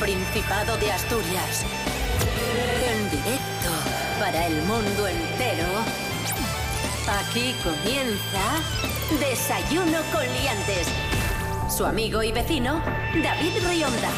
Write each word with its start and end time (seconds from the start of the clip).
Principado 0.00 0.76
de 0.76 0.92
Asturias. 0.92 1.64
En 2.86 3.10
directo 3.10 3.70
para 4.20 4.46
el 4.46 4.62
mundo 4.64 5.08
entero. 5.08 5.66
Aquí 7.08 7.54
comienza 7.64 8.60
Desayuno 9.18 9.98
con 10.12 10.22
Liantes. 10.34 10.86
Su 11.74 11.86
amigo 11.86 12.22
y 12.22 12.30
vecino, 12.30 12.82
David 13.22 13.52
Rionda. 13.66 14.10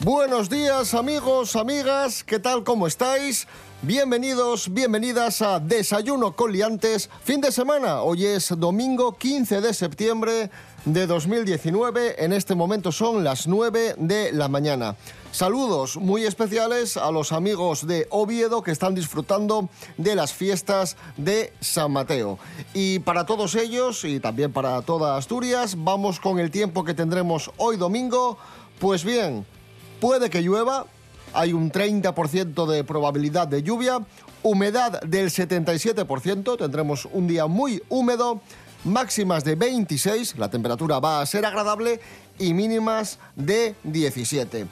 Buenos 0.00 0.48
días 0.48 0.94
amigos, 0.94 1.56
amigas, 1.56 2.22
¿qué 2.22 2.38
tal? 2.38 2.62
¿Cómo 2.62 2.86
estáis? 2.86 3.48
Bienvenidos, 3.82 4.72
bienvenidas 4.72 5.42
a 5.42 5.58
Desayuno 5.58 6.36
con 6.36 6.52
Liantes, 6.52 7.10
fin 7.24 7.40
de 7.40 7.50
semana. 7.50 8.02
Hoy 8.02 8.24
es 8.24 8.52
domingo 8.56 9.16
15 9.16 9.60
de 9.60 9.74
septiembre 9.74 10.50
de 10.84 11.06
2019. 11.06 12.24
En 12.24 12.32
este 12.32 12.54
momento 12.54 12.92
son 12.92 13.24
las 13.24 13.46
9 13.46 13.96
de 13.98 14.32
la 14.32 14.48
mañana. 14.48 14.96
Saludos 15.30 15.96
muy 15.96 16.24
especiales 16.24 16.96
a 16.96 17.10
los 17.10 17.32
amigos 17.32 17.86
de 17.86 18.06
Oviedo 18.10 18.62
que 18.62 18.70
están 18.70 18.94
disfrutando 18.94 19.68
de 19.96 20.14
las 20.14 20.32
fiestas 20.32 20.96
de 21.16 21.52
San 21.60 21.92
Mateo. 21.92 22.38
Y 22.74 23.00
para 23.00 23.26
todos 23.26 23.54
ellos 23.54 24.04
y 24.04 24.20
también 24.20 24.52
para 24.52 24.80
toda 24.82 25.16
Asturias, 25.16 25.74
vamos 25.76 26.18
con 26.18 26.38
el 26.38 26.50
tiempo 26.50 26.84
que 26.84 26.94
tendremos 26.94 27.50
hoy 27.58 27.76
domingo. 27.76 28.38
Pues 28.78 29.04
bien, 29.04 29.44
puede 30.00 30.30
que 30.30 30.40
llueva, 30.40 30.86
hay 31.34 31.52
un 31.52 31.70
30% 31.70 32.66
de 32.66 32.84
probabilidad 32.84 33.48
de 33.48 33.62
lluvia, 33.62 34.00
humedad 34.42 35.00
del 35.02 35.30
77%, 35.30 36.56
tendremos 36.58 37.06
un 37.12 37.26
día 37.26 37.46
muy 37.46 37.82
húmedo, 37.88 38.40
máximas 38.84 39.44
de 39.44 39.54
26, 39.54 40.36
la 40.38 40.50
temperatura 40.50 40.98
va 40.98 41.20
a 41.20 41.26
ser 41.26 41.44
agradable 41.44 42.00
y 42.38 42.54
mínimas 42.54 43.18
de 43.36 43.74
17. 43.84 44.66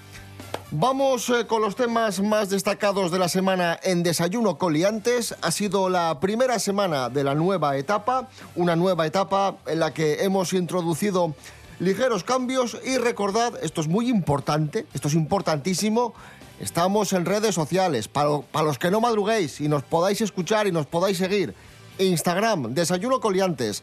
Vamos 0.72 1.30
eh, 1.30 1.46
con 1.46 1.62
los 1.62 1.76
temas 1.76 2.20
más 2.20 2.50
destacados 2.50 3.12
de 3.12 3.18
la 3.18 3.28
semana 3.28 3.78
en 3.82 4.02
Desayuno 4.02 4.58
Coliantes. 4.58 5.34
Ha 5.40 5.50
sido 5.52 5.88
la 5.88 6.18
primera 6.18 6.58
semana 6.58 7.08
de 7.08 7.22
la 7.22 7.34
nueva 7.34 7.76
etapa, 7.76 8.28
una 8.56 8.74
nueva 8.74 9.06
etapa 9.06 9.56
en 9.66 9.78
la 9.78 9.94
que 9.94 10.24
hemos 10.24 10.52
introducido 10.52 11.34
ligeros 11.78 12.24
cambios 12.24 12.78
y 12.84 12.96
recordad, 12.98 13.52
esto 13.62 13.80
es 13.80 13.88
muy 13.88 14.08
importante, 14.08 14.86
esto 14.92 15.08
es 15.08 15.14
importantísimo, 15.14 16.14
estamos 16.58 17.12
en 17.12 17.26
redes 17.26 17.54
sociales, 17.54 18.08
para, 18.08 18.40
para 18.40 18.64
los 18.64 18.78
que 18.78 18.90
no 18.90 19.00
madruguéis 19.00 19.60
y 19.60 19.68
nos 19.68 19.82
podáis 19.82 20.20
escuchar 20.20 20.66
y 20.66 20.72
nos 20.72 20.86
podáis 20.86 21.18
seguir, 21.18 21.54
Instagram, 21.98 22.74
Desayuno 22.74 23.20
Coliantes, 23.20 23.82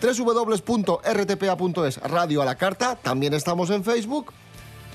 www.rtpa.es, 0.00 1.96
Radio 1.98 2.42
a 2.42 2.44
la 2.44 2.54
Carta, 2.56 2.96
también 2.96 3.34
estamos 3.34 3.70
en 3.70 3.84
Facebook, 3.84 4.32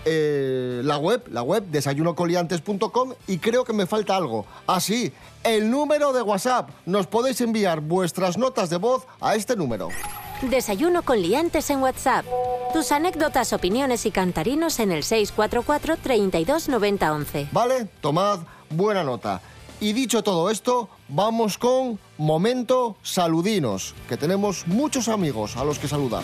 eh, 0.07 0.81
la 0.83 0.97
web, 0.97 1.23
la 1.31 1.41
web 1.41 1.63
desayunocoliantes.com 1.65 3.13
y 3.27 3.39
creo 3.39 3.63
que 3.63 3.73
me 3.73 3.87
falta 3.87 4.15
algo. 4.15 4.45
Así, 4.67 5.11
el 5.43 5.71
número 5.71 6.13
de 6.13 6.21
WhatsApp. 6.21 6.69
Nos 6.85 7.07
podéis 7.07 7.41
enviar 7.41 7.81
vuestras 7.81 8.37
notas 8.37 8.69
de 8.69 8.77
voz 8.77 9.07
a 9.19 9.35
este 9.35 9.55
número. 9.55 9.89
Desayuno 10.43 11.01
con 11.01 11.21
liantes 11.21 11.69
en 11.71 11.81
WhatsApp. 11.81 12.25
Tus 12.73 12.91
anécdotas, 12.91 13.53
opiniones 13.53 14.05
y 14.05 14.11
cantarinos 14.11 14.79
en 14.79 14.91
el 14.91 15.03
644 15.03 15.97
32 15.97 16.69
90 16.69 17.13
11. 17.13 17.49
Vale, 17.51 17.85
tomad 18.01 18.39
buena 18.69 19.03
nota. 19.03 19.41
Y 19.79 19.93
dicho 19.93 20.23
todo 20.23 20.49
esto, 20.49 20.89
vamos 21.07 21.57
con 21.57 21.99
Momento 22.17 22.95
Saludinos, 23.03 23.93
que 24.07 24.15
tenemos 24.15 24.67
muchos 24.67 25.09
amigos 25.09 25.57
a 25.57 25.65
los 25.65 25.79
que 25.79 25.89
saludar. 25.89 26.23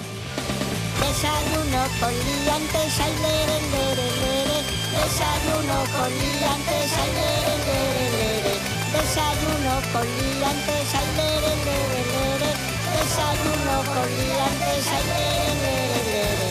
Desayuno 1.00 1.84
con 2.00 2.13
liantes, 2.13 3.00
ay, 3.00 3.13
lere, 3.22 3.59
lere, 3.75 4.07
lere. 4.22 4.57
Desayuno 4.96 5.78
con 5.91 6.09
liantes, 6.16 6.91
ay, 6.96 7.12
lere, 7.12 7.56
lere, 7.68 8.06
lere. 8.16 8.53
Desayuno 8.96 9.74
con 9.91 10.07
liantes, 10.07 10.96
ay, 10.96 11.07
lere, 11.18 11.53
lere, 11.68 12.01
lere. 12.13 12.51
Desayuno 12.96 13.75
con 13.91 14.07
liantes, 14.16 14.84
ay, 14.96 15.03
lere, 15.12 15.51
lere, 15.62 16.00
lere. 16.07 16.50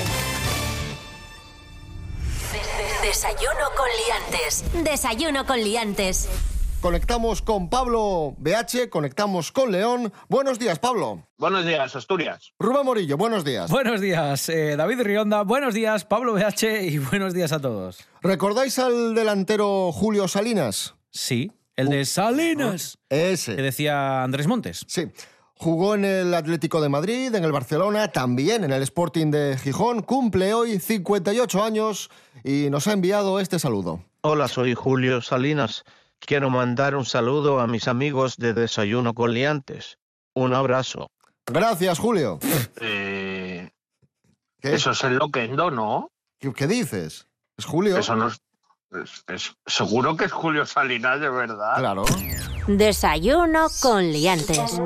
Desayuno 3.02 3.66
con 3.74 3.88
liantes. 4.04 4.52
Desayuno 4.84 5.46
con 5.46 5.58
liantes. 5.58 6.28
Conectamos 6.80 7.42
con 7.42 7.68
Pablo 7.68 8.34
BH, 8.38 8.88
conectamos 8.88 9.52
con 9.52 9.70
León. 9.70 10.10
Buenos 10.30 10.58
días, 10.58 10.78
Pablo. 10.78 11.26
Buenos 11.36 11.66
días, 11.66 11.94
Asturias. 11.94 12.54
Rubén 12.58 12.86
Morillo, 12.86 13.18
buenos 13.18 13.44
días. 13.44 13.70
Buenos 13.70 14.00
días, 14.00 14.48
eh, 14.48 14.76
David 14.76 15.02
Rionda. 15.02 15.42
Buenos 15.42 15.74
días, 15.74 16.06
Pablo 16.06 16.32
BH. 16.32 16.86
Y 16.86 16.96
buenos 16.98 17.34
días 17.34 17.52
a 17.52 17.60
todos. 17.60 17.98
¿Recordáis 18.22 18.78
al 18.78 19.14
delantero 19.14 19.92
Julio 19.92 20.26
Salinas? 20.26 20.94
Sí, 21.10 21.52
el 21.76 21.90
de 21.90 22.06
Salinas. 22.06 22.96
Que 23.10 23.32
Ese. 23.32 23.56
decía 23.56 24.22
Andrés 24.22 24.46
Montes. 24.46 24.82
Sí. 24.88 25.08
Jugó 25.56 25.94
en 25.94 26.06
el 26.06 26.32
Atlético 26.32 26.80
de 26.80 26.88
Madrid, 26.88 27.34
en 27.34 27.44
el 27.44 27.52
Barcelona, 27.52 28.08
también 28.08 28.64
en 28.64 28.72
el 28.72 28.82
Sporting 28.84 29.30
de 29.30 29.58
Gijón. 29.58 30.00
Cumple 30.00 30.54
hoy 30.54 30.78
58 30.80 31.62
años 31.62 32.08
y 32.42 32.70
nos 32.70 32.86
ha 32.86 32.94
enviado 32.94 33.38
este 33.38 33.58
saludo. 33.58 34.02
Hola, 34.22 34.48
soy 34.48 34.72
Julio 34.74 35.20
Salinas. 35.20 35.84
Quiero 36.20 36.50
mandar 36.50 36.94
un 36.94 37.04
saludo 37.04 37.60
a 37.60 37.66
mis 37.66 37.88
amigos 37.88 38.36
de 38.36 38.52
Desayuno 38.54 39.14
con 39.14 39.32
Liantes. 39.32 39.98
Un 40.34 40.54
abrazo. 40.54 41.10
Gracias, 41.46 41.98
Julio. 41.98 42.38
Eh. 42.80 43.70
Eso 44.62 44.90
es 44.92 45.02
el 45.04 45.16
Loquendo, 45.16 45.70
¿no? 45.70 46.10
¿Qué, 46.38 46.52
qué 46.52 46.66
dices? 46.66 47.26
¿Es 47.56 47.64
Julio? 47.64 47.96
Eso 47.96 48.14
no 48.14 48.28
es, 48.28 48.38
es- 49.02 49.24
es- 49.28 49.54
Seguro 49.66 50.16
que 50.16 50.26
es 50.26 50.32
Julio 50.32 50.66
Salinas, 50.66 51.20
de 51.20 51.30
verdad. 51.30 51.76
Claro. 51.78 52.04
Desayuno 52.68 53.66
con 53.80 54.04
liantes. 54.12 54.78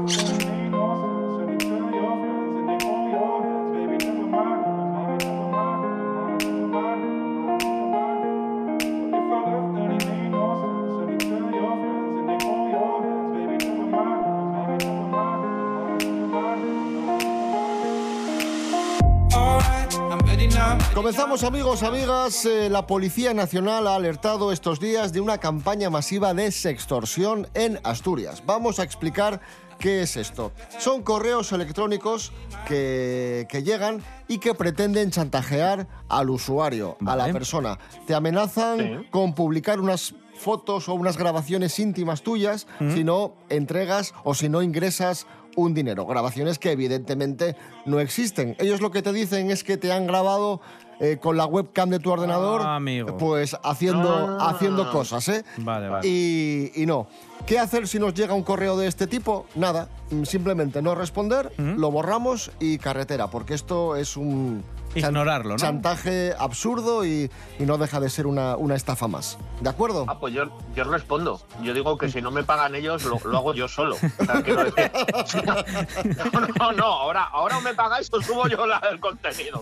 Comenzamos 20.94 21.42
amigos, 21.42 21.82
amigas. 21.82 22.44
Eh, 22.44 22.68
la 22.70 22.86
Policía 22.86 23.34
Nacional 23.34 23.86
ha 23.88 23.96
alertado 23.96 24.52
estos 24.52 24.78
días 24.80 25.12
de 25.12 25.20
una 25.20 25.38
campaña 25.38 25.90
masiva 25.90 26.34
de 26.34 26.50
sextorsión 26.52 27.48
en 27.54 27.80
Asturias. 27.82 28.42
Vamos 28.46 28.78
a 28.78 28.84
explicar 28.84 29.40
qué 29.78 30.02
es 30.02 30.16
esto. 30.16 30.52
Son 30.78 31.02
correos 31.02 31.50
electrónicos 31.52 32.32
que, 32.68 33.46
que 33.48 33.62
llegan 33.64 34.02
y 34.28 34.38
que 34.38 34.54
pretenden 34.54 35.10
chantajear 35.10 35.88
al 36.08 36.30
usuario, 36.30 36.96
a 37.04 37.16
la 37.16 37.32
persona. 37.32 37.78
Te 38.06 38.14
amenazan 38.14 38.78
Sí. 38.78 39.08
con 39.10 39.34
publicar 39.34 39.80
unas 39.80 40.14
fotos 40.36 40.88
o 40.88 40.94
unas 40.94 41.16
grabaciones 41.16 41.78
íntimas 41.78 42.22
tuyas 42.22 42.66
si 42.92 43.04
no 43.04 43.34
entregas 43.50 44.14
o 44.24 44.34
si 44.34 44.48
no 44.48 44.62
ingresas 44.62 45.26
un 45.56 45.74
dinero. 45.74 46.06
Grabaciones 46.06 46.58
que 46.58 46.72
evidentemente 46.72 47.56
no 47.86 48.00
existen. 48.00 48.56
Ellos 48.58 48.80
lo 48.80 48.90
que 48.90 49.02
te 49.02 49.12
dicen 49.12 49.50
es 49.50 49.64
que 49.64 49.76
te 49.76 49.92
han 49.92 50.06
grabado 50.06 50.60
eh, 51.00 51.18
con 51.20 51.36
la 51.36 51.44
webcam 51.46 51.90
de 51.90 51.98
tu 51.98 52.10
ordenador, 52.12 52.62
Ah, 52.64 52.76
amigo. 52.76 53.16
pues 53.16 53.56
haciendo, 53.64 54.36
Ah. 54.40 54.50
haciendo 54.50 54.90
cosas, 54.92 55.28
¿eh? 55.28 55.44
Vale, 55.58 55.88
vale. 55.88 56.06
Y, 56.08 56.70
y 56.76 56.86
no. 56.86 57.08
¿Qué 57.46 57.58
hacer 57.58 57.88
si 57.88 57.98
nos 57.98 58.14
llega 58.14 58.32
un 58.32 58.44
correo 58.44 58.76
de 58.76 58.86
este 58.86 59.06
tipo? 59.08 59.44
Nada, 59.56 59.88
simplemente 60.24 60.80
no 60.82 60.94
responder, 60.94 61.52
lo 61.58 61.90
borramos 61.90 62.52
y 62.60 62.78
carretera, 62.78 63.26
porque 63.28 63.54
esto 63.54 63.96
es 63.96 64.16
un 64.16 64.62
Ignorarlo, 64.94 65.50
¿no? 65.50 65.56
chantaje 65.56 66.34
absurdo 66.38 67.04
y, 67.04 67.30
y 67.58 67.64
no 67.64 67.78
deja 67.78 68.00
de 68.00 68.08
ser 68.10 68.26
una, 68.26 68.56
una 68.56 68.74
estafa 68.74 69.08
más. 69.08 69.38
¿De 69.60 69.68
acuerdo? 69.70 70.04
Ah, 70.08 70.18
pues 70.18 70.34
yo, 70.34 70.44
yo 70.74 70.84
respondo. 70.84 71.40
Yo 71.62 71.74
digo 71.74 71.96
que 71.98 72.10
si 72.10 72.20
no 72.22 72.30
me 72.30 72.44
pagan 72.44 72.74
ellos, 72.74 73.02
lo, 73.04 73.18
lo 73.24 73.38
hago 73.38 73.54
yo 73.54 73.66
solo. 73.68 73.96
O 73.96 74.24
sea, 74.24 74.42
quiero 74.42 74.64
decir- 74.64 74.90
No, 76.32 76.40
no, 76.40 76.72
no. 76.72 76.84
Ahora, 76.84 77.24
ahora 77.24 77.60
me 77.60 77.74
pagáis, 77.74 78.08
os 78.12 78.24
subo 78.24 78.46
yo 78.48 78.66
la- 78.66 78.82
el 78.90 79.00
contenido. 79.00 79.60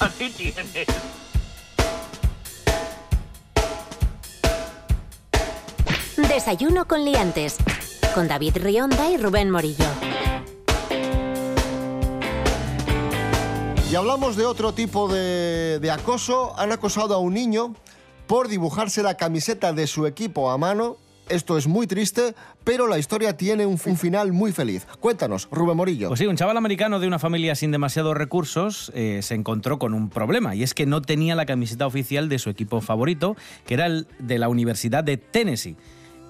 Así 0.00 0.30
tienes. 0.30 0.86
Desayuno 6.16 6.86
con 6.86 7.04
liantes. 7.04 7.56
Con 8.14 8.28
David 8.28 8.56
Rionda 8.58 9.10
y 9.10 9.16
Rubén 9.16 9.50
Morillo. 9.50 9.84
Y 13.94 13.96
hablamos 13.96 14.34
de 14.34 14.44
otro 14.44 14.74
tipo 14.74 15.06
de, 15.06 15.88
acoso. 15.92 16.58
Han 16.58 16.72
acosado 16.72 17.14
a 17.14 17.18
un 17.18 17.32
niño 17.32 17.76
por 18.26 18.48
dibujarse 18.48 19.04
la 19.04 19.16
camiseta 19.16 19.72
de 19.72 19.86
su 19.86 20.08
equipo 20.08 20.50
a 20.50 20.58
mano 20.58 20.96
esto 21.28 21.56
es 21.56 21.66
muy 21.66 21.86
triste, 21.86 22.34
pero 22.64 22.86
la 22.86 22.98
historia 22.98 23.36
tiene 23.36 23.64
un, 23.64 23.80
un 23.86 23.96
final 23.96 24.32
muy 24.32 24.52
feliz. 24.52 24.86
Cuéntanos, 25.00 25.48
Rubén 25.50 25.76
Morillo. 25.76 26.08
Pues 26.08 26.18
sí, 26.18 26.26
un 26.26 26.36
chaval 26.36 26.56
americano 26.56 27.00
de 27.00 27.06
una 27.06 27.18
familia 27.18 27.54
sin 27.54 27.70
demasiados 27.70 28.14
recursos 28.14 28.92
eh, 28.94 29.20
se 29.22 29.34
encontró 29.34 29.78
con 29.78 29.94
un 29.94 30.10
problema 30.10 30.54
y 30.54 30.62
es 30.62 30.74
que 30.74 30.84
no 30.84 31.00
tenía 31.00 31.34
la 31.34 31.46
camiseta 31.46 31.86
oficial 31.86 32.28
de 32.28 32.38
su 32.38 32.50
equipo 32.50 32.80
favorito, 32.82 33.36
que 33.64 33.74
era 33.74 33.86
el 33.86 34.06
de 34.18 34.38
la 34.38 34.48
Universidad 34.48 35.02
de 35.02 35.16
Tennessee. 35.16 35.76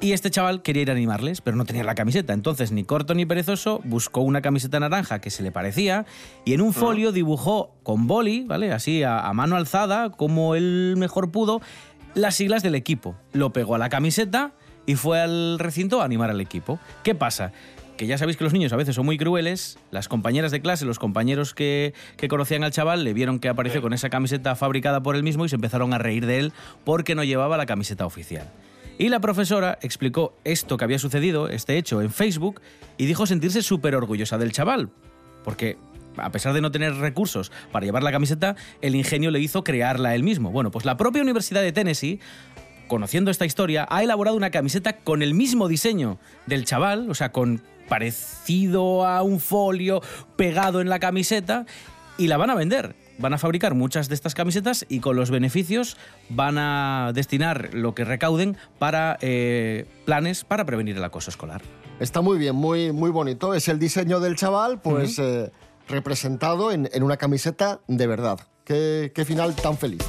Y 0.05 0.13
este 0.13 0.31
chaval 0.31 0.61
quería 0.61 0.83
ir 0.83 0.91
a 0.91 0.93
animarles, 0.93 1.41
pero 1.41 1.57
no 1.57 1.65
tenía 1.65 1.83
la 1.83 1.95
camiseta. 1.95 2.35
Entonces, 2.35 2.73
ni 2.73 2.85
corto 2.85 3.15
ni 3.15 3.25
perezoso, 3.25 3.81
buscó 3.85 4.21
una 4.21 4.43
camiseta 4.43 4.79
naranja 4.79 5.23
que 5.23 5.31
se 5.31 5.43
le 5.43 5.51
parecía 5.51 6.05
y 6.45 6.53
en 6.53 6.61
un 6.61 6.75
folio 6.75 7.11
dibujó 7.11 7.75
con 7.83 8.07
boli, 8.07 8.45
¿vale? 8.45 8.71
Así 8.71 9.03
a, 9.03 9.21
a 9.21 9.33
mano 9.33 9.57
alzada, 9.57 10.11
como 10.11 10.57
él 10.57 10.97
mejor 10.99 11.31
pudo, 11.31 11.63
las 12.13 12.35
siglas 12.35 12.63
del 12.63 12.75
equipo. 12.75 13.17
Lo 13.33 13.55
pegó 13.55 13.77
a 13.77 13.79
la 13.79 13.89
camiseta 13.89 14.53
y 14.85 14.97
fue 14.97 15.23
al 15.23 15.59
recinto 15.59 16.03
a 16.03 16.05
animar 16.05 16.29
al 16.29 16.43
equipo. 16.43 16.79
¿Qué 17.03 17.15
pasa? 17.15 17.53
Que 17.97 18.07
ya 18.07 18.19
sabéis 18.19 18.37
que 18.37 18.45
los 18.45 18.53
niños 18.53 18.75
a 18.75 18.77
veces 18.77 18.95
son 18.95 19.07
muy 19.07 19.17
crueles, 19.17 19.79
las 19.91 20.09
compañeras 20.09 20.53
de 20.53 20.61
clase, 20.61 20.85
los 20.85 20.99
compañeros 20.99 21.55
que, 21.55 21.95
que 22.19 22.29
conocían 22.29 22.63
al 22.63 22.73
chaval, 22.73 23.05
le 23.05 23.15
vieron 23.15 23.39
que 23.39 23.49
apareció 23.49 23.81
con 23.81 23.95
esa 23.95 24.11
camiseta 24.11 24.55
fabricada 24.55 25.03
por 25.03 25.17
él 25.17 25.23
mismo 25.23 25.47
y 25.47 25.49
se 25.49 25.55
empezaron 25.55 25.95
a 25.95 25.99
reír 25.99 26.27
de 26.27 26.41
él 26.41 26.53
porque 26.85 27.15
no 27.15 27.25
llevaba 27.25 27.57
la 27.57 27.65
camiseta 27.65 28.05
oficial. 28.05 28.51
Y 28.97 29.09
la 29.09 29.21
profesora 29.21 29.79
explicó 29.83 30.37
esto 30.45 30.77
que 30.77 30.85
había 30.85 30.99
sucedido, 30.99 31.49
este 31.49 31.77
hecho, 31.77 32.01
en 32.01 32.11
Facebook 32.11 32.61
y 32.97 33.07
dijo 33.07 33.27
sentirse 33.27 33.63
súper 33.63 33.97
orgullosa 33.97 34.39
del 34.39 34.53
chaval. 34.53 34.91
Porque 35.43 35.77
a 36.17 36.31
pesar 36.31 36.53
de 36.55 36.61
no 36.61 36.71
tener 36.71 36.95
recursos 36.95 37.51
para 37.73 37.85
llevar 37.85 38.03
la 38.03 38.13
camiseta, 38.13 38.55
el 38.81 38.95
ingenio 38.95 39.31
le 39.31 39.41
hizo 39.41 39.65
crearla 39.65 40.15
él 40.15 40.23
mismo. 40.23 40.51
Bueno, 40.51 40.71
pues 40.71 40.85
la 40.85 40.97
propia 40.97 41.23
Universidad 41.23 41.63
de 41.63 41.73
Tennessee, 41.73 42.21
conociendo 42.87 43.31
esta 43.31 43.47
historia, 43.47 43.87
ha 43.91 44.03
elaborado 44.03 44.37
una 44.37 44.51
camiseta 44.51 44.99
con 44.99 45.23
el 45.23 45.35
mismo 45.35 45.67
diseño 45.67 46.19
del 46.47 46.65
chaval, 46.65 47.11
o 47.11 47.15
sea, 47.15 47.33
con 47.33 47.63
parecido 47.89 49.07
a 49.07 49.23
un 49.23 49.41
folio 49.41 50.03
pegado 50.37 50.81
en 50.81 50.89
la 50.89 51.01
camiseta, 51.01 51.67
y 52.17 52.29
la 52.29 52.37
van 52.37 52.51
a 52.51 52.55
vender. 52.55 52.95
Van 53.19 53.33
a 53.33 53.39
fabricar 53.39 53.75
muchas 53.75 54.09
de 54.09 54.15
estas 54.15 54.35
camisetas 54.35 54.85
y 54.89 55.01
con 55.01 55.17
los 55.17 55.31
beneficios 55.31 55.97
van 56.29 56.59
a 56.59 57.13
destinar 57.15 57.73
lo 57.73 57.95
que 57.95 58.05
recauden 58.05 58.57
para 58.79 59.19
eh, 59.21 59.87
planes 60.05 60.45
para 60.45 60.65
prevenir 60.65 60.97
el 60.97 61.05
acoso 61.05 61.31
escolar. 61.31 61.63
Está 62.01 62.21
muy 62.21 62.39
bien, 62.39 62.57
muy, 62.57 62.93
muy 62.93 63.11
bonito. 63.11 63.55
Es 63.55 63.69
el 63.69 63.79
diseño 63.79 64.21
del 64.21 64.37
chaval, 64.37 64.81
pues 64.81 65.19
eh, 65.19 65.53
representado 65.89 66.73
en, 66.73 66.89
en 66.93 67.03
una 67.03 67.17
camiseta 67.17 67.81
de 67.87 68.07
verdad. 68.07 68.41
Qué, 68.65 69.13
qué 69.15 69.25
final 69.25 69.55
tan 69.55 69.77
feliz. 69.77 70.03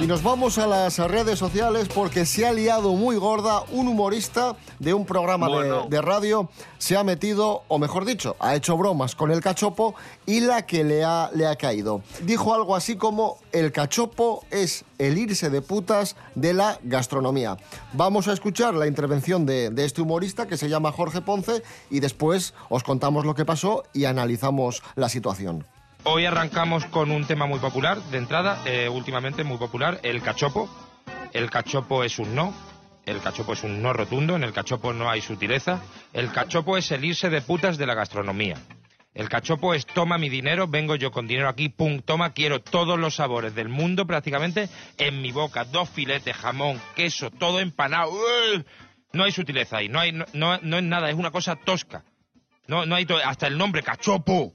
Y 0.00 0.06
nos 0.06 0.22
vamos 0.22 0.56
a 0.56 0.66
las 0.66 0.96
redes 0.98 1.38
sociales 1.38 1.88
porque 1.94 2.24
se 2.24 2.46
ha 2.46 2.52
liado 2.54 2.94
muy 2.94 3.16
gorda. 3.16 3.60
Un 3.70 3.86
humorista 3.86 4.56
de 4.78 4.94
un 4.94 5.04
programa 5.04 5.46
de- 5.90 6.00
radio 6.00 6.48
se 6.78 6.96
ha 6.96 7.04
metido, 7.04 7.64
o 7.68 7.78
mejor 7.78 8.06
dicho, 8.06 8.34
ha 8.40 8.54
hecho 8.54 8.78
bromas 8.78 9.14
con 9.14 9.30
el 9.30 9.42
cachopo 9.42 9.94
y 10.24 10.40
la 10.40 10.64
que 10.64 10.84
le 10.84 11.04
ha, 11.04 11.30
le 11.34 11.46
ha 11.46 11.54
caído. 11.56 12.00
Dijo 12.22 12.54
algo 12.54 12.74
así 12.74 12.96
como, 12.96 13.36
el 13.52 13.72
cachopo 13.72 14.42
es 14.50 14.86
el 14.96 15.18
irse 15.18 15.50
de 15.50 15.60
putas 15.60 16.16
de 16.34 16.54
la 16.54 16.78
gastronomía. 16.82 17.58
Vamos 17.92 18.26
a 18.26 18.32
escuchar 18.32 18.72
la 18.72 18.86
intervención 18.86 19.44
de, 19.44 19.68
de 19.68 19.84
este 19.84 20.00
humorista 20.00 20.46
que 20.48 20.56
se 20.56 20.70
llama 20.70 20.92
Jorge 20.92 21.20
Ponce 21.20 21.62
y 21.90 22.00
después 22.00 22.54
os 22.70 22.82
contamos 22.82 23.26
lo 23.26 23.34
que 23.34 23.44
pasó 23.44 23.82
y 23.92 24.06
analizamos 24.06 24.82
la 24.94 25.10
situación. 25.10 25.66
Hoy 26.04 26.24
arrancamos 26.24 26.86
con 26.86 27.10
un 27.10 27.26
tema 27.26 27.46
muy 27.46 27.58
popular, 27.58 27.98
de 28.04 28.16
entrada, 28.16 28.62
eh, 28.64 28.88
últimamente 28.88 29.44
muy 29.44 29.58
popular, 29.58 30.00
el 30.02 30.22
cachopo. 30.22 30.68
El 31.34 31.50
cachopo 31.50 32.04
es 32.04 32.18
un 32.18 32.34
no, 32.34 32.54
el 33.04 33.20
cachopo 33.20 33.52
es 33.52 33.62
un 33.64 33.82
no 33.82 33.92
rotundo, 33.92 34.34
en 34.34 34.42
el 34.42 34.54
cachopo 34.54 34.94
no 34.94 35.10
hay 35.10 35.20
sutileza. 35.20 35.82
El 36.14 36.32
cachopo 36.32 36.78
es 36.78 36.90
el 36.90 37.04
irse 37.04 37.28
de 37.28 37.42
putas 37.42 37.76
de 37.76 37.86
la 37.86 37.94
gastronomía. 37.94 38.56
El 39.12 39.28
cachopo 39.28 39.74
es 39.74 39.84
toma 39.84 40.16
mi 40.16 40.30
dinero, 40.30 40.68
vengo 40.68 40.96
yo 40.96 41.10
con 41.10 41.26
dinero 41.26 41.50
aquí, 41.50 41.68
pum, 41.68 42.00
toma, 42.00 42.32
quiero 42.32 42.62
todos 42.62 42.98
los 42.98 43.16
sabores 43.16 43.54
del 43.54 43.68
mundo 43.68 44.06
prácticamente 44.06 44.70
en 44.96 45.20
mi 45.20 45.32
boca. 45.32 45.64
Dos 45.64 45.90
filetes, 45.90 46.34
jamón, 46.34 46.80
queso, 46.96 47.30
todo 47.30 47.60
empanado. 47.60 48.12
No 49.12 49.24
hay 49.24 49.32
sutileza 49.32 49.76
ahí, 49.76 49.90
no, 49.90 50.00
hay, 50.00 50.12
no, 50.12 50.24
no, 50.32 50.58
no 50.62 50.78
es 50.78 50.84
nada, 50.84 51.10
es 51.10 51.16
una 51.16 51.30
cosa 51.30 51.56
tosca. 51.56 52.04
No, 52.68 52.86
no 52.86 52.94
hay 52.94 53.06
hasta 53.24 53.48
el 53.48 53.58
nombre, 53.58 53.82
cachopo. 53.82 54.54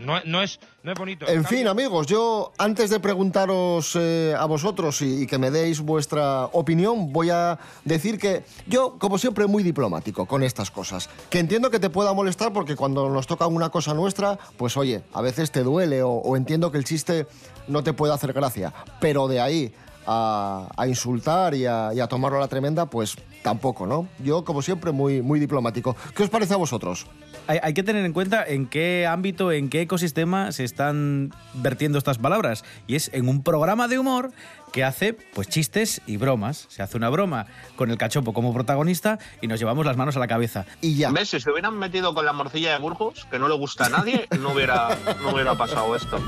No, 0.00 0.20
no 0.24 0.42
es, 0.42 0.60
no 0.82 0.92
es 0.92 0.98
bonito. 0.98 1.26
En 1.28 1.44
fin, 1.44 1.66
amigos, 1.66 2.06
yo 2.06 2.52
antes 2.58 2.90
de 2.90 3.00
preguntaros 3.00 3.96
eh, 3.98 4.34
a 4.38 4.44
vosotros 4.46 5.02
y, 5.02 5.22
y 5.22 5.26
que 5.26 5.38
me 5.38 5.50
deis 5.50 5.80
vuestra 5.80 6.46
opinión, 6.52 7.12
voy 7.12 7.30
a 7.30 7.58
decir 7.84 8.18
que 8.18 8.44
yo, 8.66 8.98
como 8.98 9.18
siempre, 9.18 9.46
muy 9.46 9.62
diplomático 9.62 10.26
con 10.26 10.42
estas 10.42 10.70
cosas. 10.70 11.08
Que 11.30 11.38
entiendo 11.38 11.70
que 11.70 11.78
te 11.78 11.90
pueda 11.90 12.12
molestar 12.12 12.52
porque 12.52 12.76
cuando 12.76 13.08
nos 13.08 13.26
toca 13.26 13.46
una 13.46 13.70
cosa 13.70 13.94
nuestra, 13.94 14.38
pues 14.56 14.76
oye, 14.76 15.02
a 15.12 15.22
veces 15.22 15.50
te 15.50 15.62
duele 15.62 16.02
o, 16.02 16.10
o 16.10 16.36
entiendo 16.36 16.70
que 16.70 16.78
el 16.78 16.84
chiste 16.84 17.26
no 17.68 17.82
te 17.82 17.92
puede 17.92 18.12
hacer 18.12 18.32
gracia. 18.32 18.72
Pero 19.00 19.28
de 19.28 19.40
ahí 19.40 19.74
a, 20.06 20.68
a 20.76 20.86
insultar 20.86 21.54
y 21.54 21.66
a, 21.66 21.90
y 21.94 22.00
a 22.00 22.06
tomarlo 22.08 22.38
a 22.38 22.40
la 22.40 22.48
tremenda, 22.48 22.86
pues 22.86 23.16
tampoco, 23.42 23.86
¿no? 23.86 24.08
Yo, 24.22 24.44
como 24.44 24.62
siempre, 24.62 24.92
muy, 24.92 25.22
muy 25.22 25.40
diplomático. 25.40 25.96
¿Qué 26.14 26.22
os 26.22 26.30
parece 26.30 26.54
a 26.54 26.56
vosotros? 26.56 27.06
Hay, 27.46 27.58
hay 27.62 27.74
que 27.74 27.82
tener 27.82 28.04
en 28.04 28.12
cuenta 28.12 28.44
en 28.46 28.66
qué 28.66 29.06
ámbito, 29.06 29.52
en 29.52 29.68
qué 29.68 29.82
ecosistema 29.82 30.52
se 30.52 30.64
están 30.64 31.32
vertiendo 31.54 31.98
estas 31.98 32.18
palabras. 32.18 32.64
Y 32.86 32.94
es 32.96 33.10
en 33.12 33.28
un 33.28 33.42
programa 33.42 33.88
de 33.88 33.98
humor 33.98 34.32
que 34.72 34.84
hace 34.84 35.12
pues 35.12 35.48
chistes 35.48 36.00
y 36.06 36.16
bromas. 36.16 36.66
Se 36.68 36.82
hace 36.82 36.96
una 36.96 37.10
broma 37.10 37.46
con 37.76 37.90
el 37.90 37.98
cachopo 37.98 38.32
como 38.32 38.52
protagonista 38.52 39.18
y 39.40 39.46
nos 39.46 39.60
llevamos 39.60 39.86
las 39.86 39.96
manos 39.96 40.16
a 40.16 40.20
la 40.20 40.26
cabeza. 40.26 40.64
Y 40.80 40.96
ya. 40.96 41.10
¿Ves? 41.10 41.30
Si 41.30 41.40
se 41.40 41.50
hubieran 41.50 41.78
metido 41.78 42.14
con 42.14 42.24
la 42.24 42.32
morcilla 42.32 42.72
de 42.72 42.78
Burgos, 42.78 43.26
que 43.30 43.38
no 43.38 43.48
le 43.48 43.54
gusta 43.54 43.86
a 43.86 43.88
nadie, 43.90 44.28
no 44.40 44.52
hubiera, 44.52 44.96
no 45.22 45.32
hubiera 45.32 45.56
pasado 45.56 45.94
esto. 45.94 46.18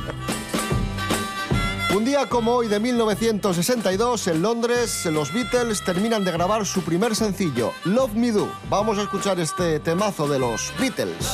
Un 1.95 2.05
día 2.05 2.29
como 2.29 2.57
hoy 2.57 2.67
de 2.67 2.81
1962, 2.81 4.27
en 4.27 4.43
Londres, 4.43 5.07
los 5.07 5.33
Beatles 5.33 5.85
terminan 5.85 6.25
de 6.25 6.33
grabar 6.33 6.67
su 6.67 6.83
primer 6.83 7.15
sencillo, 7.15 7.71
Love 7.85 8.15
Me 8.15 8.33
Do. 8.33 8.51
Vamos 8.69 8.99
a 8.99 9.03
escuchar 9.03 9.39
este 9.39 9.79
temazo 9.79 10.27
de 10.27 10.41
los 10.41 10.73
Beatles. 10.81 11.25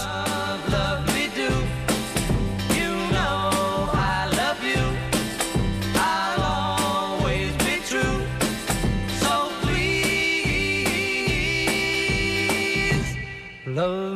Love 13.65 14.10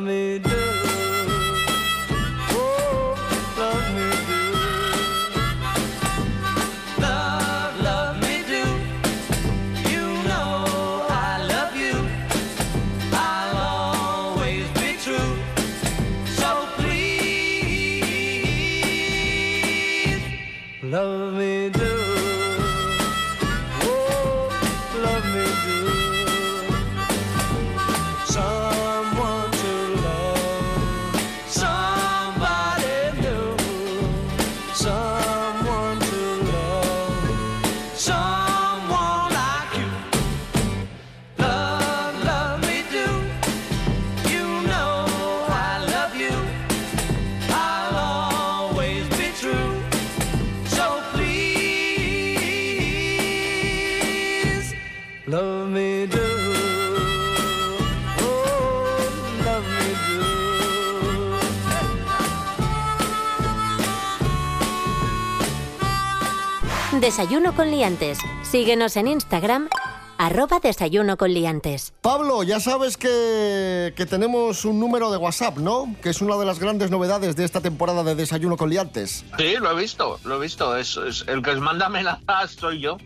love 20.95 21.24
Desayuno 67.09 67.55
con 67.55 67.69
liantes. 67.69 68.17
Síguenos 68.41 68.97
en 68.97 69.05
Instagram 69.07 69.69
arroba 70.17 70.59
desayuno 70.59 71.17
con 71.17 71.31
liantes. 71.31 71.93
Pablo, 72.01 72.41
ya 72.41 72.59
sabes 72.59 72.97
que, 72.97 73.93
que 73.95 74.07
tenemos 74.07 74.65
un 74.65 74.79
número 74.79 75.11
de 75.11 75.17
WhatsApp, 75.17 75.57
¿no? 75.59 75.95
Que 76.01 76.09
es 76.09 76.23
una 76.23 76.35
de 76.35 76.45
las 76.47 76.57
grandes 76.57 76.89
novedades 76.89 77.35
de 77.35 77.43
esta 77.45 77.61
temporada 77.61 78.03
de 78.03 78.15
Desayuno 78.15 78.57
con 78.57 78.71
Liantes. 78.71 79.23
Sí, 79.37 79.53
lo 79.59 79.69
he 79.77 79.79
visto, 79.79 80.19
lo 80.23 80.37
he 80.37 80.39
visto. 80.39 80.75
Es, 80.75 80.97
es- 80.97 81.25
el 81.27 81.43
que 81.43 81.51
os 81.51 81.59
manda 81.59 81.85
amenazas 81.85 82.53
soy 82.59 82.79
yo. 82.81 82.97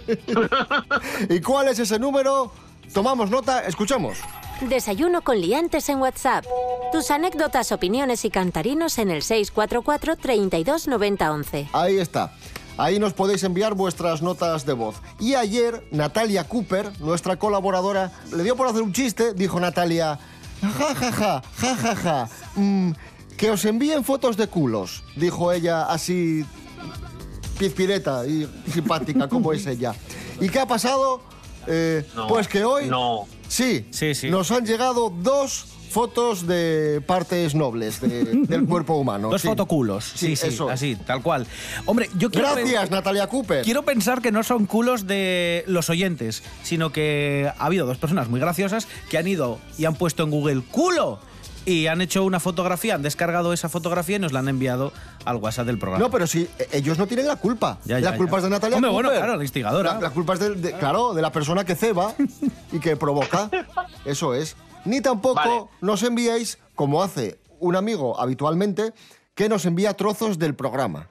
¿Y 1.28 1.40
cuál 1.42 1.68
es 1.68 1.78
ese 1.78 1.96
número? 2.00 2.50
Tomamos 2.92 3.30
nota, 3.30 3.60
escuchamos. 3.68 4.18
Desayuno 4.62 5.22
con 5.22 5.40
liantes 5.40 5.88
en 5.90 6.00
WhatsApp. 6.00 6.44
Tus 6.90 7.12
anécdotas, 7.12 7.70
opiniones 7.70 8.24
y 8.24 8.30
cantarinos 8.30 8.98
en 8.98 9.12
el 9.12 9.22
644 9.22 10.16
32 10.16 10.88
90 10.88 11.32
11. 11.32 11.68
Ahí 11.72 11.98
está. 11.98 12.32
Ahí 12.80 12.98
nos 12.98 13.12
podéis 13.12 13.42
enviar 13.44 13.74
vuestras 13.74 14.22
notas 14.22 14.64
de 14.64 14.72
voz. 14.72 14.96
Y 15.18 15.34
ayer, 15.34 15.86
Natalia 15.90 16.44
Cooper, 16.44 16.90
nuestra 17.00 17.36
colaboradora, 17.36 18.10
le 18.34 18.42
dio 18.42 18.56
por 18.56 18.66
hacer 18.68 18.80
un 18.80 18.94
chiste. 18.94 19.34
Dijo 19.34 19.60
Natalia, 19.60 20.18
ja, 20.62 20.94
ja, 20.94 21.12
ja, 21.12 21.42
ja, 21.58 21.76
ja, 21.76 21.96
ja. 21.96 22.28
mm, 22.54 22.92
que 23.36 23.50
os 23.50 23.66
envíen 23.66 24.02
fotos 24.02 24.38
de 24.38 24.46
culos. 24.46 25.04
Dijo 25.14 25.52
ella 25.52 25.82
así, 25.92 26.42
pizpireta 27.58 28.26
y 28.26 28.48
simpática 28.72 29.28
como 29.28 29.52
es 29.52 29.66
ella. 29.74 29.94
¿Y 30.40 30.48
qué 30.48 30.60
ha 30.60 30.66
pasado? 30.66 31.20
Eh, 31.66 32.08
No, 32.16 32.28
pues 32.28 32.48
que 32.48 32.64
hoy... 32.64 32.88
No. 32.88 33.26
Sí, 33.46 33.86
Sí, 33.90 34.14
sí. 34.14 34.30
nos 34.30 34.50
han 34.52 34.64
llegado 34.64 35.10
dos 35.10 35.66
fotos 35.90 36.46
de 36.46 37.02
partes 37.06 37.54
nobles 37.54 38.00
de- 38.00 38.24
del 38.46 38.64
cuerpo 38.66 38.94
humano. 38.94 39.28
Dos 39.30 39.42
sí. 39.42 39.48
fotoculos. 39.48 40.04
Sí, 40.14 40.36
sí, 40.36 40.48
eso. 40.48 40.68
así, 40.70 40.96
tal 40.96 41.22
cual. 41.22 41.46
Hombre, 41.86 42.08
yo 42.16 42.30
quiero... 42.30 42.54
Gracias, 42.54 42.90
Natalia 42.90 43.26
Cooper. 43.26 43.64
Quiero 43.64 43.84
pensar 43.84 44.22
que 44.22 44.32
no 44.32 44.42
son 44.42 44.66
culos 44.66 45.06
de 45.06 45.64
los 45.66 45.90
oyentes, 45.90 46.42
sino 46.62 46.92
que 46.92 47.50
ha 47.58 47.64
habido 47.66 47.86
dos 47.86 47.98
personas 47.98 48.28
muy 48.28 48.40
graciosas 48.40 48.88
que 49.08 49.18
han 49.18 49.26
ido 49.26 49.58
y 49.78 49.84
han 49.84 49.94
puesto 49.94 50.22
en 50.22 50.30
Google 50.30 50.62
culo 50.70 51.18
y 51.66 51.88
han 51.88 52.00
hecho 52.00 52.24
una 52.24 52.40
fotografía, 52.40 52.94
han 52.94 53.02
descargado 53.02 53.52
esa 53.52 53.68
fotografía 53.68 54.16
y 54.16 54.18
nos 54.18 54.32
la 54.32 54.38
han 54.38 54.48
enviado 54.48 54.92
al 55.26 55.36
WhatsApp 55.36 55.66
del 55.66 55.78
programa. 55.78 56.02
No, 56.02 56.10
pero 56.10 56.26
sí, 56.26 56.48
e- 56.58 56.68
ellos 56.78 56.96
no 56.96 57.06
tienen 57.06 57.26
la 57.26 57.36
culpa. 57.36 57.78
Ya, 57.84 58.00
la 58.00 58.12
ya, 58.12 58.16
culpa 58.16 58.32
ya. 58.32 58.38
es 58.38 58.42
de 58.44 58.50
Natalia 58.50 58.76
Hombre, 58.78 58.90
Cooper. 58.90 59.04
bueno, 59.06 59.20
claro, 59.20 59.36
la 59.36 59.44
instigadora. 59.44 59.94
La, 59.94 60.00
la 60.00 60.10
culpa 60.10 60.32
es 60.34 60.40
de, 60.40 60.54
de- 60.54 60.72
claro, 60.78 61.12
de 61.12 61.20
la 61.20 61.30
persona 61.30 61.64
que 61.64 61.74
ceba 61.76 62.14
y 62.72 62.78
que 62.80 62.96
provoca. 62.96 63.50
Eso 64.06 64.32
es. 64.34 64.56
Ni 64.84 65.00
tampoco 65.00 65.34
Vale. 65.34 65.64
nos 65.80 66.02
enviéis, 66.02 66.58
como 66.74 67.02
hace 67.02 67.38
un 67.58 67.76
amigo 67.76 68.18
habitualmente, 68.20 68.92
que 69.34 69.48
nos 69.48 69.64
envía 69.66 69.94
trozos 69.94 70.38
del 70.38 70.54
programa. 70.54 71.08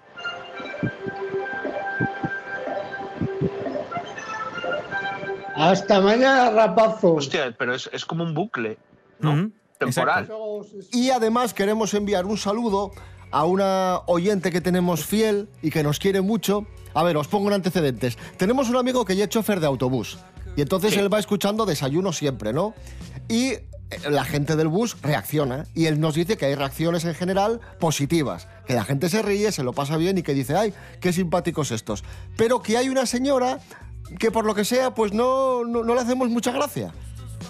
Hasta 5.56 6.00
mañana, 6.00 6.50
rapazos. 6.52 7.18
Hostia, 7.26 7.54
pero 7.58 7.76
es, 7.76 7.90
es 7.92 8.06
como 8.06 8.24
un 8.24 8.34
bucle, 8.34 8.78
¿no? 9.20 9.52
Temporal. 9.78 10.24
exacto. 10.26 10.66
Y 10.92 11.10
además 11.10 11.54
queremos 11.54 11.94
enviar 11.94 12.26
un 12.26 12.38
saludo 12.38 12.92
a 13.32 13.46
una 13.46 14.00
oyente 14.08 14.52
que 14.52 14.62
tenemos 14.62 15.06
fiel 15.06 15.50
y 15.62 15.70
que 15.70 15.84
nos 15.84 16.00
quiere 16.00 16.22
mucho. 16.22 16.66
A 16.94 17.04
ver, 17.04 17.18
os 17.18 17.28
pongo 17.28 17.48
en 17.50 17.56
antecedentes. 17.56 18.18
Tenemos 18.38 18.70
un 18.70 18.78
amigo 18.78 19.06
que 19.06 19.16
ya 19.16 19.26
es 19.26 19.30
chofer 19.30 19.60
de 19.60 19.68
autobús. 19.68 20.18
Y 20.56 20.62
entonces 20.62 20.94
Sí. 20.94 21.00
él 21.00 21.14
va 21.14 21.20
escuchando 21.20 21.66
desayuno 21.66 22.12
siempre, 22.14 22.54
¿no? 22.54 22.74
Y 23.30 23.52
eh, 23.52 23.64
la 24.10 24.26
gente 24.26 24.56
del 24.58 24.68
bus 24.68 24.98
reacciona. 25.02 25.66
Y 25.74 25.86
él 25.86 26.00
nos 26.02 26.16
dice 26.16 26.36
que 26.36 26.46
hay 26.48 26.56
reacciones 26.56 27.06
en 27.06 27.16
general 27.16 27.62
positivas. 27.80 28.48
Que 28.68 28.74
la 28.74 28.84
gente 28.84 29.08
se 29.10 29.22
ríe, 29.22 29.52
se 29.54 29.64
lo 29.64 29.72
pasa 29.74 29.96
bien 29.96 30.18
y 30.18 30.24
que 30.24 30.34
dice, 30.34 30.56
ay, 30.56 30.74
qué 31.00 31.14
simpáticos 31.14 31.72
estos. 31.72 32.04
Pero 32.36 32.62
que 32.62 32.76
hay 32.78 32.90
una 32.90 33.06
señora 33.06 33.60
que 34.18 34.32
por 34.32 34.44
lo 34.46 34.56
que 34.56 34.66
sea, 34.66 34.94
pues 34.94 35.14
no, 35.14 35.64
no, 35.64 35.84
no 35.84 35.96
le 35.96 36.02
hacemos 36.02 36.30
mucha 36.30 36.52
gracia. 36.52 36.92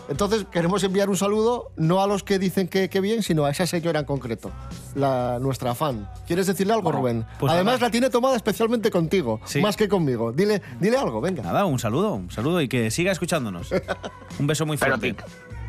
Entonces 0.08 0.46
queremos 0.52 0.84
enviar 0.84 1.10
un 1.10 1.18
saludo 1.18 1.72
no 1.78 2.02
a 2.02 2.08
los 2.08 2.24
que 2.24 2.40
dicen 2.40 2.68
que, 2.68 2.90
que 2.90 3.00
bien, 3.00 3.22
sino 3.24 3.46
a 3.46 3.52
esa 3.52 3.66
señora 3.68 4.00
en 4.00 4.06
concreto, 4.06 4.52
la, 4.96 5.38
nuestra 5.40 5.76
fan. 5.76 6.10
¿Quieres 6.26 6.48
decirle 6.48 6.74
algo, 6.74 6.92
Rubén? 6.92 7.26
pues 7.40 7.52
Además 7.52 7.76
nada. 7.76 7.88
la 7.88 7.92
tiene 7.92 8.10
tomada 8.10 8.36
especialmente 8.36 8.90
contigo, 8.92 9.40
Sí. 9.46 9.62
más 9.62 9.78
que 9.78 9.88
conmigo. 9.88 10.32
Dile, 10.32 10.62
dile 10.80 10.98
algo, 10.98 11.22
venga. 11.22 11.44
Nada, 11.44 11.66
un 11.66 11.78
saludo, 11.80 12.14
un 12.14 12.32
saludo 12.32 12.60
y 12.62 12.68
que 12.68 12.90
siga 12.92 13.12
escuchándonos. 13.12 13.70
Un 14.40 14.48
beso 14.48 14.66
muy 14.66 14.78
Pero, 14.78 14.98
fuerte. 14.98 15.16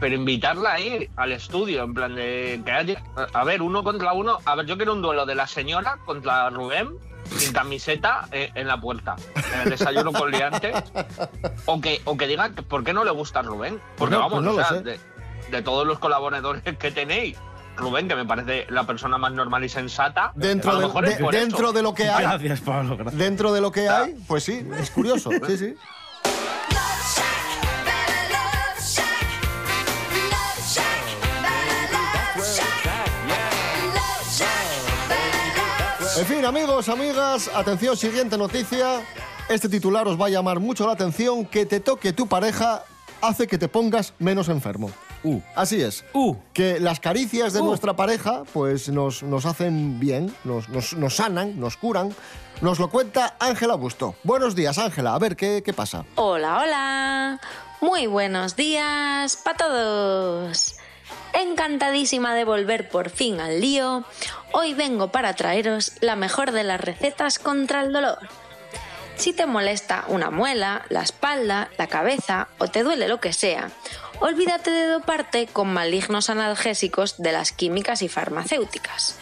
Pero 0.01 0.15
invitarla 0.15 0.73
ahí 0.73 1.09
al 1.17 1.33
estudio, 1.33 1.85
en 1.85 1.95
plan 1.95 2.15
de 2.15 2.61
que 2.65 2.73
haya. 2.73 3.03
A 3.35 3.45
ver, 3.45 3.63
uno 3.63 3.85
contra 3.85 4.13
uno. 4.15 4.39
A 4.45 4.55
ver, 4.57 4.67
yo 4.67 4.77
quiero 4.77 4.93
un 4.95 5.03
duelo 5.03 5.27
de 5.27 5.35
la 5.35 5.47
señora 5.47 5.99
contra 6.07 6.49
Rubén, 6.51 6.89
sin 7.37 7.53
camiseta, 7.53 8.27
eh, 8.33 8.51
en 8.55 8.67
la 8.67 8.81
puerta, 8.81 9.17
en 9.55 9.61
el 9.61 9.71
desayuno 9.71 10.13
con 10.13 10.31
liantes. 10.31 10.75
O 11.67 11.81
que, 11.81 12.01
o 12.05 12.17
que 12.17 12.27
diga 12.27 12.51
que 12.55 12.63
por 12.63 12.83
qué 12.83 12.93
no 12.93 13.05
le 13.05 13.11
gusta 13.11 13.41
a 13.41 13.43
Rubén. 13.43 13.81
Porque 13.97 14.15
no, 14.15 14.21
vamos, 14.23 14.43
pues 14.43 14.45
no 14.57 14.63
o 14.63 14.65
sea, 14.65 14.81
de, 14.81 14.99
de 15.51 15.63
todos 15.63 15.87
los 15.87 15.99
colaboradores 15.99 16.63
que 16.79 16.91
tenéis. 16.91 17.37
Rubén, 17.77 18.09
que 18.09 18.15
me 18.17 18.27
parece 18.27 18.67
la 18.69 18.85
persona 18.85 19.17
más 19.17 19.33
normal 19.33 19.65
y 19.65 19.69
sensata. 19.69 20.33
Dentro, 20.35 20.77
de, 20.79 21.17
de- 21.17 21.29
dentro 21.31 21.73
de 21.73 21.83
lo 21.83 21.95
que 21.95 22.09
hay, 22.11 22.25
Gracias, 22.25 22.61
Pablo, 22.61 22.97
gracias. 22.97 23.17
dentro 23.19 23.53
de 23.53 23.61
lo 23.63 23.71
que 23.73 23.89
hay, 23.89 24.17
pues 24.27 24.45
sí, 24.45 24.67
es 24.79 24.91
curioso. 24.91 25.31
Sí, 25.47 25.57
sí. 25.57 25.75
En 36.21 36.27
fin, 36.27 36.45
amigos, 36.45 36.89
amigas, 36.91 37.51
atención, 37.55 37.97
siguiente 37.97 38.37
noticia. 38.37 39.01
Este 39.49 39.69
titular 39.71 40.07
os 40.07 40.21
va 40.21 40.27
a 40.27 40.29
llamar 40.29 40.61
mucho 40.61 40.87
la 40.87 40.93
atención. 40.93 41.47
Que 41.47 41.65
te 41.65 41.81
toque 41.81 42.13
tu 42.13 42.27
pareja 42.27 42.85
hace 43.23 43.47
que 43.47 43.57
te 43.57 43.69
pongas 43.69 44.13
menos 44.19 44.49
enfermo. 44.51 44.91
Uh. 45.25 45.41
Así 45.55 45.81
es. 45.81 46.05
Uh. 46.13 46.37
Que 46.53 46.79
las 46.79 47.01
caricias 47.01 47.55
de 47.55 47.61
Uh. 47.63 47.65
nuestra 47.67 47.97
pareja 47.97 48.43
pues 48.53 48.91
nos, 48.91 49.23
nos 49.23 49.47
hacen 49.47 49.99
bien, 49.99 50.35
nos, 50.45 50.69
nos- 50.69 50.93
nos 50.95 51.17
sanan, 51.17 51.59
nos 51.59 51.77
curan. 51.79 52.15
Nos 52.61 52.79
lo 52.79 52.91
cuenta 52.91 53.37
Ángela 53.41 53.75
Busto. 53.77 54.15
Buenos 54.23 54.55
días, 54.55 54.77
Ángela. 54.77 55.15
A 55.15 55.19
ver, 55.19 55.37
¿qué, 55.37 55.63
qué 55.65 55.73
pasa? 55.73 56.05
Hola, 56.17 56.59
hola. 56.63 57.41
Muy 57.81 58.07
buenos 58.07 58.57
días 58.57 59.37
para 59.37 59.57
todos. 59.57 60.75
Encantadísima 61.33 62.35
de 62.35 62.45
volver 62.45 62.89
por 62.91 63.09
fin 63.09 63.41
al 63.41 63.61
lío. 63.61 64.05
Hoy 64.53 64.75
vengo 64.75 65.13
para 65.13 65.35
traeros 65.35 65.93
la 66.01 66.17
mejor 66.17 66.51
de 66.51 66.65
las 66.65 66.81
recetas 66.81 67.39
contra 67.39 67.83
el 67.83 67.93
dolor. 67.93 68.19
Si 69.15 69.33
te 69.33 69.47
molesta 69.47 70.05
una 70.09 70.31
muela, 70.31 70.85
la 70.89 71.03
espalda, 71.03 71.71
la 71.79 71.87
cabeza 71.87 72.49
o 72.59 72.67
te 72.67 72.83
duele 72.83 73.07
lo 73.07 73.21
que 73.21 73.33
sea, 73.33 73.71
olvídate 74.19 74.73
de 74.73 74.87
doparte 74.87 75.47
con 75.47 75.73
malignos 75.73 76.31
analgésicos 76.31 77.23
de 77.23 77.31
las 77.31 77.53
químicas 77.53 78.03
y 78.03 78.09
farmacéuticas. 78.09 79.19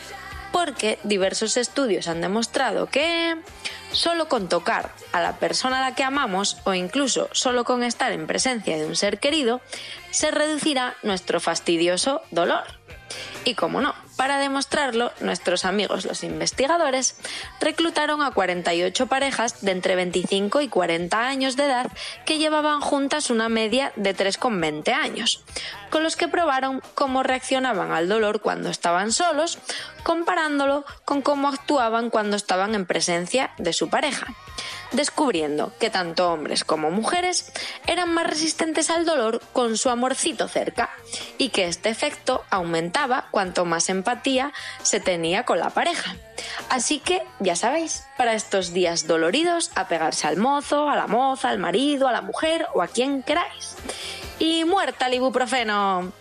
Porque 0.51 0.99
diversos 1.05 1.59
estudios 1.59 2.09
han 2.09 2.23
demostrado 2.23 2.87
que 2.87 3.37
solo 3.93 4.29
con 4.29 4.49
tocar 4.49 4.93
a 5.13 5.21
la 5.21 5.37
persona 5.37 5.79
a 5.79 5.91
la 5.91 5.95
que 5.95 6.05
amamos 6.05 6.57
o 6.65 6.73
incluso 6.73 7.29
solo 7.33 7.65
con 7.65 7.83
estar 7.83 8.13
en 8.13 8.27
presencia 8.27 8.79
de 8.79 8.87
un 8.87 8.97
ser 8.97 9.19
querido, 9.19 9.61
se 10.11 10.31
reducirá 10.31 10.95
nuestro 11.03 11.39
fastidioso 11.39 12.23
dolor. 12.31 12.65
Y 13.45 13.55
como 13.55 13.81
no, 13.81 13.95
para 14.19 14.39
demostrarlo, 14.39 15.13
nuestros 15.21 15.65
amigos 15.65 16.05
los 16.05 16.25
investigadores 16.25 17.15
reclutaron 17.61 18.21
a 18.21 18.33
48 18.33 19.07
parejas 19.07 19.63
de 19.65 19.71
entre 19.71 19.95
25 19.95 20.61
y 20.61 20.69
40 20.69 21.25
años 21.25 21.55
de 21.55 21.67
edad 21.67 21.93
que 22.27 22.39
llevaban 22.39 22.81
juntas 22.81 23.31
una 23.31 23.49
media 23.49 23.93
de 23.95 24.17
3,20 24.17 24.93
años, 24.93 25.45
con 25.91 26.03
los 26.03 26.17
que 26.17 26.27
probaron 26.27 26.83
cómo 26.97 27.23
reaccionaban 27.23 27.93
al 27.93 28.09
dolor 28.09 28.41
cuando 28.41 28.71
estaban 28.71 29.13
solos, 29.13 29.61
comparándolo 30.03 30.85
con 31.05 31.23
cómo 31.23 31.49
actuaban 31.49 32.11
cuando 32.11 32.37
estaban 32.37 32.75
en 32.75 32.87
presencia 32.87 33.53
de 33.57 33.73
su 33.73 33.89
pareja 33.89 34.35
descubriendo 34.93 35.73
que 35.79 35.91
tanto 35.91 36.33
hombres 36.33 36.65
como 36.65 36.91
mujeres 36.91 37.53
eran 37.87 38.13
más 38.13 38.27
resistentes 38.27 38.91
al 38.91 39.05
dolor 39.05 39.41
con 39.53 39.77
su 39.77 39.91
amorcito 39.91 40.49
cerca 40.49 40.91
y 41.37 41.51
que 41.51 41.67
este 41.67 41.89
efecto 41.89 42.45
aumentaba 42.51 43.29
cuanto 43.31 43.65
más 43.65 43.89
empatía 43.89 44.53
se 44.83 45.01
tenía 45.01 45.45
con 45.45 45.59
la 45.59 45.71
pareja. 45.71 46.17
Así 46.71 46.99
que, 47.01 47.23
ya 47.41 47.57
sabéis, 47.57 48.05
para 48.17 48.35
estos 48.35 48.73
días 48.73 49.07
doloridos, 49.07 49.71
a 49.75 49.89
pegarse 49.89 50.27
al 50.27 50.37
mozo, 50.37 50.89
a 50.89 50.97
la 50.97 51.07
moza, 51.07 51.49
al 51.49 51.59
marido, 51.59 52.09
a 52.09 52.13
la 52.13 52.23
mujer 52.23 52.67
o 52.75 52.83
a 52.83 52.89
quien 52.89 53.23
queráis. 53.23 53.77
Y 54.39 54.65
muerta 54.65 55.07
el 55.07 55.15
ibuprofeno. 55.15 56.13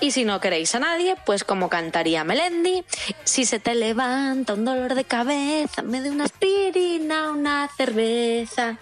Y 0.00 0.10
si 0.10 0.24
no 0.24 0.40
queréis 0.40 0.74
a 0.74 0.80
nadie, 0.80 1.16
pues 1.24 1.44
como 1.44 1.68
cantaría 1.68 2.24
Melendi, 2.24 2.84
si 3.24 3.44
se 3.44 3.58
te 3.58 3.74
levanta 3.74 4.54
un 4.54 4.64
dolor 4.64 4.94
de 4.94 5.04
cabeza, 5.04 5.82
me 5.82 6.00
de 6.00 6.10
una 6.10 6.24
aspirina, 6.24 7.30
una 7.30 7.68
cerveza. 7.76 8.76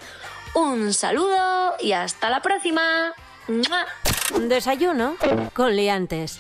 Un 0.54 0.92
saludo 0.92 1.74
y 1.80 1.92
hasta 1.92 2.28
la 2.28 2.42
próxima. 2.42 3.12
Desayuno 4.38 5.16
con 5.54 5.74
liantes. 5.74 6.38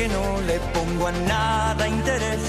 Que 0.00 0.08
no 0.08 0.40
le 0.46 0.58
pongo 0.72 1.08
a 1.08 1.12
nada 1.12 1.86
interés, 1.86 2.40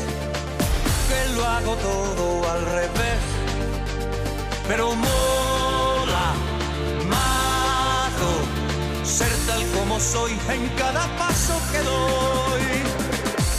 que 1.09 1.19
lo 1.35 1.45
hago 1.45 1.73
todo 1.89 2.49
al 2.49 2.61
revés. 2.79 3.21
Pero 4.69 4.95
mola 4.95 6.27
mazo 7.13 8.31
ser 9.03 9.33
tal 9.47 9.61
como 9.75 9.99
soy 9.99 10.31
en 10.55 10.63
cada 10.81 11.03
paso 11.17 11.53
que 11.71 11.79
doy. 11.91 12.67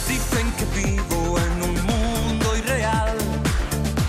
Dicen 0.07 0.47
que 0.57 0.65
vivo 0.81 1.37
en 1.45 1.55
un 1.69 1.75
mundo 1.91 2.57
irreal, 2.57 3.17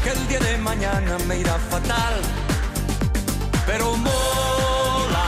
que 0.02 0.10
el 0.16 0.28
día 0.28 0.40
de 0.40 0.56
mañana 0.70 1.18
me 1.28 1.40
irá 1.40 1.58
fatal. 1.72 2.14
Pero 3.66 3.96
mola 3.98 5.26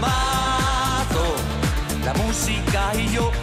mazo 0.00 1.26
la 2.06 2.14
música 2.14 2.80
y 2.94 3.08
yo 3.12 3.35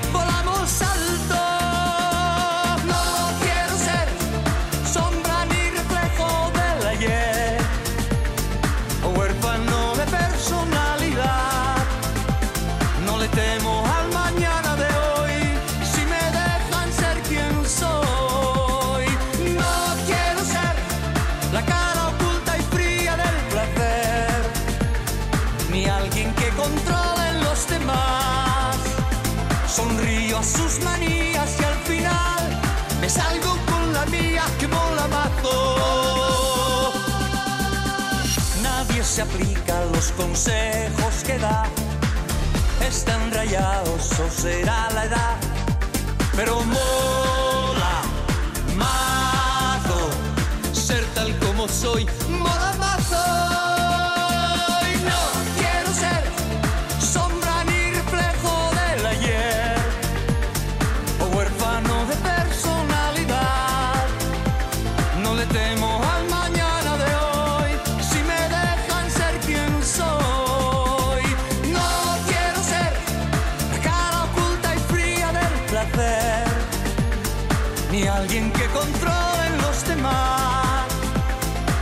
se 39.13 39.21
aplica 39.21 39.85
los 39.93 40.11
consejos 40.13 41.23
que 41.23 41.37
da. 41.37 41.65
Están 42.81 43.31
rayados 43.31 44.11
o 44.19 44.27
será 44.27 44.89
la 44.91 45.05
edad. 45.05 45.35
Pero 46.35 46.59
mola 46.63 48.01
mazo 48.75 50.09
ser 50.73 51.05
tal 51.13 51.37
como 51.37 51.67
soy. 51.67 52.07
Mola 52.27 52.72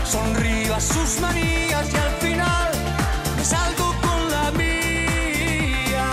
Sonrío 0.06 0.76
a 0.76 0.82
sus 0.82 1.20
manías 1.22 1.94
y 1.94 1.96
al 1.96 2.12
final 2.20 2.72
me 3.38 3.44
salgo 3.46 3.96
con 4.02 4.32
la 4.32 4.52
mía. 4.52 6.10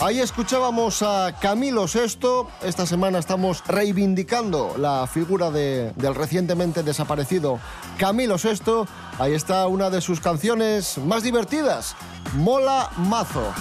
Ahí 0.00 0.20
escuchábamos 0.20 1.02
a 1.02 1.34
Camilo 1.40 1.86
VI. 1.86 2.46
Esta 2.62 2.84
semana 2.84 3.18
estamos 3.18 3.62
reivindicando 3.66 4.74
la 4.78 5.06
figura 5.06 5.50
de- 5.50 5.92
del 5.96 6.14
recientemente 6.14 6.82
desaparecido 6.82 7.58
Camilo 7.98 8.36
VI. 8.36 8.84
Ahí 9.18 9.32
está 9.32 9.66
una 9.66 9.88
de 9.88 10.02
sus 10.02 10.20
canciones 10.20 10.98
más 10.98 11.22
divertidas, 11.22 11.96
Mola 12.34 12.90
Mazo. 12.98 13.52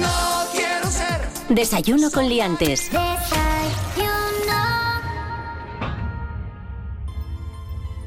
No 0.00 0.44
quiero 0.52 0.90
ser 0.90 1.30
Desayuno 1.50 2.10
con 2.10 2.28
liantes. 2.28 2.90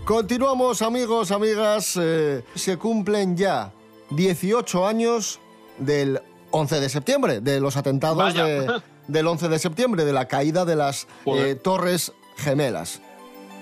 Continuamos 0.05 0.81
amigos, 0.81 1.31
amigas. 1.31 1.97
eh, 1.99 2.43
se 2.53 2.77
cumplen 2.77 3.35
ya 3.35 3.71
18 4.11 4.85
años 4.85 5.39
del 5.79 6.21
11 6.51 6.79
de 6.79 6.89
septiembre, 6.89 7.41
de 7.41 7.59
los 7.59 7.75
atentados 7.75 8.33
de- 8.33 8.81
del 9.07 9.27
11 9.27 9.49
de 9.49 9.59
septiembre, 9.59 10.05
de 10.05 10.13
la 10.13 10.27
caída 10.27 10.63
de 10.65 10.75
las 10.75 11.07
eh, 11.25 11.55
Torres 11.55 12.11
Gemelas. 12.37 13.01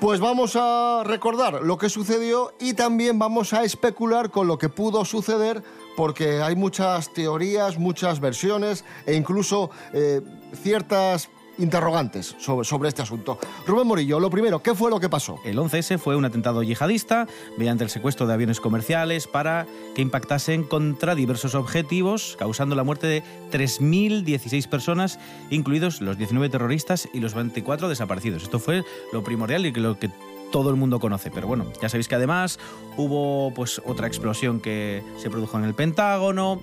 Pues 0.02 0.20
vamos 0.20 0.58
a 0.58 1.04
recordar 1.06 1.62
lo 1.64 1.78
que 1.78 1.88
sucedió 1.90 2.54
y 2.60 2.74
también 2.74 3.20
vamos 3.20 3.54
a 3.54 3.64
especular 3.64 4.30
con 4.32 4.48
lo 4.48 4.58
que 4.58 4.68
pudo 4.68 5.06
suceder 5.06 5.64
porque 5.96 6.42
hay 6.42 6.56
muchas 6.58 7.14
teorías, 7.14 7.78
muchas 7.78 8.20
versiones 8.20 8.84
e 9.06 9.14
incluso 9.16 9.70
eh, 9.94 10.20
ciertas 10.62 11.30
interrogantes 11.58 12.36
sobre, 12.40 12.66
sobre 12.66 12.90
este 12.90 13.02
asunto. 13.02 13.38
Rubén 13.66 13.88
Morillo, 13.88 14.20
lo 14.20 14.30
primero, 14.30 14.62
¿qué 14.62 14.74
fue 14.76 14.90
lo 14.90 15.00
que 15.00 15.10
pasó? 15.10 15.40
El 15.46 15.58
11S 15.58 15.98
fue 15.98 16.16
un 16.16 16.26
atentado 16.26 16.64
yihadista 16.64 17.28
mediante 17.58 17.84
el 17.84 17.90
secuestro 17.90 18.28
de 18.28 18.34
aviones 18.34 18.60
comerciales 18.60 19.28
para 19.28 19.68
que 19.96 20.02
impactasen 20.02 20.64
contra 20.64 21.16
diversos 21.16 21.56
objetivos, 21.56 22.36
causando 22.38 22.76
la 22.76 22.84
muerte 22.84 23.08
de 23.08 23.24
3.016 23.52 24.68
personas, 24.68 25.20
incluidos 25.50 26.02
los 26.02 26.18
19 26.18 26.50
terroristas 26.50 27.08
y 27.14 27.20
los 27.20 27.34
24 27.34 27.90
desaparecidos. 27.90 28.44
Esto 28.44 28.60
fue 28.60 28.84
lo 29.12 29.24
primordial 29.24 29.66
y 29.66 29.72
lo 29.72 30.00
que 30.00 30.10
todo 30.54 30.70
el 30.70 30.76
mundo 30.76 31.00
conoce. 31.00 31.32
Pero 31.32 31.48
bueno, 31.48 31.66
ya 31.82 31.90
sabéis 31.90 32.08
que 32.08 32.16
además 32.16 32.60
hubo 32.96 33.52
pues 33.56 33.82
otra 33.86 34.08
explosión 34.08 34.60
que 34.62 35.04
se 35.18 35.30
produjo 35.32 35.58
en 35.58 35.66
el 35.66 35.74
Pentágono. 35.74 36.62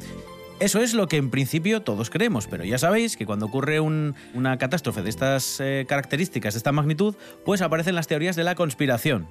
Eso 0.60 0.80
es 0.80 0.92
lo 0.92 1.08
que 1.08 1.16
en 1.16 1.30
principio 1.30 1.80
todos 1.82 2.10
creemos, 2.10 2.46
pero 2.46 2.64
ya 2.64 2.76
sabéis 2.76 3.16
que 3.16 3.24
cuando 3.24 3.46
ocurre 3.46 3.80
un- 3.80 4.14
una 4.34 4.58
catástrofe 4.58 5.00
de 5.02 5.08
estas 5.08 5.58
eh, 5.60 5.86
características, 5.88 6.52
de 6.54 6.58
esta 6.58 6.70
magnitud, 6.72 7.14
pues 7.46 7.62
aparecen 7.62 7.94
las 7.94 8.06
teorías 8.06 8.36
de 8.36 8.44
la 8.44 8.54
conspiración. 8.54 9.26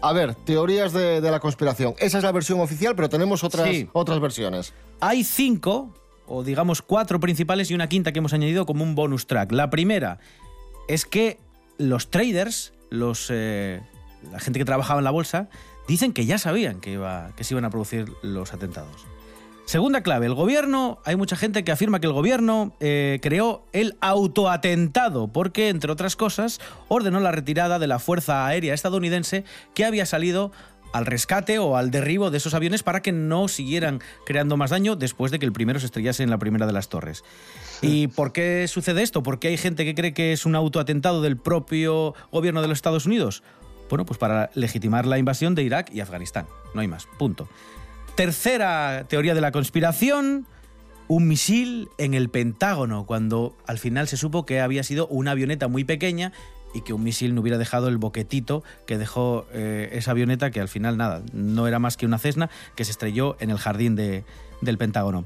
A 0.00 0.14
ver, 0.14 0.34
teorías 0.34 0.94
de, 0.94 1.20
de 1.20 1.30
la 1.30 1.38
conspiración. 1.40 1.94
Esa 1.98 2.16
es 2.18 2.24
la 2.24 2.32
versión 2.32 2.60
oficial, 2.60 2.94
pero 2.96 3.10
tenemos 3.10 3.44
otras, 3.44 3.68
Sí. 3.68 3.88
otras 3.92 4.18
versiones. 4.20 4.72
Hay 5.00 5.22
cinco, 5.24 5.94
o 6.26 6.42
digamos 6.42 6.80
cuatro 6.80 7.20
principales 7.20 7.70
y 7.70 7.74
una 7.74 7.86
quinta 7.88 8.12
que 8.12 8.20
hemos 8.20 8.32
añadido 8.32 8.64
como 8.64 8.82
un 8.82 8.94
bonus 8.94 9.26
track. 9.26 9.52
La 9.52 9.68
primera 9.68 10.18
es 10.88 11.04
que 11.04 11.38
los 11.76 12.08
traders, 12.10 12.72
los, 12.88 13.26
eh, 13.30 13.82
la 14.32 14.40
gente 14.40 14.58
que 14.58 14.64
trabajaba 14.64 15.00
en 15.00 15.04
la 15.04 15.10
bolsa, 15.10 15.50
dicen 15.86 16.14
que 16.14 16.24
ya 16.24 16.38
sabían 16.38 16.80
que, 16.80 16.92
iba, 16.92 17.32
que 17.36 17.44
se 17.44 17.52
iban 17.52 17.66
a 17.66 17.70
producir 17.70 18.10
los 18.22 18.54
atentados. 18.54 19.04
Segunda 19.70 20.02
clave, 20.02 20.26
el 20.26 20.34
gobierno, 20.34 20.98
hay 21.04 21.14
mucha 21.14 21.36
gente 21.36 21.62
que 21.62 21.70
afirma 21.70 22.00
que 22.00 22.08
el 22.08 22.12
gobierno 22.12 22.74
eh, 22.80 23.20
creó 23.22 23.68
el 23.72 23.96
autoatentado 24.00 25.28
porque, 25.28 25.68
entre 25.68 25.92
otras 25.92 26.16
cosas, 26.16 26.60
ordenó 26.88 27.20
la 27.20 27.30
retirada 27.30 27.78
de 27.78 27.86
la 27.86 28.00
Fuerza 28.00 28.48
Aérea 28.48 28.74
estadounidense 28.74 29.44
que 29.72 29.84
había 29.84 30.06
salido 30.06 30.50
al 30.92 31.06
rescate 31.06 31.60
o 31.60 31.76
al 31.76 31.92
derribo 31.92 32.32
de 32.32 32.38
esos 32.38 32.54
aviones 32.54 32.82
para 32.82 33.00
que 33.00 33.12
no 33.12 33.46
siguieran 33.46 34.00
creando 34.26 34.56
más 34.56 34.70
daño 34.70 34.96
después 34.96 35.30
de 35.30 35.38
que 35.38 35.46
el 35.46 35.52
primero 35.52 35.78
se 35.78 35.86
estrellase 35.86 36.24
en 36.24 36.30
la 36.30 36.38
primera 36.38 36.66
de 36.66 36.72
las 36.72 36.88
torres. 36.88 37.22
¿Y 37.80 38.08
por 38.08 38.32
qué 38.32 38.66
sucede 38.66 39.02
esto? 39.02 39.22
¿Por 39.22 39.38
qué 39.38 39.46
hay 39.46 39.56
gente 39.56 39.84
que 39.84 39.94
cree 39.94 40.12
que 40.12 40.32
es 40.32 40.46
un 40.46 40.56
autoatentado 40.56 41.22
del 41.22 41.36
propio 41.36 42.16
gobierno 42.32 42.60
de 42.60 42.66
los 42.66 42.78
Estados 42.78 43.06
Unidos? 43.06 43.44
Bueno, 43.88 44.04
pues 44.04 44.18
para 44.18 44.50
legitimar 44.54 45.06
la 45.06 45.18
invasión 45.18 45.54
de 45.54 45.62
Irak 45.62 45.92
y 45.92 46.00
Afganistán. 46.00 46.46
No 46.74 46.80
hay 46.80 46.88
más. 46.88 47.06
Punto. 47.20 47.48
Tercera 48.14 49.04
teoría 49.08 49.34
de 49.34 49.40
la 49.40 49.50
conspiración, 49.50 50.46
un 51.08 51.26
misil 51.26 51.88
en 51.96 52.12
el 52.14 52.28
Pentágono, 52.28 53.06
cuando 53.06 53.56
al 53.66 53.78
final 53.78 54.08
se 54.08 54.16
supo 54.16 54.44
que 54.44 54.60
había 54.60 54.82
sido 54.82 55.06
una 55.08 55.30
avioneta 55.30 55.68
muy 55.68 55.84
pequeña 55.84 56.32
y 56.74 56.82
que 56.82 56.92
un 56.92 57.02
misil 57.02 57.34
no 57.34 57.40
hubiera 57.40 57.56
dejado 57.58 57.88
el 57.88 57.96
boquetito 57.96 58.62
que 58.86 58.98
dejó 58.98 59.46
eh, 59.52 59.88
esa 59.92 60.10
avioneta, 60.10 60.50
que 60.50 60.60
al 60.60 60.68
final 60.68 60.96
nada, 60.98 61.22
no 61.32 61.66
era 61.66 61.78
más 61.78 61.96
que 61.96 62.04
una 62.06 62.18
Cessna 62.18 62.50
que 62.76 62.84
se 62.84 62.90
estrelló 62.90 63.36
en 63.40 63.50
el 63.50 63.58
jardín 63.58 63.96
de- 63.96 64.24
del 64.60 64.76
Pentágono. 64.76 65.24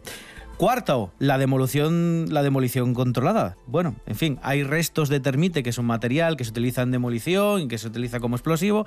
Cuarto, 0.57 1.13
la 1.19 1.37
demolición, 1.37 2.27
la 2.31 2.45
demolición 2.45 2.95
controlada. 2.95 3.57
Bueno, 3.67 3.97
en 4.07 4.15
fin, 4.15 4.39
hay 4.43 4.63
restos 4.63 5.09
de 5.09 5.19
termite 5.19 5.65
que 5.65 5.73
son 5.73 5.85
material 5.85 6.37
que 6.37 6.45
se 6.45 6.51
utiliza 6.51 6.83
en 6.83 6.93
demolición 6.93 7.63
y 7.63 7.69
que 7.69 7.77
se 7.77 7.89
utiliza 7.89 8.21
como 8.21 8.37
explosivo, 8.37 8.87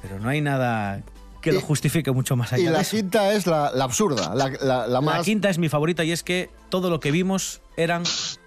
pero 0.00 0.18
no 0.18 0.30
hay 0.30 0.40
nada 0.40 1.02
que 1.40 1.52
lo 1.52 1.60
justifique 1.60 2.10
mucho 2.12 2.36
más 2.36 2.52
allá 2.52 2.62
Y 2.62 2.66
de 2.66 2.72
la 2.72 2.80
eso. 2.82 2.96
quinta 2.96 3.32
es 3.32 3.46
la, 3.46 3.70
la 3.74 3.84
absurda, 3.84 4.34
la, 4.34 4.50
la- 4.60 4.86
la 4.86 5.00
más... 5.00 5.18
La 5.18 5.24
quinta 5.24 5.48
es 5.50 5.58
mi 5.58 5.68
favorita 5.68 6.04
y 6.04 6.12
es 6.12 6.22
que 6.22 6.50
todo 6.68 6.90
lo 6.90 7.00
que 7.00 7.10
vimos 7.10 7.62
eran 7.76 8.02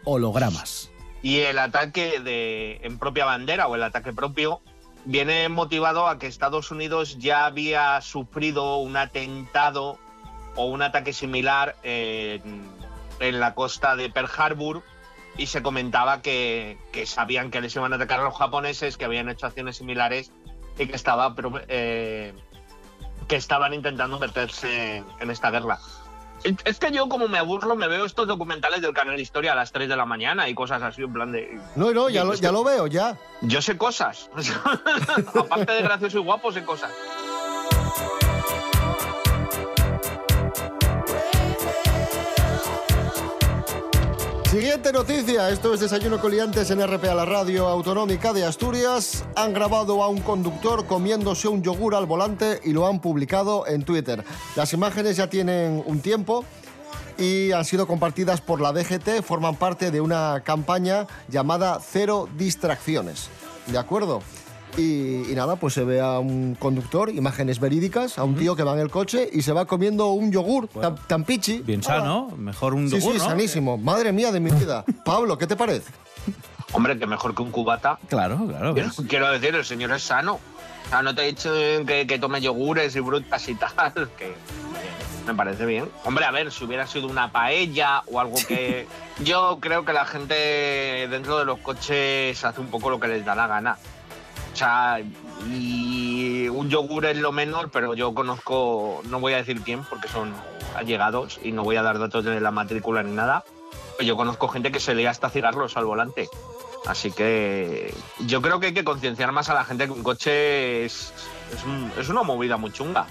hologramas. 0.05 0.91
Y 1.21 1.39
el 1.39 1.57
ataque 1.59 2.19
de, 2.19 2.79
en 2.83 2.99
propia 2.99 3.25
bandera 3.25 3.67
o 3.67 3.75
el 3.75 3.83
ataque 3.83 4.13
propio 4.13 4.61
viene 5.05 5.49
motivado 5.49 6.07
a 6.07 6.19
que 6.19 6.27
Estados 6.27 6.69
Unidos 6.71 7.17
ya 7.19 7.45
había 7.45 7.99
sufrido 8.01 8.77
un 8.77 8.95
atentado 8.97 9.97
o 10.55 10.65
un 10.65 10.81
ataque 10.81 11.13
similar 11.13 11.75
en, 11.83 12.41
en 13.19 13.39
la 13.39 13.55
costa 13.55 13.95
de 13.95 14.09
Pearl 14.09 14.29
Harbor 14.37 14.83
y 15.37 15.47
se 15.47 15.63
comentaba 15.63 16.21
que, 16.21 16.77
que 16.91 17.05
sabían 17.05 17.49
que 17.51 17.59
les 17.59 17.75
iban 17.75 17.91
a 17.91 17.95
atacar 17.95 18.19
a 18.19 18.23
los 18.23 18.35
japoneses, 18.37 18.97
que 18.97 19.05
habían 19.05 19.29
hecho 19.29 19.47
acciones 19.47 19.77
similares 19.77 20.31
y 20.77 20.85
que 20.87 20.95
estaba 20.95 21.33
eh, 21.69 22.33
que 23.27 23.35
estaban 23.35 23.73
intentando 23.73 24.19
meterse 24.19 25.03
en 25.19 25.29
esta 25.31 25.51
guerra. 25.51 25.79
Es- 26.43 26.77
que 26.79 26.91
yo 26.91 27.07
como 27.07 27.27
me 27.29 27.37
aburro 27.37 27.75
me 27.75 27.87
veo 27.87 28.03
estos 28.05 28.27
documentales 28.27 28.81
del 28.81 28.93
canal 28.93 29.17
Historia 29.19 29.53
a 29.53 29.55
las 29.55 29.71
3 29.71 29.87
de 29.87 29.95
la 29.95 30.05
mañana 30.05 30.49
y 30.49 30.53
cosas 30.53 30.81
así 30.83 31.01
en 31.01 31.13
plan 31.13 31.31
de... 31.31 31.57
No, 31.77 31.91
no, 31.93 32.09
ya 32.09 32.23
lo, 32.25 32.33
ya 32.33 32.51
lo 32.51 32.63
veo, 32.65 32.87
ya. 32.87 33.17
Yo 33.41 33.61
sé 33.61 33.77
cosas. 33.77 34.29
Aparte 35.39 35.71
de 35.71 35.81
gracioso 35.83 36.19
y 36.19 36.23
guapo, 36.23 36.51
sé 36.51 36.65
cosas. 36.65 36.91
Siguiente 44.53 44.93
noticia, 44.93 45.49
esto 45.49 45.73
es 45.73 45.79
Desayuno 45.79 46.21
Coliantes 46.21 46.69
en 46.69 46.79
RPA, 46.79 47.15
la 47.15 47.25
radio 47.25 47.67
autonómica 47.67 48.33
de 48.33 48.45
Asturias. 48.45 49.25
Han 49.35 49.51
grabado 49.51 50.03
a 50.03 50.09
un 50.09 50.21
conductor 50.21 50.85
comiéndose 50.85 51.47
un 51.47 51.63
yogur 51.63 51.95
al 51.95 52.05
volante 52.05 52.61
y 52.63 52.71
lo 52.71 52.85
han 52.85 53.01
publicado 53.01 53.65
en 53.65 53.81
Twitter. 53.83 54.23
Las 54.55 54.71
imágenes 54.73 55.17
ya 55.17 55.27
tienen 55.27 55.81
un 55.87 56.01
tiempo 56.01 56.45
y 57.17 57.51
han 57.51 57.65
sido 57.65 57.87
compartidas 57.87 58.41
por 58.41 58.61
la 58.61 58.71
DGT, 58.71 59.23
forman 59.23 59.55
parte 59.55 59.89
de 59.89 60.01
una 60.01 60.43
campaña 60.45 61.07
llamada 61.29 61.79
Cero 61.81 62.29
Distracciones. 62.37 63.29
¿De 63.65 63.79
acuerdo? 63.79 64.21
Y, 64.77 65.31
y 65.31 65.35
nada, 65.35 65.55
pues 65.57 65.75
se 65.75 65.83
ve 65.83 66.01
a 66.01 66.17
un 66.19 66.55
conductor, 66.55 67.09
imágenes 67.09 67.59
verídicas, 67.59 68.17
a 68.17 68.23
un 68.23 68.35
tío 68.35 68.55
que 68.55 68.63
va 68.63 68.73
en 68.73 68.79
el 68.79 68.89
coche 68.89 69.29
y 69.31 69.43
se 69.43 69.53
va 69.53 69.65
comiendo 69.65 70.07
un 70.11 70.31
yogur 70.31 70.67
tan, 70.67 70.95
tan 71.07 71.23
pichi. 71.23 71.59
Bien 71.59 71.83
sano, 71.83 72.29
mejor 72.37 72.73
un 72.73 72.89
Sí, 72.89 72.97
yogur, 72.99 73.13
sí, 73.13 73.19
¿no? 73.19 73.25
sanísimo. 73.25 73.77
Madre 73.77 74.11
mía 74.11 74.31
de 74.31 74.39
mi 74.39 74.49
vida. 74.49 74.83
Pablo, 75.05 75.37
¿qué 75.37 75.45
te 75.45 75.55
parece? 75.55 75.91
Hombre, 76.71 76.97
que 76.97 77.05
mejor 77.05 77.35
que 77.35 77.43
un 77.43 77.51
cubata. 77.51 77.99
Claro, 78.07 78.47
claro. 78.47 78.73
Quiero 79.07 79.31
decir, 79.31 79.53
el 79.53 79.63
señor 79.65 79.91
es 79.91 80.01
sano. 80.03 80.39
O 80.85 80.89
sea, 80.89 81.03
no 81.03 81.13
te 81.13 81.21
he 81.21 81.27
dicho 81.27 81.51
que, 81.85 82.07
que 82.07 82.17
tome 82.17 82.41
yogures 82.41 82.95
y 82.95 82.99
frutas 83.01 83.47
y 83.47 83.53
tal, 83.55 83.93
que 84.17 84.33
me 85.27 85.35
parece 85.35 85.65
bien. 85.67 85.87
Hombre, 86.03 86.25
a 86.25 86.31
ver, 86.31 86.51
si 86.51 86.63
hubiera 86.65 86.87
sido 86.87 87.07
una 87.07 87.31
paella 87.31 88.01
o 88.11 88.19
algo 88.19 88.35
que... 88.47 88.87
Yo 89.23 89.59
creo 89.61 89.85
que 89.85 89.93
la 89.93 90.05
gente 90.05 90.33
dentro 91.09 91.37
de 91.37 91.45
los 91.45 91.59
coches 91.59 92.43
hace 92.43 92.59
un 92.59 92.67
poco 92.67 92.89
lo 92.89 92.99
que 92.99 93.07
les 93.07 93.23
da 93.23 93.35
la 93.35 93.45
gana. 93.47 93.77
O 94.53 94.55
sea, 94.55 95.01
y 95.49 96.47
un 96.49 96.69
yogur 96.69 97.05
es 97.05 97.17
lo 97.17 97.31
menor, 97.31 97.69
pero 97.71 97.95
yo 97.95 98.13
conozco, 98.13 99.01
no 99.05 99.19
voy 99.19 99.33
a 99.33 99.37
decir 99.37 99.61
quién 99.61 99.83
porque 99.83 100.07
son 100.07 100.31
allegados 100.75 101.39
y 101.43 101.51
no 101.51 101.63
voy 101.63 101.75
a 101.75 101.81
dar 101.81 101.97
datos 101.99 102.23
de 102.23 102.39
la 102.39 102.51
matrícula 102.51 103.01
ni 103.03 103.11
nada. 103.11 103.43
Pero 103.97 104.07
yo 104.07 104.15
conozco 104.15 104.47
gente 104.47 104.71
que 104.71 104.79
se 104.79 104.93
lee 104.95 105.05
hasta 105.07 105.29
cigarros 105.29 105.75
al 105.77 105.85
volante. 105.85 106.29
Así 106.85 107.11
que 107.11 107.93
yo 108.19 108.41
creo 108.41 108.59
que 108.59 108.67
hay 108.67 108.73
que 108.73 108.83
concienciar 108.83 109.31
más 109.31 109.49
a 109.49 109.53
la 109.53 109.63
gente 109.65 109.85
que 109.85 109.91
un 109.91 110.03
coche 110.03 110.85
es, 110.85 111.13
es, 111.55 111.63
un- 111.63 111.91
es 111.97 112.09
una 112.09 112.23
movida 112.23 112.57
muy 112.57 112.71
chunga. 112.71 113.07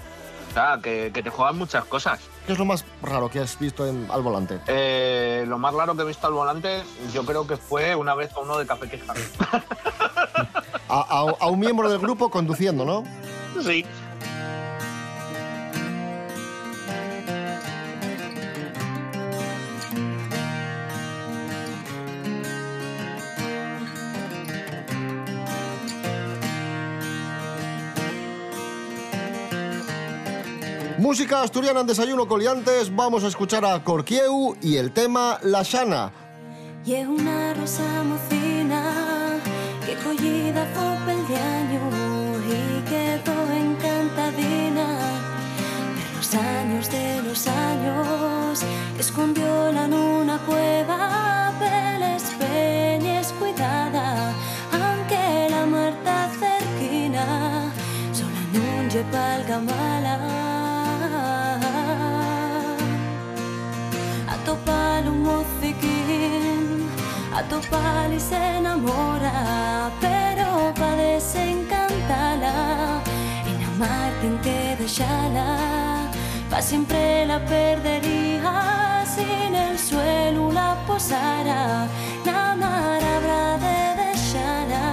O 0.49 0.53
sea, 0.53 0.79
que, 0.81 1.11
que 1.13 1.23
te 1.23 1.29
juegan 1.29 1.57
muchas 1.57 1.83
cosas. 1.85 2.19
¿Qué 2.45 2.53
es 2.53 2.59
lo 2.59 2.65
más 2.65 2.83
raro 3.01 3.29
que 3.29 3.39
has 3.39 3.57
visto 3.57 3.87
en- 3.87 4.07
al 4.11 4.21
volante? 4.21 4.59
Eh, 4.67 5.45
lo 5.47 5.57
más 5.57 5.73
raro 5.73 5.95
que 5.95 6.01
he 6.01 6.05
visto 6.05 6.27
al 6.27 6.33
volante, 6.33 6.83
yo 7.13 7.25
creo 7.25 7.47
que 7.47 7.55
fue 7.57 7.95
una 7.95 8.15
vez 8.15 8.33
a 8.35 8.39
uno 8.41 8.57
de 8.57 8.65
Café 8.65 8.89
Queja. 8.89 9.13
A, 10.89 10.99
a- 10.99 11.35
a 11.39 11.47
un 11.47 11.59
miembro 11.59 11.89
del 11.89 11.97
grupo 11.99 12.29
conduciendo, 12.29 12.85
¿no? 12.85 13.03
sí. 13.63 13.83
Música 31.03 31.41
asturiana 31.41 31.81
en 31.81 31.87
Desayuno 31.87 32.29
Coliantes. 32.29 32.95
Vamos 32.95 33.25
a 33.25 33.27
escuchar 33.27 33.65
a 33.65 33.83
Corquieu 33.83 34.55
y 34.61 34.77
el 34.77 34.93
tema 34.93 35.37
La 35.43 35.65
Xana. 35.65 36.13
Y 36.85 36.93
es 36.93 37.05
una 37.05 37.53
rosa 37.55 37.83
mocina 38.05 38.81
que 39.85 39.95
collida 39.95 40.65
fue 40.73 40.95
pel 41.05 41.27
de 41.27 41.35
año 41.35 41.81
y 42.47 42.81
quedó 42.87 43.35
encantadina 43.51 44.87
de 45.97 46.05
los 46.15 46.35
años 46.35 46.89
de 46.89 47.21
los 47.23 47.47
años 47.47 48.63
escondióla 48.97 49.83
en 49.83 49.93
una 49.95 50.37
cueva 50.45 51.51
peles 51.59 52.23
peñes 52.39 53.33
cuidada 53.39 54.31
aunque 54.71 55.49
la 55.49 55.65
muerta 55.65 56.29
cerquina 56.39 57.25
sola 58.13 58.43
nun 58.53 58.87
lle 58.89 59.03
valga 59.11 59.59
mala 59.59 60.42
a 67.43 67.49
topar 67.49 68.13
y 68.13 68.19
se 68.19 68.57
enamora, 68.57 69.91
pero 69.99 70.73
pa 70.79 70.91
desencantarla, 70.95 73.01
en 73.49 73.57
amarte 73.71 74.25
en 74.27 74.37
que 74.45 74.59
dejarla, 74.79 75.49
pa 76.49 76.61
siempre 76.61 77.25
la 77.25 77.39
perdería, 77.45 79.03
si 79.13 79.25
en 79.47 79.55
el 79.55 79.77
suelo 79.77 80.51
la 80.51 80.75
posara, 80.87 81.87
la 82.25 82.55
mar 82.61 83.01
habrá 83.15 83.45
de 83.65 83.79
dejarla, 84.03 84.85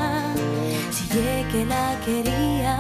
si 0.91 1.05
ye 1.15 1.47
que 1.51 1.65
la 1.73 1.87
quería. 2.05 2.77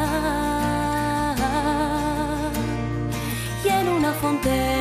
Y 3.64 3.68
en 3.68 3.88
una 3.88 4.12
fonten 4.12 4.79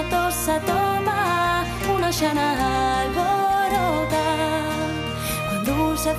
en 0.00 0.08
de 0.08 0.16
matos 0.16 0.48
a 0.48 0.60
topa 0.60 1.64
una 1.94 2.10
llana 2.10 3.00
alborota 3.00 4.26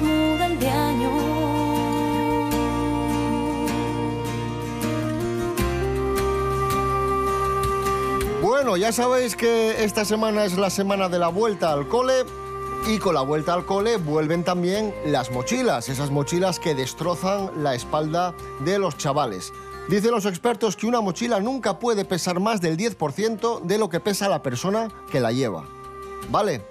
muda 0.02 0.46
el 0.46 0.60
de 0.60 0.72
Bueno, 8.42 8.78
ya 8.78 8.92
sabéis 8.92 9.36
que 9.36 9.84
esta 9.84 10.06
semana 10.06 10.46
es 10.46 10.58
la 10.58 10.70
semana 10.70 11.10
de 11.10 11.20
la 11.20 11.28
vuelta 11.28 11.74
al 11.74 11.88
cole 11.88 12.26
y 12.88 12.98
con 13.00 13.16
la 13.16 13.22
vuelta 13.22 13.54
al 13.54 13.66
cole 13.66 13.98
vuelven 13.98 14.44
también 14.44 14.94
las 15.06 15.32
mochilas, 15.32 15.90
esas 15.90 16.10
mochilas 16.10 16.60
que 16.60 16.74
destrozan 16.74 17.52
la 17.64 17.76
espalda 17.76 18.34
de 18.60 18.80
los 18.80 18.98
chavales. 18.98 19.54
Dicen 19.90 20.12
los 20.12 20.26
expertos 20.26 20.76
que 20.76 20.88
una 20.88 21.02
mochila 21.02 21.40
nunca 21.40 21.80
puede 21.80 22.06
pesar 22.06 22.40
más 22.40 22.62
del 22.62 22.78
10% 22.78 23.62
de 23.62 23.78
lo 23.78 23.90
que 23.90 24.00
pesa 24.00 24.30
la 24.30 24.42
persona 24.42 24.90
que 25.12 25.20
la 25.20 25.32
lleva. 25.32 25.66
¿Vale? 26.30 26.62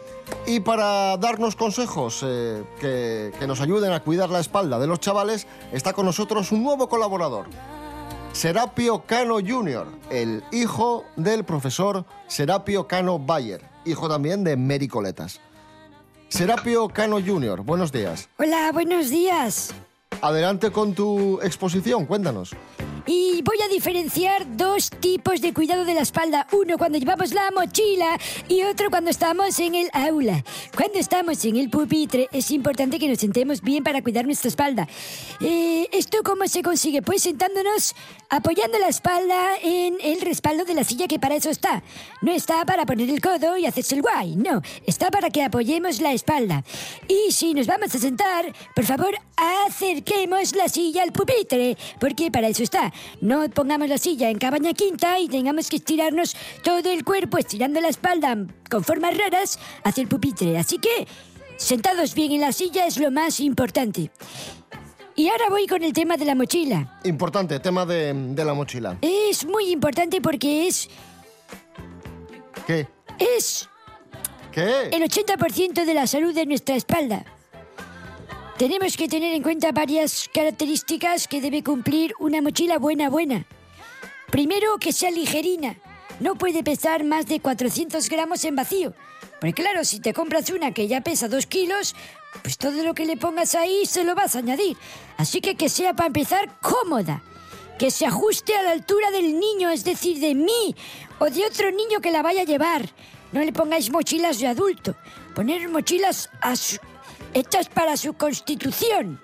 Y 0.47 0.61
para 0.61 1.17
darnos 1.17 1.57
consejos 1.57 2.25
eh, 2.25 2.63
que, 2.81 3.33
que 3.39 3.47
nos 3.47 3.61
ayuden 3.61 3.93
a 3.93 4.01
cuidar 4.01 4.31
la 4.31 4.41
espalda 4.41 4.79
de 4.79 4.87
los 4.87 5.01
chavales, 5.01 5.47
está 5.73 5.93
con 5.93 6.07
nosotros 6.07 6.53
un 6.53 6.63
nuevo 6.63 6.89
colaborador. 6.89 7.47
Serapio 8.33 9.03
Cano 9.07 9.39
Jr., 9.45 9.87
el 10.11 10.45
hijo 10.53 11.05
del 11.17 11.45
profesor 11.45 12.05
Serapio 12.29 12.87
Cano 12.87 13.19
Bayer, 13.19 13.63
hijo 13.85 14.09
también 14.09 14.45
de 14.45 14.57
Mary 14.57 14.87
Coletas. 14.87 15.41
Serapio 16.29 16.89
Cano 16.89 17.19
Jr., 17.21 17.63
buenos 17.63 17.91
días. 17.91 18.29
Hola, 18.39 18.71
buenos 18.73 19.11
días. 19.11 19.75
Adelante 20.23 20.71
con 20.71 20.95
tu 20.95 21.41
exposición, 21.43 22.07
cuéntanos. 22.07 22.55
Y 23.13 23.43
voy 23.43 23.57
a 23.61 23.67
diferenciar 23.67 24.57
dos 24.57 24.89
tipos 24.89 25.41
de 25.41 25.53
cuidado 25.53 25.85
de 25.85 25.95
la 25.95 26.03
espalda. 26.03 26.47
Uno 26.53 26.79
cuando 26.79 26.97
llevamos 26.97 27.35
la 27.35 27.51
mochila 27.51 28.17
y 28.49 28.63
otro 28.63 28.89
cuando 28.89 29.11
estamos 29.11 29.59
en 29.59 29.75
el 29.75 29.91
aula. 29.93 30.45
Cuando 30.77 31.01
estamos 31.01 31.45
en 31.45 31.57
el 31.57 31.71
pupitre 31.71 32.29
es 32.31 32.53
importante 32.53 33.01
que 33.01 33.09
nos 33.09 33.19
sentemos 33.19 33.63
bien 33.63 33.83
para 33.83 34.01
cuidar 34.01 34.27
nuestra 34.27 34.47
espalda. 34.47 34.87
Eh, 35.41 35.89
¿Esto 35.91 36.19
cómo 36.25 36.47
se 36.47 36.63
consigue? 36.63 37.03
Pues 37.03 37.23
sentándonos 37.23 37.97
apoyando 38.31 38.79
la 38.79 38.89
espalda 38.89 39.57
en 39.63 39.99
el 40.01 40.21
respaldo 40.21 40.65
de 40.65 40.75
la 40.75 40.85
silla 40.85 41.09
que 41.09 41.19
para 41.19 41.35
eso 41.35 41.51
está. 41.51 41.83
No 42.23 42.33
está 42.33 42.65
para 42.65 42.87
poner 42.87 43.11
el 43.11 43.21
codo 43.21 43.57
y 43.59 43.67
hacerse 43.67 43.97
el 43.97 44.03
guay, 44.03 44.37
no. 44.37 44.63
Está 44.87 45.11
para 45.11 45.31
que 45.31 45.43
apoyemos 45.43 46.01
la 46.01 46.13
espalda. 46.13 46.65
Y 47.09 47.33
si 47.33 47.53
nos 47.53 47.67
vamos 47.67 47.95
a 47.95 47.99
sentar, 47.99 48.53
por 48.75 48.85
favor, 48.85 49.15
acerquemos 49.67 50.55
la 50.55 50.69
silla 50.69 51.03
al 51.03 51.13
pupitre, 51.13 51.77
porque 51.99 52.31
para 52.31 52.49
eso 52.49 52.63
está. 52.63 52.93
No 53.21 53.49
pongamos 53.51 53.89
la 53.89 53.99
silla 53.99 54.31
en 54.31 54.39
cabaña 54.39 54.73
quinta 54.73 55.19
y 55.19 55.29
tengamos 55.29 55.69
que 55.69 55.77
estirarnos 55.77 56.37
todo 56.63 56.91
el 56.91 57.05
cuerpo, 57.05 57.37
estirando 57.37 57.81
la 57.81 57.89
espalda 57.89 58.37
con 58.71 58.85
formas 58.85 59.17
raras 59.19 59.59
hacia 59.83 60.03
el 60.03 60.09
pupitre. 60.09 60.57
Así 60.57 60.79
que, 60.79 61.09
sentados 61.57 62.15
bien 62.15 62.31
en 62.31 62.43
la 62.43 62.53
silla 62.53 62.87
es 62.87 62.97
lo 62.97 63.11
más 63.11 63.41
importante. 63.41 64.11
Y 65.21 65.29
ahora 65.29 65.51
voy 65.51 65.67
con 65.67 65.83
el 65.83 65.93
tema 65.93 66.17
de 66.17 66.25
la 66.25 66.35
mochila. 66.35 66.99
Importante, 67.05 67.61
tema 67.61 67.85
de, 67.85 68.15
de 68.15 68.43
la 68.43 68.55
mochila. 68.55 68.97
Es 69.03 69.45
muy 69.45 69.71
importante 69.71 70.23
porque 70.23 70.67
es... 70.67 70.89
¿Qué? 72.67 72.87
Es 73.19 73.69
¿Qué? 74.51 74.89
el 74.91 75.03
80% 75.03 75.85
de 75.85 75.93
la 75.93 76.07
salud 76.07 76.35
de 76.35 76.47
nuestra 76.47 76.75
espalda. 76.75 77.27
Tenemos 78.57 78.97
que 78.97 79.09
tener 79.09 79.35
en 79.35 79.43
cuenta 79.43 79.73
varias 79.73 80.27
características 80.33 81.29
que 81.29 81.43
debe 81.43 81.63
cumplir 81.63 82.15
una 82.19 82.41
mochila 82.41 82.79
buena 82.79 83.11
buena. 83.11 83.45
Primero, 84.31 84.79
que 84.79 84.91
sea 84.91 85.11
ligerina. 85.11 85.77
No 86.21 86.37
puede 86.37 86.65
pesar 86.65 87.05
más 87.05 87.27
de 87.27 87.41
400 87.41 88.09
gramos 88.09 88.43
en 88.47 88.57
vacío. 88.57 88.95
Porque 89.39 89.53
claro, 89.53 89.85
si 89.85 90.01
te 90.01 90.15
compras 90.15 90.49
una 90.49 90.73
que 90.73 90.89
ya 90.89 91.03
pesa 91.03 91.29
2 91.29 91.45
kilos, 91.45 91.95
pues 92.43 92.57
todo 92.59 92.83
lo 92.83 92.95
que 92.95 93.07
le 93.07 93.17
pongas 93.17 93.55
ahí 93.55 93.87
se 93.87 94.05
lo 94.05 94.15
vas 94.15 94.37
a 94.37 94.39
añadir. 94.41 94.77
Así 95.17 95.41
que 95.41 95.55
que 95.57 95.69
sea 95.69 95.95
para 95.95 96.07
empezar 96.09 96.59
cómoda. 96.61 97.23
Que 97.79 97.91
se 97.91 98.05
ajuste 98.07 98.55
a 98.55 98.63
la 98.63 98.73
altura 98.73 99.11
del 99.11 99.39
niño, 99.41 99.71
es 99.71 99.85
decir, 99.85 100.19
de 100.21 100.35
mí 100.35 100.75
o 101.19 101.31
de 101.31 101.47
otro 101.47 101.71
niño 101.71 102.01
que 102.01 102.11
la 102.11 102.23
vaya 102.23 102.43
a 102.43 102.45
llevar. 102.45 102.89
No 103.33 103.41
le 103.41 103.53
pongáis 103.53 103.91
mochilas 103.91 104.39
de 104.39 104.49
adulto. 104.49 104.95
Poner 105.35 105.69
mochilas 105.69 106.29
a 106.43 106.57
su- 106.57 106.77
hechas 107.33 107.69
para 107.71 107.97
su 107.97 108.13
constitución. 108.15 109.21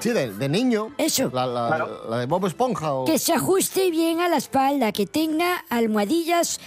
Sí, 0.00 0.10
de, 0.10 0.32
de 0.32 0.48
niño. 0.48 0.92
Eso. 0.98 1.30
La, 1.32 1.46
la- 1.46 1.88
la 2.08 2.18
de 2.18 2.26
Bob 2.26 2.46
Esponja 2.46 2.94
o... 2.94 3.04
Que 3.04 3.18
se 3.18 3.32
ajuste 3.32 3.90
bien 3.90 4.20
a 4.20 4.28
la 4.28 4.36
espalda, 4.38 4.90
que 4.92 5.06
tenga 5.06 5.64
almohadillas 5.68 6.58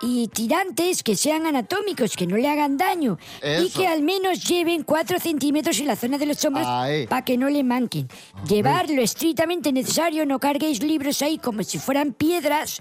y 0.00 0.28
tirantes 0.28 1.02
que 1.02 1.16
sean 1.16 1.46
anatómicos, 1.46 2.16
que 2.16 2.26
no 2.26 2.36
le 2.36 2.48
hagan 2.48 2.76
daño. 2.76 3.18
Y 3.42 3.70
que 3.70 3.86
al 3.86 4.02
menos 4.02 4.44
lleven 4.44 4.82
4 4.82 5.18
centímetros 5.20 5.78
en 5.80 5.86
la 5.86 5.96
zona 5.96 6.18
de 6.18 6.26
los 6.26 6.44
hombros 6.44 6.66
para 7.08 7.24
que 7.24 7.36
no 7.36 7.48
le 7.48 7.64
manquen. 7.64 8.08
Llevar 8.48 8.90
lo 8.90 9.02
estrictamente 9.02 9.72
necesario, 9.72 10.26
no 10.26 10.38
carguéis 10.38 10.82
libros 10.82 11.22
ahí 11.22 11.38
como 11.38 11.62
si 11.62 11.78
fueran 11.78 12.12
piedras. 12.12 12.80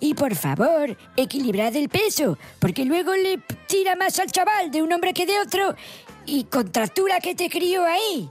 Y 0.00 0.14
por 0.14 0.34
favor, 0.34 0.96
equilibrad 1.16 1.74
el 1.76 1.88
peso, 1.88 2.38
porque 2.58 2.84
luego 2.84 3.14
le 3.14 3.38
tira 3.66 3.96
más 3.96 4.18
al 4.18 4.30
chaval 4.30 4.70
de 4.70 4.82
un 4.82 4.92
hombre 4.92 5.14
que 5.14 5.26
de 5.26 5.38
otro 5.40 5.74
y 6.26 6.44
contractura 6.44 7.20
que 7.20 7.34
te 7.34 7.48
crió 7.48 7.84
ahí. 7.84 8.28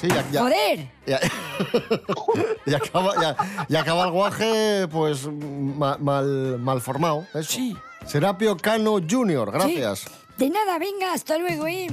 Sí, 0.00 0.06
ya, 0.08 0.24
ya- 0.30 0.40
Joder. 0.42 0.88
ya- 1.06 1.20
y, 2.66 2.74
acaba, 2.74 3.14
ya- 3.20 3.36
y 3.68 3.74
acaba 3.76 4.04
el 4.04 4.10
guaje, 4.12 4.86
pues, 4.88 5.26
ma- 5.26 5.98
mal, 5.98 6.58
mal 6.60 6.80
formado. 6.80 7.26
Eso. 7.34 7.52
Sí. 7.52 7.76
Serapio 8.06 8.56
Cano 8.56 8.98
Jr., 9.08 9.50
gracias. 9.50 10.00
Sí. 10.00 10.08
De 10.38 10.50
nada, 10.50 10.78
venga, 10.78 11.12
hasta 11.12 11.36
luego, 11.38 11.66
¿eh? 11.66 11.88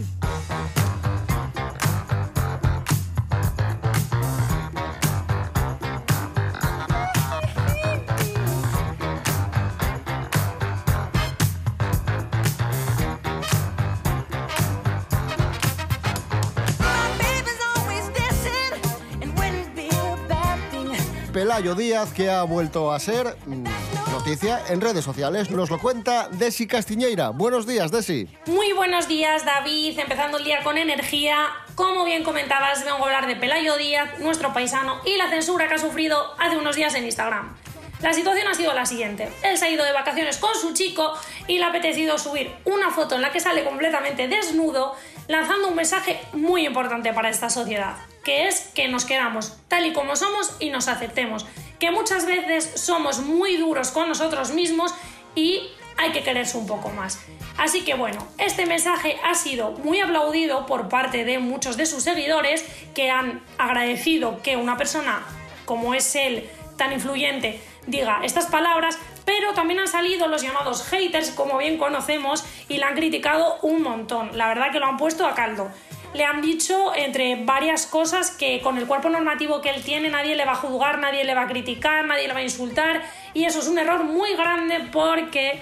Pelayo 21.36 21.76
Díaz, 21.76 22.14
que 22.14 22.30
ha 22.30 22.44
vuelto 22.44 22.94
a 22.94 22.98
ser 22.98 23.36
mm, 23.46 23.66
noticia 24.10 24.62
en 24.70 24.80
redes 24.80 25.04
sociales. 25.04 25.52
Nos 25.52 25.70
lo 25.70 25.80
cuenta 25.80 26.30
Desi 26.30 26.66
Castiñeira. 26.66 27.32
Buenos 27.32 27.68
días, 27.68 27.92
Desi. 27.92 28.30
Muy 28.46 28.72
buenos 28.72 29.10
días, 29.10 29.44
David. 29.44 30.00
Empezando 30.00 30.38
el 30.38 30.46
día 30.46 30.64
con 30.64 30.78
energía. 30.78 31.50
Como 31.76 32.06
bien 32.06 32.24
comentabas, 32.24 32.86
vengo 32.86 33.00
a 33.00 33.08
hablar 33.08 33.28
de 33.28 33.36
Pelayo 33.36 33.76
Díaz, 33.76 34.18
nuestro 34.20 34.54
paisano, 34.54 35.02
y 35.04 35.18
la 35.18 35.30
censura 35.30 35.68
que 35.68 35.74
ha 35.74 35.78
sufrido 35.78 36.24
hace 36.40 36.56
unos 36.56 36.78
días 36.78 36.96
en 36.96 37.04
Instagram. 37.04 37.54
La 38.02 38.14
situación 38.14 38.48
ha 38.48 38.54
sido 38.54 38.74
la 38.74 38.86
siguiente. 38.86 39.30
Él 39.44 39.58
se 39.58 39.66
ha 39.66 39.70
ido 39.70 39.84
de 39.84 39.92
vacaciones 39.92 40.38
con 40.38 40.56
su 40.56 40.72
chico 40.72 41.12
y 41.48 41.58
le 41.58 41.66
ha 41.66 41.68
apetecido 41.68 42.18
subir 42.18 42.56
una 42.64 42.92
foto 42.92 43.16
en 43.16 43.22
la 43.22 43.34
que 43.34 43.42
sale 43.42 43.66
completamente 43.66 44.30
desnudo, 44.30 44.96
lanzando 45.28 45.68
un 45.68 45.76
mensaje 45.76 46.18
muy 46.32 46.66
importante 46.66 47.12
para 47.12 47.28
esta 47.28 47.50
sociedad, 47.50 47.98
que 48.26 48.48
es 48.48 48.72
que 48.74 48.90
nos 48.90 49.06
queramos 49.06 49.56
tal 49.70 49.86
y 49.86 49.94
como 49.94 50.18
somos 50.18 50.58
y 50.60 50.72
nos 50.72 50.90
aceptemos, 50.90 51.46
que 51.80 51.92
muchas 51.92 52.26
veces 52.26 52.70
somos 52.76 53.20
muy 53.20 53.56
duros 53.56 53.92
con 53.92 54.10
nosotros 54.10 54.52
mismos 54.52 54.94
y 55.36 55.70
hay 55.98 56.12
que 56.12 56.24
quererse 56.24 56.58
un 56.58 56.68
poco 56.68 56.90
más. 56.90 57.20
Así 57.58 57.86
que 57.86 57.94
bueno, 57.94 58.28
este 58.38 58.66
mensaje 58.66 59.18
ha 59.24 59.36
sido 59.36 59.72
muy 59.72 60.02
aplaudido 60.02 60.66
por 60.66 60.90
parte 60.90 61.24
de 61.24 61.40
muchos 61.40 61.78
de 61.78 61.86
sus 61.86 62.04
seguidores 62.04 62.66
que 62.94 63.12
han 63.12 63.42
agradecido 63.58 64.42
que 64.42 64.58
una 64.58 64.76
persona 64.76 65.24
como 65.66 65.94
es 65.94 66.16
él, 66.16 66.50
tan 66.78 66.92
influyente, 66.92 67.62
diga 67.88 68.22
estas 68.24 68.48
palabras, 68.48 68.98
pero 69.26 69.54
también 69.54 69.80
han 69.80 69.88
salido 69.88 70.28
los 70.28 70.42
llamados 70.42 70.88
haters, 70.88 71.32
como 71.32 71.58
bien 71.58 71.78
conocemos, 71.78 72.44
y 72.70 72.78
la 72.78 72.88
han 72.88 72.96
criticado 72.96 73.58
un 73.62 73.82
montón. 73.82 74.38
La 74.38 74.48
verdad 74.48 74.72
que 74.72 74.80
lo 74.80 74.86
han 74.86 74.98
puesto 74.98 75.26
a 75.26 75.34
caldo. 75.34 75.72
Le 76.16 76.24
han 76.24 76.42
dicho 76.42 76.96
entre 76.96 77.44
varias 77.44 77.86
cosas 77.86 78.32
que 78.32 78.62
con 78.62 78.78
el 78.78 78.88
cuerpo 78.88 79.10
normativo 79.10 79.60
que 79.60 79.70
él 79.70 79.84
tiene 79.84 80.10
nadie 80.10 80.36
le 80.36 80.46
va 80.46 80.54
a 80.54 80.56
juzgar, 80.56 80.98
nadie 81.00 81.26
le 81.26 81.36
va 81.36 81.42
a 81.42 81.48
criticar, 81.48 82.06
nadie 82.06 82.28
le 82.28 82.34
va 82.34 82.40
a 82.40 82.44
insultar, 82.44 83.04
y 83.34 83.44
eso 83.44 83.60
es 83.60 83.68
un 83.68 83.78
error 83.78 84.06
muy 84.06 84.34
grande 84.34 84.80
porque 84.94 85.62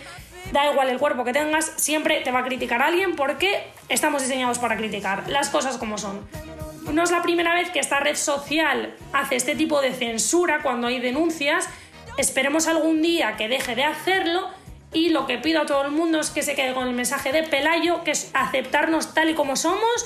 da 0.52 0.72
igual 0.72 0.90
el 0.90 1.00
cuerpo 1.00 1.24
que 1.24 1.34
tengas, 1.34 1.74
siempre 1.78 2.22
te 2.22 2.30
va 2.30 2.40
a 2.40 2.44
criticar 2.44 2.84
alguien 2.84 3.16
porque 3.16 3.64
estamos 3.90 4.22
diseñados 4.22 4.60
para 4.60 4.78
criticar 4.78 5.28
las 5.28 5.50
cosas 5.50 5.80
como 5.80 5.98
son. 5.98 6.22
No 6.92 7.02
es 7.02 7.10
la 7.10 7.24
primera 7.24 7.56
vez 7.56 7.72
que 7.72 7.80
esta 7.80 8.00
red 8.00 8.16
social 8.16 8.96
hace 9.12 9.36
este 9.36 9.56
tipo 9.56 9.82
de 9.82 9.92
censura 9.92 10.62
cuando 10.62 10.86
hay 10.86 11.00
denuncias. 11.00 11.68
Esperemos 12.18 12.68
algún 12.68 13.02
día 13.02 13.38
que 13.38 13.48
deje 13.48 13.74
de 13.74 13.86
hacerlo 13.86 14.50
y 14.92 15.10
lo 15.10 15.26
que 15.26 15.40
pido 15.40 15.62
a 15.62 15.66
todo 15.66 15.84
el 15.84 15.92
mundo 15.92 16.20
es 16.20 16.30
que 16.30 16.44
se 16.44 16.54
quede 16.54 16.76
con 16.76 16.88
el 16.88 16.94
mensaje 16.94 17.32
de 17.32 17.42
Pelayo, 17.42 18.04
que 18.04 18.12
es 18.12 18.30
aceptarnos 18.36 19.16
tal 19.16 19.30
y 19.30 19.34
como 19.34 19.56
somos 19.56 20.06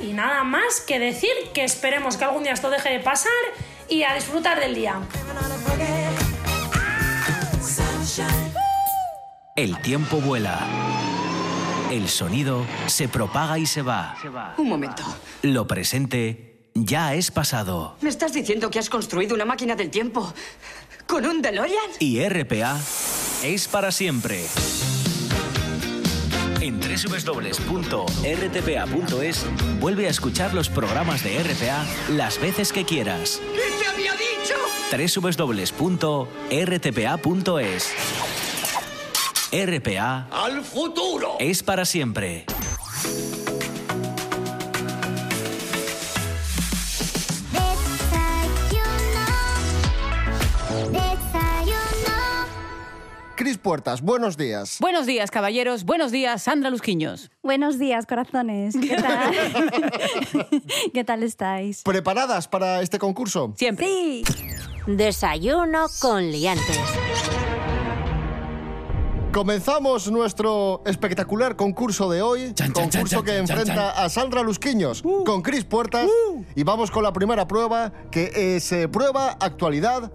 y 0.00 0.12
nada 0.12 0.44
más 0.44 0.80
que 0.80 0.98
decir 0.98 1.30
que 1.54 1.64
esperemos 1.64 2.16
que 2.16 2.24
algún 2.24 2.42
día 2.42 2.52
esto 2.52 2.70
deje 2.70 2.90
de 2.90 3.00
pasar 3.00 3.32
y 3.88 4.02
a 4.02 4.14
disfrutar 4.14 4.60
del 4.60 4.74
día. 4.74 5.00
El 9.56 9.80
tiempo 9.82 10.20
vuela. 10.20 10.66
El 11.90 12.08
sonido 12.08 12.64
se 12.86 13.08
propaga 13.08 13.58
y 13.58 13.66
se 13.66 13.82
va. 13.82 14.14
Un 14.56 14.68
momento. 14.68 15.02
Lo 15.42 15.66
presente 15.66 16.70
ya 16.74 17.14
es 17.14 17.30
pasado. 17.30 17.96
¿Me 18.00 18.10
estás 18.10 18.32
diciendo 18.32 18.70
que 18.70 18.78
has 18.78 18.90
construido 18.90 19.34
una 19.34 19.44
máquina 19.44 19.74
del 19.74 19.90
tiempo 19.90 20.32
con 21.06 21.26
un 21.26 21.42
DeLorean? 21.42 21.90
Y 21.98 22.20
RPA 22.28 22.78
es 23.42 23.68
para 23.68 23.90
siempre. 23.90 24.44
En 26.68 26.78
www.rtpa.es 26.80 28.26
vuelve 29.80 30.06
a 30.06 30.10
escuchar 30.10 30.52
los 30.52 30.68
programas 30.68 31.24
de 31.24 31.42
RPA 31.42 31.86
las 32.10 32.38
veces 32.38 32.74
que 32.74 32.84
quieras. 32.84 33.40
¿Qué 33.54 33.72
te 33.82 33.86
había 33.88 34.12
dicho? 34.12 34.54
www.rtpa.es 35.22 36.28
RPA 39.50 40.28
¡Al 40.30 40.62
futuro! 40.62 41.36
es 41.40 41.62
para 41.62 41.86
siempre. 41.86 42.44
Cris 53.38 53.56
Puertas, 53.56 54.02
buenos 54.02 54.36
días. 54.36 54.78
Buenos 54.80 55.06
días, 55.06 55.30
caballeros. 55.30 55.84
Buenos 55.84 56.10
días, 56.10 56.42
Sandra 56.42 56.70
Lusquiños. 56.70 57.30
Buenos 57.40 57.78
días, 57.78 58.04
corazones. 58.04 58.74
¿Qué 58.76 58.96
tal? 59.00 59.32
¿Qué 60.92 61.04
tal 61.04 61.22
estáis? 61.22 61.82
¿Preparadas 61.84 62.48
para 62.48 62.82
este 62.82 62.98
concurso? 62.98 63.54
Siempre. 63.56 63.86
Sí. 63.86 64.24
Desayuno 64.88 65.86
con 66.00 66.32
liantes. 66.32 66.80
Comenzamos 69.32 70.10
nuestro 70.10 70.82
espectacular 70.84 71.54
concurso 71.54 72.10
de 72.10 72.22
hoy. 72.22 72.54
Chan, 72.54 72.72
chan, 72.72 72.90
concurso 72.90 73.16
chan, 73.18 73.24
que 73.24 73.30
chan, 73.36 73.46
chan, 73.46 73.58
enfrenta 73.58 73.90
a 74.04 74.08
Sandra 74.08 74.42
Lusquiños 74.42 75.02
Uh. 75.04 75.22
con 75.24 75.42
Cris 75.42 75.62
Puertas. 75.64 76.08
Y 76.56 76.64
vamos 76.64 76.90
con 76.90 77.04
la 77.04 77.12
primera 77.12 77.46
prueba, 77.46 77.92
que 78.10 78.56
es 78.56 78.72
eh, 78.72 78.88
prueba 78.88 79.36
actualidad 79.38 80.10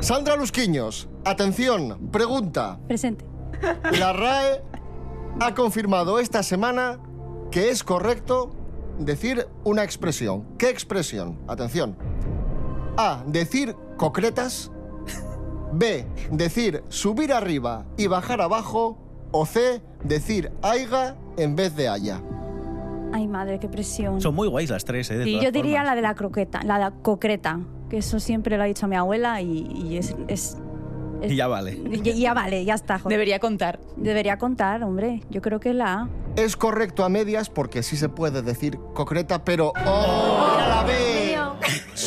Sandra 0.00 0.34
Lusquiños, 0.34 1.10
atención, 1.26 2.08
pregunta. 2.10 2.80
Presente. 2.88 3.26
La 3.98 4.14
RAE 4.14 4.62
ha 5.40 5.54
confirmado 5.54 6.18
esta 6.18 6.42
semana 6.42 6.98
que 7.50 7.68
es 7.68 7.84
correcto 7.84 8.50
decir 8.98 9.46
una 9.62 9.84
expresión. 9.84 10.46
¿Qué 10.56 10.70
expresión? 10.70 11.38
Atención. 11.46 11.98
A. 12.96 13.22
Decir 13.26 13.76
concretas. 13.98 14.70
B. 15.74 16.06
Decir 16.30 16.82
subir 16.88 17.30
arriba 17.30 17.84
y 17.98 18.06
bajar 18.06 18.40
abajo. 18.40 18.96
O 19.32 19.44
C. 19.44 19.82
Decir 20.02 20.50
aiga 20.62 21.14
en 21.36 21.56
vez 21.56 21.76
de 21.76 21.88
haya. 21.88 22.22
Ay, 23.12 23.26
madre, 23.26 23.58
qué 23.58 23.68
presión. 23.68 24.20
Son 24.20 24.34
muy 24.34 24.48
guays 24.48 24.70
las 24.70 24.84
tres, 24.84 25.10
¿eh? 25.10 25.18
de 25.18 25.24
Sí, 25.24 25.40
yo 25.42 25.50
diría 25.50 25.78
formas. 25.80 25.86
la 25.86 25.94
de 25.96 26.02
la 26.02 26.14
croqueta, 26.14 26.60
la 26.62 26.74
de 26.74 26.80
la 26.80 26.90
concreta, 26.90 27.60
que 27.88 27.98
eso 27.98 28.20
siempre 28.20 28.56
lo 28.56 28.62
ha 28.62 28.66
dicho 28.66 28.86
mi 28.86 28.96
abuela 28.96 29.40
y, 29.40 29.66
y 29.74 29.96
es, 29.96 30.14
es- 30.28 30.56
es- 31.20 31.32
Y 31.32 31.36
ya 31.36 31.48
vale. 31.48 31.72
y- 31.92 32.20
ya 32.20 32.34
vale, 32.34 32.64
ya 32.64 32.74
está. 32.74 32.98
joder. 32.98 33.16
Debería 33.16 33.40
contar. 33.40 33.80
Debería 33.96 34.38
contar, 34.38 34.82
hombre. 34.84 35.22
Yo 35.30 35.42
creo 35.42 35.58
que 35.60 35.74
la 35.74 35.92
A. 36.02 36.08
Es 36.36 36.56
correcto 36.56 37.04
a 37.04 37.08
medias 37.08 37.50
porque 37.50 37.82
sí 37.82 37.96
se 37.96 38.08
puede 38.08 38.42
decir 38.42 38.78
concreta, 38.94 39.44
pero 39.44 39.72
¡oh! 39.86 40.56
La 40.68 40.84
B. 40.84 41.19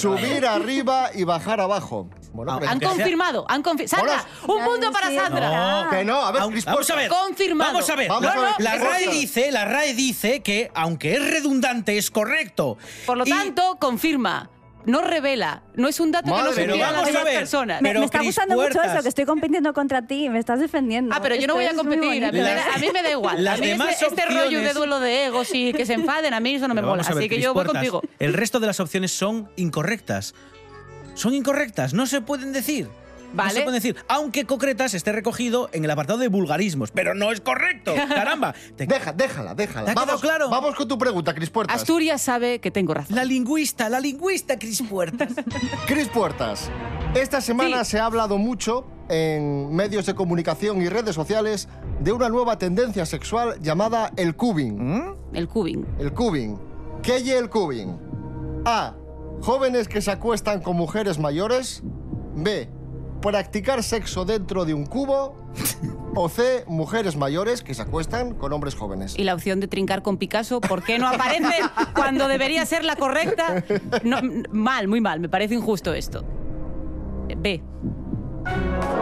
Subir 0.04 0.46
arriba 0.46 1.10
y 1.14 1.24
bajar 1.24 1.60
abajo. 1.62 2.10
Bueno, 2.34 2.58
pero 2.60 2.72
Han 2.72 2.80
confirmado, 2.80 3.46
han 3.48 3.62
confirmado. 3.62 4.08
Sandra, 4.08 4.26
un 4.48 4.66
punto 4.66 4.92
para 4.92 5.12
Sandra. 5.12 5.84
No, 5.84 5.90
que 5.92 6.04
no. 6.04 6.26
A 6.26 6.32
ver, 6.32 6.42
Aun- 6.42 6.52
Cris 6.52 6.66
vamos 6.66 6.90
a 6.90 6.96
ver. 6.96 7.10
Confirmado. 7.10 7.72
Vamos 7.74 7.90
a 7.90 7.96
ver. 7.96 8.10
Vamos 8.10 8.24
la, 8.24 8.32
a 8.32 8.36
ver, 8.40 8.54
la 8.60 8.72
Cris 8.72 8.84
RAE 8.84 9.08
dice, 9.10 9.52
la 9.52 9.66
RAE 9.66 9.94
dice 9.94 10.42
que 10.42 10.72
aunque 10.74 11.14
es 11.14 11.30
redundante 11.32 11.98
es 11.98 12.10
correcto. 12.10 12.78
Por 13.06 13.18
lo 13.18 13.26
Y- 13.26 13.30
tanto, 13.30 13.78
confirma. 13.80 14.50
No 14.86 15.02
revela. 15.02 15.64
No 15.76 15.88
es 15.88 16.00
un 16.00 16.12
dato 16.12 16.26
que 16.26 16.32
no 16.32 16.38
Madre 16.38 16.54
se 16.54 16.62
Pero 16.62 16.74
envía 16.74 16.88
a 16.88 16.92
vamos 16.92 17.06
las 17.06 17.14
demás 17.14 17.26
ver, 17.26 17.40
personas. 17.40 17.82
Me, 17.82 17.90
Pero, 17.90 18.00
me 18.02 18.06
está 18.06 18.22
gustando 18.22 18.56
mucho 18.56 18.82
eso, 18.82 19.02
que 19.02 19.10
estoy 19.10 19.26
compitiendo 19.26 19.74
contra 19.74 20.06
ti 20.06 20.26
y 20.26 20.30
me 20.30 20.40
estás 20.40 20.60
defendiendo. 20.60 21.16
Ah, 21.16 21.20
pero 21.22 21.36
yo 21.36 21.48
no 21.48 21.56
voy 21.56 21.66
a 21.66 21.74
competir. 21.74 22.26
A 22.26 22.32
mí, 22.32 22.38
me 22.40 22.44
da, 22.44 22.66
a 22.76 22.78
mí 22.80 22.88
me 22.94 23.02
da 23.04 23.12
igual. 23.12 23.44
Las 23.44 23.58
a 23.60 23.62
mí 23.62 23.68
demás 23.68 23.90
este, 23.94 24.06
este 24.08 24.26
rollo 24.26 24.42
de 24.42 24.46
opciones- 24.48 24.74
duelo 24.76 25.00
de 25.00 25.26
egos 25.26 25.50
y 25.54 25.74
que 25.74 25.86
se 25.86 25.94
enfaden, 25.94 26.34
a 26.34 26.40
mí 26.40 26.56
eso 26.56 26.68
no 26.68 26.74
me 26.74 26.82
Pero 26.82 26.92
mola. 26.92 27.04
ver, 27.04 27.18
Así 27.18 27.30
que 27.30 27.40
yo 27.40 27.54
voy 27.54 27.66
contigo. 27.66 28.02
El 28.20 28.34
resto 28.34 28.60
de 28.60 28.68
las 28.68 28.80
opciones 28.80 29.12
son 29.12 29.50
incorrectas. 29.56 30.34
Son 31.16 31.34
incorrectas, 31.34 31.94
no 31.94 32.06
se 32.08 32.22
pueden 32.22 32.54
decir. 32.54 32.90
No 33.34 33.38
Vale. 33.38 33.54
se 33.54 33.62
pueden 33.64 33.82
decir, 33.82 33.96
aunque 34.08 34.46
concretas 34.46 34.94
esté 34.94 35.12
recogido 35.12 35.70
en 35.74 35.84
el 35.84 35.92
apartado 35.92 36.20
de 36.20 36.28
vulgarismos, 36.28 36.92
pero 36.92 37.14
no 37.16 37.32
es 37.32 37.42
correcto. 37.42 37.94
Caramba. 37.96 38.54
Te- 38.76 38.86
Deja, 38.86 39.12
déjala, 39.12 39.56
déjala. 39.56 39.86
¿Te 39.86 39.92
ha 39.92 39.94
quedado 39.96 40.08
vamos, 40.08 40.22
claro? 40.22 40.50
vamos 40.50 40.76
con 40.76 40.88
tu 40.88 40.98
pregunta, 40.98 41.34
Cris 41.34 41.50
Puertas. 41.50 41.76
Asturias 41.76 42.22
sabe 42.22 42.60
que 42.60 42.70
tengo 42.72 42.94
razón. 42.94 43.16
La 43.16 43.26
lingüista, 43.26 43.90
la 43.90 44.00
lingüista, 44.00 44.58
Cris 44.60 44.82
Puertas. 44.88 45.30
Cris 45.88 46.08
Puertas. 46.10 46.70
Esta 47.16 47.42
semana 47.42 47.84
Sí. 47.84 47.92
se 47.92 48.00
ha 48.00 48.06
hablado 48.06 48.38
mucho 48.38 48.86
en 49.10 49.76
medios 49.76 50.06
de 50.06 50.14
comunicación 50.16 50.82
y 50.82 50.90
redes 50.90 51.16
sociales 51.16 51.68
de 52.00 52.12
una 52.12 52.30
nueva 52.30 52.58
tendencia 52.58 53.06
sexual 53.06 53.60
llamada 53.62 54.12
el 54.16 54.36
cubing. 54.36 55.16
El 55.34 55.48
cubing. 55.48 55.86
El 56.00 56.14
cubing. 56.14 56.60
¿Qué 57.02 57.18
es 57.18 57.28
el 57.30 57.50
cubing? 57.50 57.98
A. 58.66 58.96
Jóvenes 59.42 59.88
que 59.88 60.02
se 60.02 60.12
acuestan 60.12 60.62
con 60.62 60.78
mujeres 60.78 61.20
mayores. 61.20 61.82
B. 62.36 62.70
Practicar 63.24 63.82
sexo 63.84 64.26
dentro 64.26 64.66
de 64.66 64.74
un 64.74 64.86
cubo. 64.86 65.36
O 66.16 66.30
C. 66.30 66.64
Mujeres 66.68 67.16
mayores 67.16 67.64
que 67.64 67.74
se 67.74 67.82
acuestan 67.82 68.36
con 68.36 68.54
hombres 68.54 68.76
jóvenes. 68.76 69.16
Y 69.18 69.24
la 69.24 69.34
opción 69.34 69.60
de 69.60 69.68
trincar 69.68 70.04
con 70.04 70.18
Picasso, 70.18 70.62
¿por 70.62 70.84
qué 70.84 71.00
no 71.00 71.08
aparece 71.08 71.56
cuando 71.96 72.28
debería 72.28 72.64
ser 72.68 72.86
la 72.86 72.96
correcta? 72.96 73.64
No, 74.04 74.20
mal, 74.52 74.88
muy 74.88 75.02
mal. 75.02 75.20
Me 75.20 75.28
parece 75.28 75.56
injusto 75.56 75.92
esto. 75.92 76.24
B. 77.36 77.64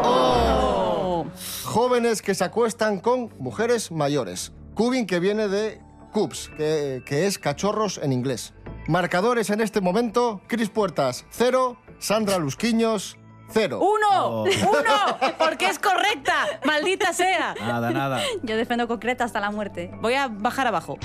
Oh. 0.05 1.25
Jóvenes 1.65 2.21
que 2.21 2.33
se 2.33 2.45
acuestan 2.45 3.01
con 3.01 3.33
mujeres 3.39 3.91
mayores. 3.91 4.53
Cubing 4.73 5.05
que 5.05 5.19
viene 5.19 5.49
de 5.49 5.81
cubs, 6.13 6.49
que, 6.55 7.03
que 7.05 7.27
es 7.27 7.37
cachorros 7.39 7.99
en 8.01 8.13
inglés. 8.13 8.53
Marcadores 8.87 9.49
en 9.49 9.59
este 9.59 9.81
momento, 9.81 10.41
Cris 10.47 10.69
Puertas, 10.69 11.25
cero, 11.29 11.77
Sandra 11.99 12.37
Lusquiños, 12.37 13.17
cero. 13.51 13.79
¡Uno! 13.81 14.07
Oh. 14.11 14.43
¡Uno! 14.43 15.33
Porque 15.37 15.67
es 15.67 15.79
correcta. 15.79 16.33
¡Maldita 16.65 17.13
sea! 17.13 17.55
Nada, 17.59 17.91
nada. 17.91 18.21
Yo 18.43 18.57
defiendo 18.57 18.87
concreta 18.87 19.23
hasta 19.23 19.39
la 19.39 19.51
muerte. 19.51 19.91
Voy 20.01 20.13
a 20.15 20.27
bajar 20.27 20.67
abajo. 20.67 20.97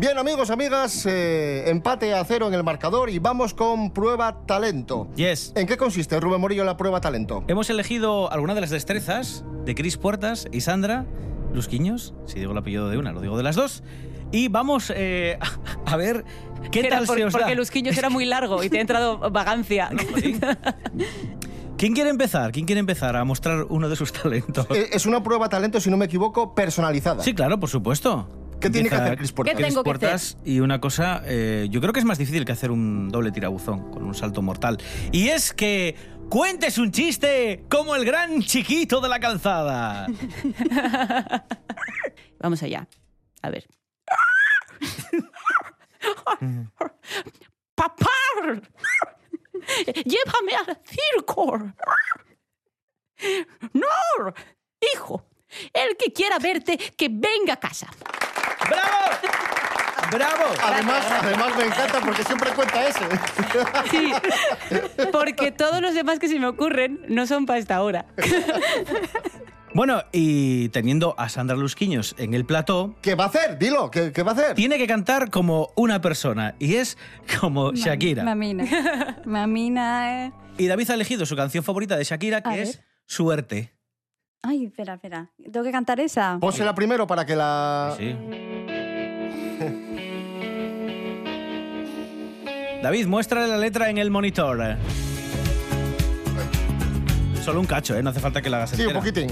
Bien 0.00 0.16
amigos, 0.16 0.48
amigas, 0.48 1.04
eh, 1.04 1.68
empate 1.68 2.14
a 2.14 2.24
cero 2.24 2.48
en 2.48 2.54
el 2.54 2.64
marcador 2.64 3.10
y 3.10 3.18
vamos 3.18 3.52
con 3.52 3.90
prueba 3.90 4.46
talento. 4.46 5.08
Yes. 5.14 5.52
¿En 5.56 5.66
qué 5.66 5.76
consiste, 5.76 6.18
Rubén 6.18 6.40
Morillo, 6.40 6.64
la 6.64 6.78
prueba 6.78 7.02
talento? 7.02 7.44
Hemos 7.48 7.68
elegido 7.68 8.32
algunas 8.32 8.54
de 8.54 8.62
las 8.62 8.70
destrezas 8.70 9.44
de 9.66 9.74
Cris 9.74 9.98
Puertas 9.98 10.48
y 10.52 10.62
Sandra 10.62 11.04
Lusquiños, 11.52 12.14
si 12.24 12.38
digo 12.38 12.52
el 12.52 12.58
apellido 12.58 12.88
de 12.88 12.96
una, 12.96 13.12
lo 13.12 13.20
digo 13.20 13.36
de 13.36 13.42
las 13.42 13.56
dos. 13.56 13.82
Y 14.32 14.48
vamos 14.48 14.92
eh, 14.94 15.38
a 15.86 15.96
ver 15.96 16.24
qué 16.70 16.80
Era 16.80 16.98
tal 16.98 17.06
por- 17.06 17.16
se 17.18 17.24
os 17.24 17.32
da. 17.32 17.38
porque 17.40 17.54
Lusquiños 17.54 17.96
era 17.96 18.10
muy 18.10 18.24
largo 18.26 18.62
y 18.62 18.68
te 18.70 18.78
ha 18.78 18.80
entrado 18.80 19.18
vagancia. 19.30 19.90
¿Quién 21.76 21.94
quiere 21.94 22.10
empezar? 22.10 22.52
¿Quién 22.52 22.66
quiere 22.66 22.80
empezar 22.80 23.16
a 23.16 23.24
mostrar 23.24 23.64
uno 23.70 23.88
de 23.88 23.96
sus 23.96 24.12
talentos? 24.12 24.66
Eh, 24.70 24.90
es 24.92 25.06
una 25.06 25.22
prueba 25.22 25.48
talento, 25.48 25.80
si 25.80 25.88
no 25.90 25.96
me 25.96 26.04
equivoco, 26.04 26.54
personalizada. 26.54 27.22
Sí, 27.22 27.32
claro, 27.32 27.58
por 27.58 27.70
supuesto. 27.70 28.28
¿Qué 28.60 28.68
tiene 28.68 28.90
que 28.90 28.94
hacer 28.94 29.16
Cris 29.16 29.32
Puertas? 29.32 29.56
¿Qué 29.56 29.64
tengo 29.64 29.82
que 29.82 29.88
Puertas 29.88 30.36
y 30.44 30.60
una 30.60 30.78
cosa, 30.82 31.22
eh, 31.24 31.68
yo 31.70 31.80
creo 31.80 31.94
que 31.94 32.00
es 32.00 32.04
más 32.04 32.18
difícil 32.18 32.44
que 32.44 32.52
hacer 32.52 32.70
un 32.70 33.08
doble 33.08 33.32
tirabuzón 33.32 33.90
con 33.90 34.02
un 34.02 34.14
salto 34.14 34.42
mortal. 34.42 34.76
Y 35.12 35.28
es 35.28 35.54
que 35.54 35.96
cuentes 36.28 36.76
un 36.76 36.90
chiste 36.92 37.64
como 37.70 37.96
el 37.96 38.04
gran 38.04 38.42
chiquito 38.42 39.00
de 39.00 39.08
la 39.08 39.18
calzada. 39.18 40.06
Vamos 42.40 42.62
allá. 42.62 42.86
A 43.40 43.48
ver. 43.48 43.64
¡Papá! 47.74 48.06
¡Llévame 50.04 50.54
al 50.56 50.80
circo! 50.84 51.58
¡No! 53.72 54.34
¡Hijo! 54.94 55.26
El 55.72 55.96
que 55.96 56.12
quiera 56.12 56.38
verte, 56.38 56.78
que 56.78 57.08
venga 57.10 57.54
a 57.54 57.60
casa. 57.60 57.88
¡Bravo! 58.68 59.10
¡Bravo! 60.12 60.44
Además, 60.62 61.06
además 61.22 61.56
me 61.56 61.64
encanta 61.64 62.00
porque 62.00 62.24
siempre 62.24 62.50
cuenta 62.52 62.88
ese. 62.88 63.00
Sí, 63.90 64.12
porque 65.12 65.52
todos 65.52 65.80
los 65.80 65.94
demás 65.94 66.18
que 66.18 66.28
se 66.28 66.38
me 66.38 66.46
ocurren 66.46 67.04
no 67.08 67.26
son 67.26 67.46
para 67.46 67.58
esta 67.58 67.82
hora. 67.82 68.06
Bueno, 69.72 70.02
y 70.12 70.68
teniendo 70.70 71.14
a 71.16 71.28
Sandra 71.28 71.56
Lusquiños 71.56 72.14
en 72.18 72.34
el 72.34 72.44
plató, 72.44 72.96
¿Qué 73.02 73.14
va 73.14 73.24
a 73.24 73.26
hacer? 73.28 73.56
Dilo, 73.58 73.88
¿qué, 73.90 74.10
qué 74.12 74.22
va 74.24 74.32
a 74.32 74.34
hacer? 74.34 74.54
tiene 74.56 74.78
que 74.78 74.86
cantar 74.88 75.30
como 75.30 75.70
una 75.76 76.00
persona 76.00 76.56
y 76.58 76.74
es 76.74 76.98
como 77.40 77.72
Shakira. 77.72 78.24
Mamina. 78.24 79.18
Mamina. 79.24 80.26
eh. 80.26 80.32
Y 80.58 80.66
David 80.66 80.90
ha 80.90 80.94
elegido 80.94 81.24
su 81.24 81.36
canción 81.36 81.62
favorita 81.62 81.96
de 81.96 82.02
Shakira, 82.04 82.42
que 82.42 82.62
es 82.62 82.82
Suerte. 83.06 83.72
Ay, 84.42 84.64
espera, 84.66 84.94
espera. 84.94 85.30
¿Tengo 85.52 85.62
que 85.64 85.72
cantar 85.72 86.00
esa? 86.00 86.38
Pónsela 86.40 86.74
primero 86.74 87.06
para 87.06 87.24
que 87.26 87.36
la... 87.36 87.94
Sí. 87.96 88.14
David, 92.82 93.06
muéstrale 93.06 93.46
la 93.48 93.58
letra 93.58 93.90
en 93.90 93.98
el 93.98 94.10
monitor. 94.10 94.76
Solo 97.50 97.60
un 97.62 97.66
cacho, 97.66 97.96
¿eh? 97.96 98.02
No 98.02 98.10
hace 98.10 98.20
falta 98.20 98.40
que 98.40 98.48
la 98.48 98.58
hagas 98.58 98.70
Sí, 98.70 98.86
un 98.86 98.92
poquitín. 98.92 99.28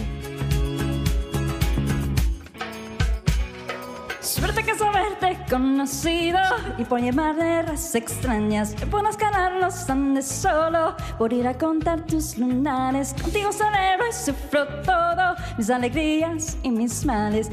Suerte 4.39 4.63
que 4.63 4.71
es 4.71 4.81
haberte 4.81 5.37
conocido 5.51 6.39
y 6.79 6.85
por 6.85 7.01
tierras 7.01 7.95
extrañas 7.97 8.75
puedas 8.89 9.11
escalar 9.11 9.53
los 9.55 9.91
Andes 9.91 10.29
solo 10.29 10.95
por 11.19 11.33
ir 11.33 11.49
a 11.49 11.55
contar 11.55 12.03
tus 12.03 12.39
lunares. 12.39 13.15
Contigo 13.21 13.51
celebro 13.51 14.07
y 14.09 14.13
sufro 14.13 14.65
todo, 14.85 15.35
mis 15.57 15.69
alegrías 15.71 16.57
y 16.63 16.71
mis 16.71 17.05
males. 17.05 17.51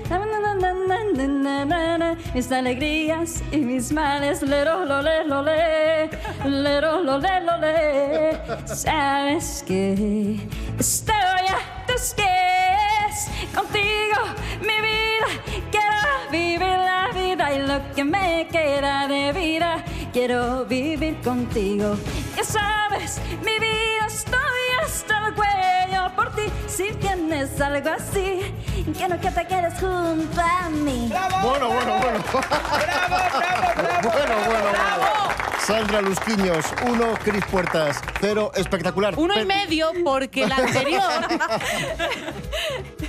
Mis 2.35 2.51
alegrías 2.51 3.41
y 3.51 3.57
mis 3.57 3.91
males. 3.91 4.43
Lero, 4.43 4.85
lo, 4.85 5.01
le, 5.01 5.25
lo, 5.25 5.41
le. 5.41 6.09
Lero, 6.45 7.01
lo, 7.01 7.17
le, 7.17 7.41
lo, 7.41 7.57
le. 7.57 8.67
Sabes 8.67 9.63
que 9.65 10.39
estoy 10.77 11.15
a 11.15 11.87
tus 11.87 12.13
pies 12.13 13.27
contigo, 13.55 14.21
mi 14.61 14.81
vida. 14.81 15.27
Quiero 15.71 16.31
vivir 16.31 16.74
y 17.53 17.59
lo 17.59 17.79
que 17.93 18.03
me 18.03 18.47
queda 18.51 19.07
de 19.07 19.31
vida. 19.31 19.83
Quiero 20.11 20.65
vivir 20.65 21.21
contigo. 21.21 21.95
Ya 22.35 22.43
sabes, 22.43 23.21
mi 23.43 23.59
vida 23.59 24.07
estoy 24.07 24.39
hasta 24.83 25.27
el 25.27 25.33
cuello 25.35 26.15
por 26.15 26.33
ti. 26.35 26.43
Si 26.67 26.91
tienes 26.93 27.59
algo 27.61 27.89
así, 27.89 28.41
quiero 28.97 29.19
que 29.19 29.29
te 29.31 29.45
quedes 29.47 29.73
junto 29.79 30.41
a 30.41 30.69
mí. 30.69 31.11
Bueno, 31.41 31.67
bueno, 31.69 31.97
bueno. 31.99 32.23
¡Bravo, 32.31 33.17
bravo, 33.35 33.73
bravo! 33.73 34.01
Bueno, 34.03 34.35
bueno, 34.45 34.69
bueno. 34.71 34.85
Sandra 35.59 36.01
Lusquiños, 36.01 36.65
1, 36.85 37.13
Cris 37.23 37.43
Puertas, 37.45 37.99
0, 38.21 38.51
espectacular. 38.55 39.15
Uno 39.17 39.39
y 39.39 39.45
medio 39.45 39.91
porque 40.03 40.45
la 40.45 40.57
anterior... 40.57 41.01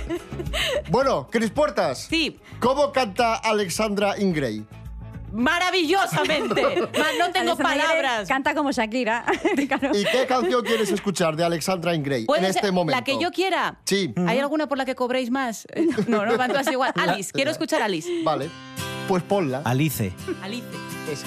Bueno, 0.89 1.27
Cris 1.31 1.49
Puertas. 1.51 2.07
Sí. 2.09 2.39
¿Cómo 2.59 2.91
canta 2.91 3.35
Alexandra 3.35 4.17
Ingray? 4.19 4.65
Maravillosamente. 5.33 6.63
Ma- 6.97 7.05
No 7.19 7.31
tengo 7.31 7.55
palabras. 7.57 8.27
Canta 8.27 8.55
como 8.55 8.71
Shakira. 8.71 9.25
Claro. 9.67 9.91
¿Y 9.97 10.05
qué 10.05 10.25
canción 10.25 10.63
quieres 10.63 10.89
escuchar 10.91 11.35
de 11.35 11.43
Alexandra 11.43 11.93
Ingray 11.93 12.21
en 12.21 12.25
¿Puede 12.27 12.47
este 12.47 12.61
ser 12.61 12.71
momento? 12.71 12.97
La 12.97 13.03
que 13.03 13.19
yo 13.19 13.31
quiera. 13.31 13.79
Sí. 13.85 14.13
¿Hay 14.25 14.39
alguna 14.39 14.67
por 14.67 14.77
la 14.77 14.85
que 14.85 14.95
cobréis 14.95 15.29
más? 15.29 15.67
No, 16.07 16.25
no, 16.25 16.33
entonces 16.41 16.71
igual. 16.71 16.93
Alice, 16.95 17.31
quiero 17.33 17.51
escuchar 17.51 17.81
a 17.81 17.85
Alice. 17.85 18.09
Vale, 18.23 18.49
pues 19.07 19.21
ponla. 19.23 19.61
Alice. 19.65 20.13
Alice. 20.41 20.65
Esa. 21.11 21.25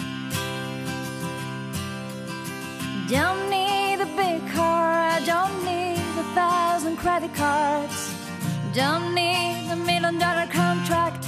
Don't 3.08 3.50
need 3.50 4.00
a 4.00 4.06
big 4.16 4.40
car, 4.54 5.20
I 5.20 5.24
don't 5.26 5.64
need 5.64 5.98
a 6.18 6.34
thousand 6.34 6.96
credit 6.98 7.32
cards. 7.34 8.12
Don't 8.72 9.16
need 9.16 9.68
a 9.68 9.74
million 9.74 10.16
dollar 10.16 10.46
contract. 10.46 11.26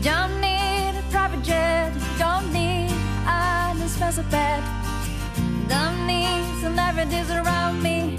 Don't 0.00 0.40
need 0.40 0.94
a 0.98 1.04
private 1.10 1.42
jet, 1.42 1.92
don't 2.18 2.50
need 2.50 2.90
an 3.26 3.82
expensive 3.82 4.30
bed. 4.30 4.62
Don't 5.68 6.06
need 6.06 6.44
celebrities 6.62 7.30
around 7.30 7.82
me. 7.82 8.16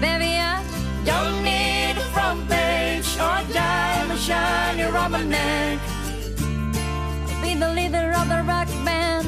Baby, 0.00 0.38
I 0.38 0.62
don't 1.04 1.42
need 1.42 1.96
a 1.96 2.06
front 2.14 2.48
page 2.48 3.08
or 3.18 3.38
a 3.40 3.52
diamond 3.52 4.20
shiny 4.20 4.82
around 4.82 5.12
my 5.12 5.24
neck 5.24 5.80
I'll 7.28 7.42
be 7.42 7.54
the 7.54 7.72
leader 7.74 8.12
of 8.12 8.28
the 8.28 8.44
rock 8.46 8.68
band. 8.84 9.26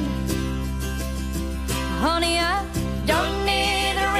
Honey, 2.00 2.38
I 2.38 2.77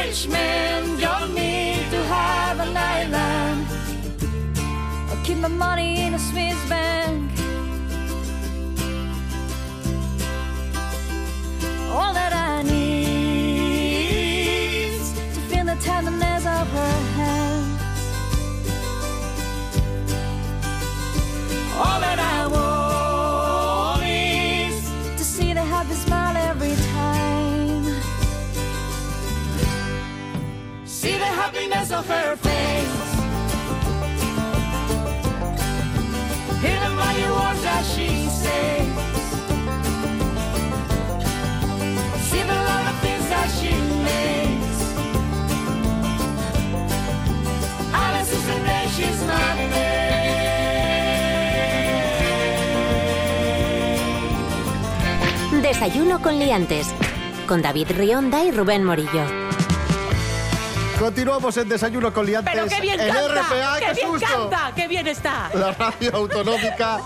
rich 0.09 0.27
man, 0.29 0.99
don't 0.99 1.35
need 1.35 1.85
to 1.91 2.03
have 2.05 2.59
an 2.61 2.75
island. 2.75 3.67
I'll 5.11 5.23
keep 5.23 5.37
my 5.37 5.49
money 5.49 6.01
in 6.01 6.15
a 6.15 6.19
Swiss 6.19 6.59
bank. 6.69 7.28
Desayuno 55.63 56.21
con 56.23 56.39
liantes. 56.39 56.95
Con 57.47 57.61
David 57.63 57.89
Rionda 57.91 58.45
y 58.45 58.53
Rubén 58.53 58.85
Morillo. 58.85 59.48
Continuamos 60.99 61.57
en 61.57 61.69
Desayuno 61.69 62.13
con 62.13 62.27
Liantes 62.27 62.53
Pero 62.53 62.67
qué 62.67 62.81
bien 62.81 63.01
en 63.01 63.09
canta. 63.13 63.43
RPA, 63.43 63.79
¡Qué 63.79 63.87
¡qué 63.87 63.93
bien 63.95 64.07
susto! 64.13 64.27
canta! 64.51 64.73
¡Qué 64.75 64.89
bien 64.89 65.07
está! 65.07 65.51
La 65.55 65.73
radio 65.73 66.15
autonómica. 66.17 67.01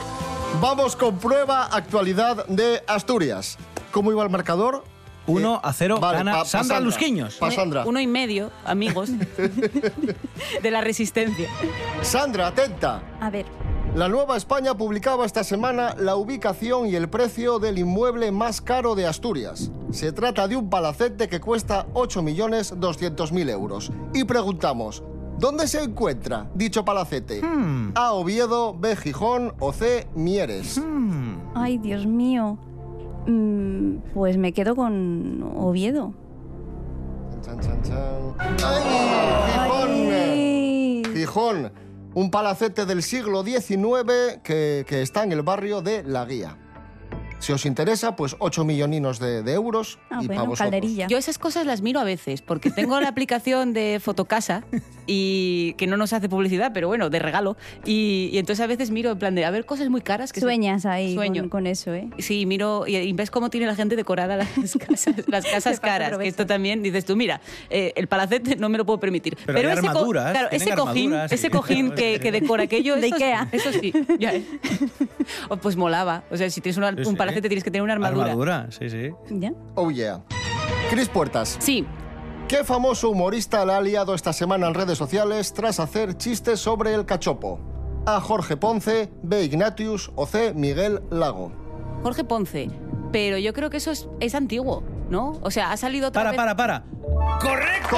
Vamos 0.60 0.96
con 0.96 1.18
prueba 1.18 1.66
actualidad 1.66 2.46
de 2.46 2.82
Asturias. 2.86 3.58
¿Cómo 3.90 4.10
iba 4.10 4.22
el 4.22 4.30
marcador? 4.30 4.84
1 5.26 5.60
a 5.62 5.72
0 5.72 6.00
Vale, 6.00 6.18
gana 6.18 6.32
pa- 6.32 6.38
pa 6.38 6.44
Sandra 6.46 6.76
Sandra. 6.76 6.80
Lusquiños. 6.80 7.34
Pa 7.36 7.50
Sandra. 7.50 7.84
Uno 7.84 8.00
y 8.00 8.06
medio, 8.06 8.50
amigos, 8.64 9.10
de 10.62 10.70
la 10.70 10.80
resistencia. 10.80 11.48
Sandra, 12.00 12.48
atenta. 12.48 13.02
A 13.20 13.30
ver. 13.30 13.46
La 13.94 14.08
Nueva 14.08 14.38
España 14.38 14.74
publicaba 14.74 15.26
esta 15.26 15.44
semana 15.44 15.94
la 15.98 16.16
ubicación 16.16 16.86
y 16.86 16.94
el 16.94 17.10
precio 17.10 17.58
del 17.58 17.78
inmueble 17.78 18.32
más 18.32 18.62
caro 18.62 18.94
de 18.94 19.06
Asturias. 19.06 19.70
Se 19.90 20.12
trata 20.12 20.48
de 20.48 20.56
un 20.56 20.70
palacete 20.70 21.28
que 21.28 21.40
cuesta 21.40 21.86
8.200.000 21.92 23.50
euros. 23.50 23.92
Y 24.14 24.24
preguntamos, 24.24 25.02
¿dónde 25.38 25.68
se 25.68 25.82
encuentra 25.82 26.48
dicho 26.54 26.86
palacete? 26.86 27.42
A. 27.94 28.14
Oviedo, 28.14 28.74
B. 28.74 28.96
Gijón 28.96 29.52
o 29.58 29.74
C. 29.74 30.06
Mieres. 30.14 30.80
Ay, 31.54 31.76
Dios 31.76 32.06
mío. 32.06 32.56
Mm, 33.26 33.96
pues 34.14 34.38
me 34.38 34.54
quedo 34.54 34.74
con 34.74 35.52
Oviedo. 35.54 36.14
Chan, 37.42 37.60
chan, 37.60 37.82
chan. 37.82 38.34
¡Ay! 38.64 39.92
Gijón. 41.04 41.14
Gijón. 41.14 41.81
Un 42.14 42.30
palacete 42.30 42.84
del 42.84 43.02
siglo 43.02 43.42
XIX 43.42 44.40
que, 44.42 44.84
está 44.88 45.24
en 45.24 45.32
el 45.32 45.42
barrio 45.42 45.80
de 45.80 46.02
La 46.02 46.26
Guía. 46.26 46.58
Si 47.42 47.52
os 47.52 47.66
interesa, 47.66 48.14
pues 48.14 48.36
8 48.38 48.64
milloninos 48.64 49.18
de, 49.18 49.42
de 49.42 49.52
euros 49.52 49.98
Ah, 50.10 50.20
y 50.22 50.26
bueno, 50.28 50.28
para 50.28 50.48
vosotros. 50.50 50.58
calderilla. 50.60 51.08
Yo 51.08 51.18
esas 51.18 51.38
cosas 51.38 51.66
las 51.66 51.82
miro 51.82 51.98
a 51.98 52.04
veces, 52.04 52.40
porque 52.40 52.70
tengo 52.70 53.00
la 53.00 53.08
aplicación 53.08 53.72
de 53.72 53.98
Fotocasa 54.00 54.62
y 55.08 55.74
que 55.74 55.88
no 55.88 55.96
nos 55.96 56.12
hace 56.12 56.28
publicidad, 56.28 56.70
pero 56.72 56.86
bueno, 56.86 57.10
de 57.10 57.18
regalo. 57.18 57.56
Y, 57.84 58.30
y 58.32 58.38
entonces 58.38 58.62
a 58.62 58.68
veces 58.68 58.92
miro 58.92 59.10
en 59.10 59.18
plan 59.18 59.34
de 59.34 59.44
a 59.44 59.50
ver 59.50 59.66
cosas 59.66 59.88
muy 59.88 60.02
caras 60.02 60.32
que 60.32 60.38
se- 60.38 60.46
Sueñas 60.46 60.86
ahí 60.86 61.14
Sueño. 61.16 61.42
con, 61.42 61.48
con 61.50 61.66
eso, 61.66 61.92
¿eh? 61.92 62.08
Sí, 62.20 62.46
miro 62.46 62.84
y, 62.86 62.96
y 62.96 63.12
ves 63.12 63.32
cómo 63.32 63.50
tiene 63.50 63.66
la 63.66 63.74
gente 63.74 63.96
decorada 63.96 64.36
las 64.36 64.48
casas, 64.78 65.14
las 65.26 65.44
casas 65.44 65.80
caras. 65.80 66.16
Que 66.18 66.28
esto 66.28 66.46
también 66.46 66.80
dices 66.80 67.04
tú, 67.04 67.16
mira, 67.16 67.40
eh, 67.70 67.92
el 67.96 68.06
palacete 68.06 68.54
no 68.54 68.68
me 68.68 68.78
lo 68.78 68.86
puedo 68.86 69.00
permitir. 69.00 69.36
Pero 69.46 69.58
hay 69.58 69.64
ese, 69.66 69.80
co- 69.82 69.88
armaduras, 69.88 70.30
claro, 70.30 70.48
ese 70.52 70.70
cojín, 70.76 71.12
ese 71.28 71.50
cojín 71.50 71.90
que, 71.90 72.20
que 72.20 72.30
decora 72.40 72.62
aquello, 72.62 72.94
De 72.94 73.08
eso, 73.08 73.16
Ikea. 73.16 73.48
eso 73.50 73.72
sí, 73.72 73.92
ya, 74.20 74.32
¿eh? 74.34 74.44
Oh, 75.48 75.56
pues 75.56 75.74
molaba. 75.76 76.22
O 76.30 76.36
sea, 76.36 76.48
si 76.48 76.60
tienes 76.60 76.76
una- 76.76 76.90
Sí, 76.92 76.98
un 77.00 77.04
sí. 77.12 77.16
Palacete 77.34 77.48
tienes 77.48 77.64
que 77.64 77.70
tener 77.70 77.82
una 77.82 77.92
armadura. 77.94 78.24
Armadura, 78.26 78.66
sí, 78.70 78.88
sí. 78.90 79.10
¿Ya? 79.30 79.52
Oh 79.74 79.90
yeah. 79.90 80.22
Cris 80.90 81.08
Puertas. 81.08 81.56
Sí. 81.60 81.86
¿Qué 82.48 82.64
famoso 82.64 83.10
humorista 83.10 83.64
la 83.64 83.78
ha 83.78 83.80
liado 83.80 84.14
esta 84.14 84.32
semana 84.32 84.66
en 84.68 84.74
redes 84.74 84.98
sociales 84.98 85.54
tras 85.54 85.80
hacer 85.80 86.16
chistes 86.18 86.60
sobre 86.60 86.94
el 86.94 87.06
cachopo? 87.06 87.58
A. 88.04 88.20
Jorge 88.20 88.56
Ponce, 88.56 89.10
B. 89.22 89.44
Ignatius 89.44 90.10
o 90.16 90.26
C. 90.26 90.52
Miguel 90.54 91.00
Lago. 91.10 91.52
Jorge 92.02 92.24
Ponce. 92.24 92.68
Pero 93.12 93.38
yo 93.38 93.52
creo 93.52 93.70
que 93.70 93.76
eso 93.76 93.90
es, 93.90 94.08
es 94.20 94.34
antiguo, 94.34 94.82
¿no? 95.08 95.38
O 95.42 95.50
sea, 95.50 95.70
ha 95.72 95.76
salido 95.76 96.08
otra 96.08 96.20
Para, 96.20 96.30
vez- 96.32 96.36
para, 96.36 96.56
para. 96.56 96.84
¡Correcto! 97.40 97.96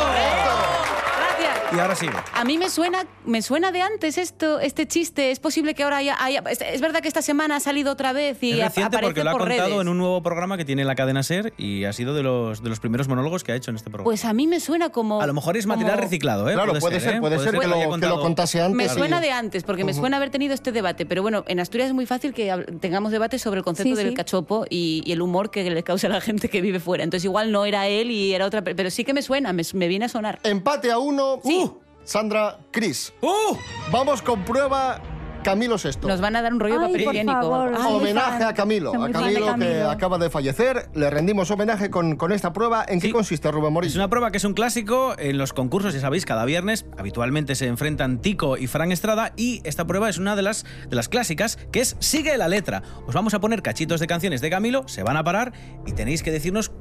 Gracias. 1.44 1.72
Y 1.76 1.80
ahora 1.80 1.94
sigue. 1.96 2.12
A 2.34 2.44
mí 2.44 2.58
me 2.58 2.68
suena, 2.70 3.04
me 3.24 3.42
suena 3.42 3.72
de 3.72 3.82
antes 3.82 4.18
esto, 4.18 4.60
este 4.60 4.86
chiste. 4.86 5.30
Es 5.30 5.40
posible 5.40 5.74
que 5.74 5.82
ahora 5.82 5.98
haya, 5.98 6.16
haya- 6.22 6.42
es, 6.50 6.60
es 6.60 6.80
verdad 6.80 7.00
que 7.00 7.08
esta 7.08 7.22
semana 7.22 7.56
ha 7.56 7.60
salido 7.60 7.92
otra 7.92 8.12
vez 8.12 8.42
y 8.42 8.52
Es 8.52 8.58
reciente 8.66 8.82
aparece 8.96 9.06
porque 9.08 9.24
lo 9.24 9.30
ha 9.30 9.32
por 9.32 9.42
contado 9.48 9.68
redes. 9.68 9.80
en 9.82 9.88
un 9.88 9.98
nuevo 9.98 10.22
programa 10.22 10.56
que 10.56 10.64
tiene 10.64 10.84
la 10.84 10.94
cadena 10.94 11.22
SER 11.22 11.52
y 11.56 11.84
ha 11.84 11.92
sido 11.92 12.14
de 12.14 12.22
los, 12.22 12.62
de 12.62 12.68
los 12.70 12.80
primeros 12.80 13.08
monólogos 13.08 13.44
que 13.44 13.52
ha 13.52 13.56
hecho 13.56 13.70
en 13.70 13.76
este 13.76 13.90
programa. 13.90 14.04
Pues 14.04 14.24
a 14.24 14.32
mí 14.32 14.46
me 14.46 14.60
suena 14.60 14.90
como. 14.90 15.20
a 15.20 15.26
lo 15.26 15.34
mejor 15.34 15.56
es 15.56 15.66
material 15.66 15.96
como- 15.96 16.02
reciclado, 16.04 16.48
¿eh? 16.48 16.54
Claro, 16.54 16.74
puede 16.78 17.00
ser, 17.00 17.16
¿eh? 17.16 17.20
puede 17.20 17.38
ser 17.38 17.58
que 17.58 17.66
lo- 17.66 17.74
que 17.78 17.84
lo 17.84 17.90
contado- 17.90 18.20
contase 18.20 18.60
antes. 18.60 18.76
Me 18.76 18.88
Sí. 18.88 18.94
suena 18.96 19.20
de 19.20 19.30
antes, 19.30 19.64
porque 19.64 19.84
me 19.84 19.94
suena 19.94 20.16
haber 20.18 20.30
tenido 20.30 20.54
este 20.54 20.72
debate. 20.72 21.06
Pero 21.06 21.22
bueno, 21.22 21.44
en 21.48 21.60
Asturias 21.60 21.88
es 21.88 21.94
muy 21.94 22.06
fácil 22.06 22.32
que 22.32 22.52
tengamos 22.80 23.10
debate 23.12 23.38
sobre 23.38 23.58
el 23.58 23.64
concepto 23.64 23.90
Sí, 23.96 23.96
del 23.96 24.10
sí. 24.10 24.14
cachopo 24.14 24.64
y, 24.70 25.02
y 25.04 25.12
el 25.12 25.22
humor 25.22 25.50
que 25.50 25.68
le 25.70 25.82
causa 25.82 26.06
a 26.06 26.10
la 26.10 26.20
gente 26.20 26.48
que 26.48 26.60
vive 26.60 26.80
fuera. 26.80 27.04
Entonces 27.04 27.24
igual 27.24 27.50
no 27.52 27.64
era 27.64 27.88
él 27.88 28.10
y 28.10 28.32
era 28.34 28.46
otra, 28.46 28.62
pe- 28.62 28.74
pero 28.74 28.90
sí 28.90 29.04
que 29.04 29.12
me 29.14 29.22
suena, 29.22 29.52
me, 29.52 29.62
me 29.74 29.88
viene 29.88 30.04
a 30.04 30.08
sonar. 30.08 30.38
Empate 30.44 30.90
a 30.90 30.98
uno. 30.98 31.33
Sí. 31.42 31.64
Uh, 31.64 31.80
Sandra, 32.04 32.58
Cris. 32.70 33.12
¡Uh! 33.22 33.56
Vamos 33.90 34.20
con 34.20 34.44
prueba 34.44 35.00
Camilo 35.44 35.76
VI. 35.76 36.08
Nos 36.08 36.20
van 36.22 36.34
a 36.36 36.42
dar 36.42 36.52
un 36.54 36.58
rollo 36.58 36.80
de 36.80 36.86
papel 36.86 37.00
higiénico. 37.02 37.48
homenaje 37.50 38.44
a 38.44 38.54
Camilo, 38.54 38.90
a 38.94 39.10
Camilo, 39.10 39.54
que 39.56 39.82
acaba 39.82 40.16
de 40.18 40.30
fallecer. 40.30 40.88
Le 40.94 41.10
rendimos 41.10 41.50
homenaje 41.50 41.90
con, 41.90 42.16
con 42.16 42.32
esta 42.32 42.52
prueba. 42.52 42.84
¿En 42.88 42.98
qué 42.98 43.12
consiste, 43.12 43.50
Rubén 43.50 43.68
Es 43.68 43.72
Morillo? 43.72 44.00
una 44.00 44.08
prueba 44.08 44.30
que 44.30 44.38
es 44.38 44.44
un 44.44 44.54
clásico 44.54 45.14
en 45.18 45.36
los 45.36 45.52
concursos, 45.52 45.92
ya 45.92 46.00
sabéis, 46.00 46.24
cada 46.24 46.46
viernes 46.46 46.86
habitualmente 46.98 47.54
se 47.54 47.66
enfrentan 47.66 48.20
Tico 48.22 48.56
y 48.56 48.66
Fran 48.66 48.90
Estrada 48.90 49.32
y 49.36 49.60
esta 49.64 49.86
prueba 49.86 50.08
es 50.08 50.16
una 50.16 50.34
de 50.34 50.42
las, 50.42 50.64
de 50.88 50.96
las 50.96 51.08
clásicas 51.10 51.58
que 51.70 51.80
es 51.80 51.96
Sigue 52.00 52.36
la 52.38 52.48
letra. 52.48 52.82
Os 53.06 53.14
vamos 53.14 53.34
a 53.34 53.40
poner 53.40 53.60
cachitos 53.60 54.00
de 54.00 54.06
canciones 54.06 54.40
de 54.40 54.48
Camilo, 54.48 54.88
se 54.88 55.02
van 55.02 55.18
a 55.18 55.24
parar 55.24 55.52
y 55.86 55.92
tenéis 55.92 56.22
que 56.22 56.30
decirnos 56.32 56.72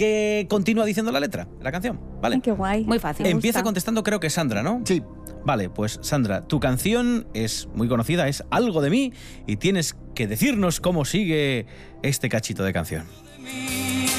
qué 0.00 0.46
continúa 0.48 0.86
diciendo 0.86 1.12
la 1.12 1.20
letra, 1.20 1.46
la 1.60 1.70
canción, 1.70 2.00
¿vale? 2.22 2.36
Ay, 2.36 2.40
qué 2.40 2.52
guay. 2.52 2.84
Muy 2.86 2.98
fácil. 2.98 3.24
Me 3.24 3.30
Empieza 3.30 3.58
gusta. 3.58 3.64
contestando 3.64 4.02
creo 4.02 4.18
que 4.18 4.30
Sandra, 4.30 4.62
¿no? 4.62 4.80
Sí. 4.86 5.02
Vale, 5.44 5.68
pues 5.68 5.98
Sandra, 6.02 6.40
tu 6.48 6.58
canción 6.58 7.28
es 7.34 7.68
muy 7.74 7.86
conocida, 7.86 8.26
es 8.26 8.42
Algo 8.50 8.80
de 8.80 8.88
mí, 8.88 9.12
y 9.46 9.56
tienes 9.56 9.94
que 10.14 10.26
decirnos 10.26 10.80
cómo 10.80 11.04
sigue 11.04 11.66
este 12.02 12.30
cachito 12.30 12.64
de 12.64 12.72
canción. 12.72 13.04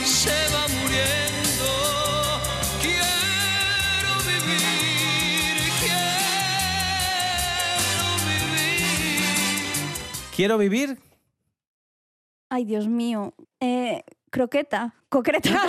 se 0.05 0.29
va 0.53 0.67
muriendo. 0.67 1.71
Quiero 2.81 3.05
vivir, 4.27 4.61
quiero 5.79 8.27
vivir. 8.27 9.25
Quiero 10.35 10.57
vivir. 10.59 10.97
Ay, 12.49 12.65
Dios 12.65 12.87
mío. 12.87 13.33
Eh, 13.59 14.03
croqueta. 14.31 14.93
Concreta. 15.09 15.49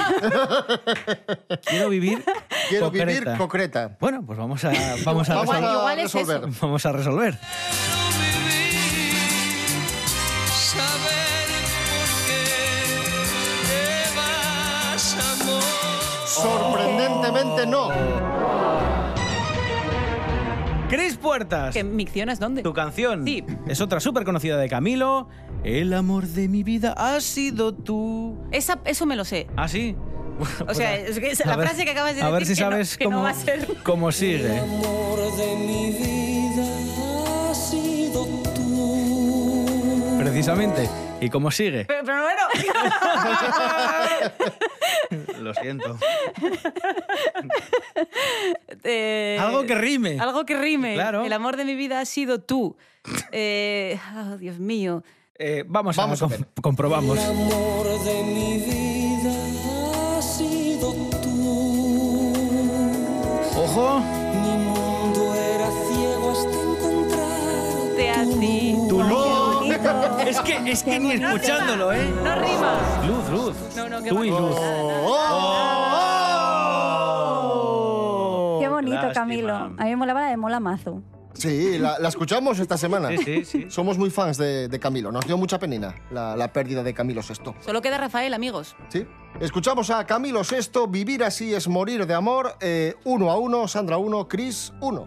Quiero 1.66 1.88
vivir. 1.90 2.24
Quiero 2.68 2.90
vivir 2.90 3.28
concreta. 3.36 3.96
Bueno, 4.00 4.24
pues 4.24 4.38
vamos 4.38 4.64
a, 4.64 4.72
vamos 5.04 5.28
a, 5.28 5.34
Vamos 5.34 5.50
a 5.50 5.60
resol- 5.60 5.72
Igual 5.78 5.98
es 5.98 6.12
resolver. 6.14 6.48
eso. 6.48 6.58
Vamos 6.62 6.86
a 6.86 6.92
resolver. 6.92 7.38
Sorprendentemente 16.26 17.66
no. 17.66 17.88
Cris 20.94 21.16
Puertas. 21.16 21.72
¿Que 21.74 21.82
¿Miccionas 21.84 22.38
dónde? 22.38 22.62
Tu 22.62 22.72
canción 22.74 23.24
Sí. 23.24 23.42
es 23.66 23.80
otra 23.80 23.98
súper 23.98 24.24
conocida 24.24 24.58
de 24.58 24.68
Camilo. 24.68 25.26
El 25.64 25.94
amor 25.94 26.26
de 26.26 26.48
mi 26.48 26.62
vida 26.62 26.92
ha 26.96 27.18
sido 27.20 27.72
tú. 27.72 28.36
Esa, 28.50 28.78
eso 28.84 29.06
me 29.06 29.16
lo 29.16 29.24
sé. 29.24 29.46
¿Ah, 29.56 29.68
sí? 29.68 29.96
O 30.66 30.74
sea, 30.74 30.94
es 30.96 31.18
que 31.18 31.30
es 31.30 31.40
A 31.40 31.46
la 31.48 31.56
ver- 31.56 31.68
frase 31.68 31.84
que 31.84 31.92
acabas 31.92 32.14
de 32.16 32.20
A 32.22 32.26
decir 32.30 32.38
ver 32.38 32.46
si 32.46 32.54
que 32.56 32.60
no- 32.64 32.70
sabes 32.70 32.96
que 32.98 33.04
no, 33.04 33.10
cómo, 33.10 33.22
va 33.22 33.30
a 33.30 33.34
ser. 33.34 33.68
cómo 33.84 34.12
sigue. 34.12 34.58
amor 34.58 35.36
de 35.36 35.56
mi 35.56 35.92
vida 35.92 36.64
ha 37.50 37.54
sido 37.54 38.26
tú. 38.54 40.16
Precisamente. 40.18 40.88
¿Y 41.20 41.30
cómo 41.30 41.50
sigue? 41.52 41.84
Pero, 41.86 42.02
pero 42.04 42.22
bueno. 42.22 42.42
Lo 45.42 45.54
siento. 45.54 45.96
Eh, 48.84 49.36
Algo 49.40 49.64
que 49.64 49.74
rime. 49.74 50.18
Algo 50.18 50.44
que 50.44 50.56
rime. 50.56 50.94
Claro. 50.94 51.24
El 51.24 51.32
amor 51.32 51.56
de 51.56 51.64
mi 51.64 51.74
vida 51.74 52.00
ha 52.00 52.04
sido 52.04 52.40
tú. 52.40 52.76
Eh, 53.30 53.98
oh, 54.16 54.36
Dios 54.36 54.58
mío. 54.58 55.02
Eh, 55.38 55.64
vamos, 55.66 55.96
Vamos 55.96 56.22
a, 56.22 56.26
a 56.26 56.28
com- 56.28 56.38
ver. 56.38 56.48
comprobamos. 56.60 57.18
El 57.18 57.24
amor 57.30 58.04
de 58.04 58.22
mi 58.24 58.58
vida 58.58 60.18
ha 60.18 60.22
sido 60.22 60.92
tú. 61.20 62.32
Ojo. 63.56 64.00
Mi 64.00 64.56
mundo 64.64 65.34
era 65.34 65.68
ciego 65.88 66.30
hasta 66.32 66.62
encontrarte 66.62 68.10
a 68.10 68.24
ti. 68.40 68.76
Tu 68.88 69.02
luz. 69.02 69.41
Es 70.26 70.40
que, 70.40 70.70
es 70.70 70.82
que 70.82 70.98
ni 70.98 71.12
escuchándolo, 71.12 71.92
¿eh? 71.92 72.08
No 72.22 72.34
rima. 72.36 72.78
Luz, 73.06 73.28
luz. 73.30 73.76
No, 73.76 73.88
no, 73.88 74.02
qué 74.02 74.08
Tú 74.08 74.24
y 74.24 74.30
luz. 74.30 74.56
Qué 78.60 78.68
bonito, 78.68 78.94
Lástima. 78.96 79.12
Camilo. 79.14 79.54
A 79.54 79.68
mí 79.68 79.90
me 79.90 79.96
molaba 79.96 80.22
la 80.22 80.28
de 80.28 80.36
Mola 80.36 80.60
Mazo. 80.60 81.02
Sí, 81.34 81.78
la, 81.78 81.98
la 81.98 82.08
escuchamos 82.08 82.58
esta 82.58 82.76
semana. 82.76 83.08
Sí, 83.08 83.16
sí, 83.24 83.44
sí. 83.44 83.66
Somos 83.68 83.96
muy 83.98 84.10
fans 84.10 84.36
de, 84.36 84.68
de 84.68 84.78
Camilo. 84.78 85.10
Nos 85.10 85.26
dio 85.26 85.36
mucha 85.38 85.58
penina 85.58 85.94
la, 86.10 86.36
la 86.36 86.52
pérdida 86.52 86.82
de 86.82 86.92
Camilo 86.94 87.22
VI. 87.22 87.54
Solo 87.60 87.80
queda 87.80 87.98
Rafael, 87.98 88.34
amigos. 88.34 88.76
¿Sí? 88.88 89.06
Escuchamos 89.40 89.90
a 89.90 90.06
Camilo 90.06 90.42
VI, 90.42 90.86
Vivir 90.88 91.24
así 91.24 91.54
es 91.54 91.68
morir 91.68 92.06
de 92.06 92.14
amor, 92.14 92.54
eh, 92.60 92.94
uno 93.04 93.30
a 93.30 93.38
uno, 93.38 93.66
Sandra 93.66 93.96
1, 93.96 94.28
Chris 94.28 94.72
1. 94.80 95.06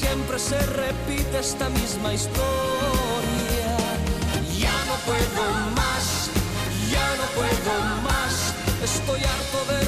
Siempre 0.00 0.38
se 0.38 0.56
repite 0.64 1.40
esta 1.40 1.68
misma 1.70 2.14
historia. 2.14 3.76
Ya 4.56 4.76
no 4.86 4.94
puedo 5.04 5.44
más, 5.74 6.30
ya 6.88 7.16
no 7.16 7.24
puedo 7.34 8.02
más. 8.02 8.54
Estoy 8.80 9.20
harto 9.24 9.58
de 9.72 9.87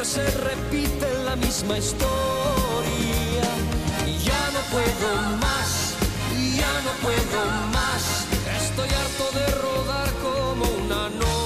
Siempre 0.00 0.30
se 0.30 0.38
repite 0.44 1.12
la 1.24 1.34
misma 1.34 1.76
historia. 1.76 2.06
Y 4.06 4.16
ya 4.18 4.50
no 4.52 4.60
puedo 4.70 5.36
más, 5.38 5.94
ya 6.56 6.72
no 6.82 6.92
puedo 7.02 7.44
más. 7.72 8.26
Estoy 8.62 8.88
harto 8.90 9.38
de 9.38 9.46
rodar 9.60 10.12
como 10.22 10.64
una 10.84 11.08
noria. 11.08 11.37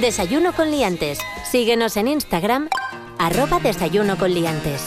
Desayuno 0.00 0.54
con 0.54 0.70
liantes. 0.70 1.18
Síguenos 1.44 1.98
en 1.98 2.08
Instagram, 2.08 2.70
arroba 3.18 3.60
desayuno 3.60 4.16
con 4.16 4.32
liantes. 4.32 4.86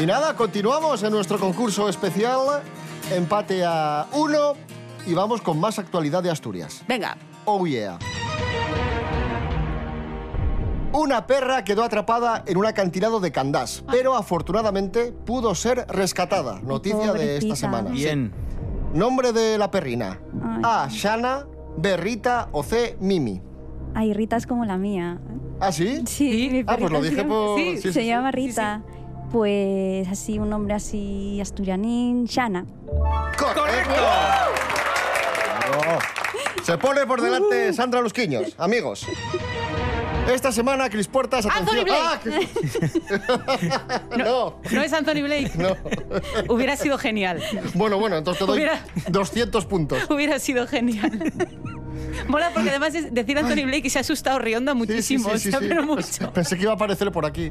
Y 0.00 0.06
nada, 0.06 0.34
continuamos 0.36 1.02
en 1.02 1.10
nuestro 1.12 1.38
concurso 1.38 1.86
especial. 1.86 2.62
Empate 3.12 3.62
a 3.62 4.06
uno 4.12 4.54
y 5.06 5.12
vamos 5.12 5.42
con 5.42 5.60
más 5.60 5.78
actualidad 5.78 6.22
de 6.22 6.30
Asturias. 6.30 6.82
Venga. 6.88 7.18
Oh 7.44 7.66
yeah. 7.66 7.98
Una 10.92 11.26
perra 11.26 11.62
quedó 11.62 11.84
atrapada 11.84 12.42
en 12.46 12.56
un 12.56 12.64
acantilado 12.64 13.20
de 13.20 13.32
Candás, 13.32 13.84
pero 13.90 14.14
afortunadamente 14.16 15.12
pudo 15.12 15.54
ser 15.54 15.84
rescatada. 15.90 16.58
Noticia 16.62 17.12
de 17.12 17.36
esta 17.36 17.54
semana. 17.54 17.90
Bien. 17.90 18.47
Nombre 18.94 19.32
de 19.32 19.58
la 19.58 19.70
perrina. 19.70 20.18
Ay. 20.42 20.62
A. 20.64 20.88
Shana, 20.90 21.46
B. 21.76 21.96
Rita 21.96 22.48
o 22.52 22.62
C. 22.62 22.96
Mimi. 23.00 23.40
Ay, 23.94 24.12
Rita 24.14 24.36
es 24.36 24.46
como 24.46 24.64
la 24.64 24.76
mía. 24.78 25.18
¿Ah, 25.60 25.72
sí? 25.72 26.02
Sí, 26.06 26.48
mi 26.52 26.64
Ah, 26.66 26.76
pues 26.78 26.90
lo 26.92 27.00
dije 27.02 27.16
se 27.16 27.22
llama- 27.22 27.34
por- 27.34 27.58
Sí, 27.58 27.70
sí, 27.76 27.82
sí, 27.82 27.92
se 27.92 28.00
sí. 28.00 28.06
llama 28.06 28.30
Rita. 28.30 28.82
Pues 29.32 30.08
así, 30.08 30.38
un 30.38 30.48
nombre 30.50 30.74
así 30.74 31.38
asturianín, 31.40 32.24
Shana. 32.24 32.64
¡Correcto! 33.38 33.92
Se 36.62 36.78
pone 36.78 37.06
por 37.06 37.20
delante 37.20 37.72
Sandra 37.72 38.00
Lusquiños. 38.00 38.54
Amigos. 38.58 39.06
Esta 40.32 40.52
semana, 40.52 40.88
Cris 40.90 41.08
Puertas, 41.08 41.46
atención. 41.46 41.84
Blake. 41.84 42.48
Ah, 43.78 44.02
no. 44.18 44.60
No 44.70 44.82
es 44.82 44.92
Anthony 44.92 45.22
Blake. 45.22 45.50
No. 45.56 45.76
Hubiera 46.54 46.76
sido 46.76 46.98
genial. 46.98 47.42
Bueno, 47.74 47.98
bueno, 47.98 48.16
entonces 48.16 48.40
te 48.40 48.46
doy 48.46 48.58
Hubiera- 48.58 48.84
200 49.08 49.64
puntos. 49.66 49.98
Hubiera 50.10 50.38
sido 50.38 50.66
genial. 50.66 51.32
Mola 52.28 52.50
porque 52.52 52.70
además 52.70 52.94
es 52.94 53.12
decir 53.14 53.38
Anthony 53.38 53.64
Blake 53.64 53.82
y 53.86 53.90
se 53.90 53.98
ha 53.98 54.00
asustado 54.02 54.38
Rionda 54.38 54.74
muchísimo. 54.74 55.30
Sí, 55.30 55.38
sí, 55.38 55.48
o 55.48 55.50
sea, 55.52 55.60
sí. 55.60 55.66
pero 55.68 55.82
Pensé- 55.82 56.20
mucho. 56.20 56.32
Pensé 56.32 56.56
que 56.56 56.62
iba 56.62 56.72
a 56.72 56.74
aparecer 56.74 57.10
por 57.12 57.24
aquí. 57.26 57.50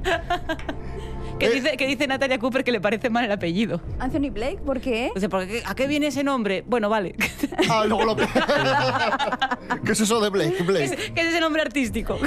Que, 1.40 1.50
dice, 1.50 1.78
que 1.78 1.88
dice 1.88 2.08
Natalia 2.08 2.40
Cooper 2.40 2.64
que 2.64 2.72
le 2.72 2.82
parece 2.82 3.10
mal 3.10 3.26
el 3.26 3.32
apellido. 3.32 3.80
Anthony 4.00 4.32
Blake, 4.32 4.60
¿por 4.66 4.80
qué? 4.82 5.12
O 5.16 5.20
sea, 5.20 5.30
porque, 5.30 5.62
¿A 5.66 5.76
qué 5.76 5.88
viene 5.88 6.08
ese 6.08 6.24
nombre? 6.24 6.64
Bueno, 6.66 6.90
vale. 6.90 7.16
Ah, 7.70 7.86
luego 7.86 8.06
lo... 8.06 8.16
¿Qué 9.84 9.92
es 9.92 10.00
eso 10.00 10.22
de 10.22 10.30
Blake? 10.30 10.54
¿Qué 10.54 10.60
es, 10.60 10.66
Blake. 10.66 11.12
qué 11.14 11.22
es 11.22 11.28
ese 11.28 11.42
nombre 11.42 11.62
artístico? 11.62 12.18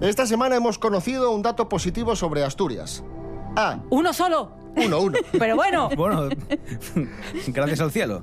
Esta 0.00 0.26
semana 0.26 0.56
hemos 0.56 0.78
conocido 0.78 1.30
un 1.30 1.42
dato 1.42 1.68
positivo 1.68 2.16
sobre 2.16 2.44
Asturias. 2.44 3.02
Ah, 3.56 3.78
¿Uno 3.88 4.12
solo? 4.12 4.52
Uno, 4.76 5.00
uno. 5.00 5.18
Pero 5.38 5.56
bueno. 5.56 5.88
Bueno, 5.96 6.28
gracias 7.48 7.80
al 7.80 7.90
cielo. 7.90 8.22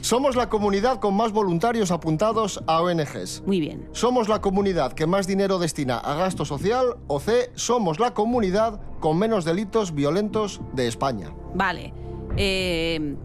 Somos 0.00 0.36
la 0.36 0.48
comunidad 0.48 1.00
con 1.00 1.14
más 1.14 1.32
voluntarios 1.32 1.90
apuntados 1.90 2.62
a 2.66 2.80
ONGs. 2.82 3.42
Muy 3.46 3.60
bien. 3.60 3.88
Somos 3.92 4.28
la 4.28 4.40
comunidad 4.40 4.92
que 4.92 5.06
más 5.06 5.26
dinero 5.26 5.58
destina 5.58 5.98
a 5.98 6.14
gasto 6.14 6.44
social 6.44 6.96
o 7.06 7.20
C, 7.20 7.50
somos 7.54 7.98
la 7.98 8.14
comunidad 8.14 8.80
con 9.00 9.18
menos 9.18 9.44
delitos 9.44 9.94
violentos 9.94 10.60
de 10.72 10.86
España. 10.88 11.32
Vale. 11.54 11.92
Eh, 12.36 13.16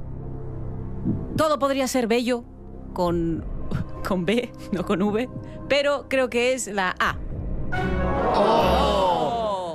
todo 1.36 1.60
podría 1.60 1.88
ser 1.88 2.08
bello 2.08 2.44
con, 2.94 3.44
con 4.08 4.26
B, 4.26 4.52
no 4.72 4.86
con 4.86 5.02
V, 5.02 5.30
pero 5.68 6.06
creo 6.10 6.30
que 6.30 6.54
es 6.54 6.68
la 6.68 6.96
A. 7.00 7.18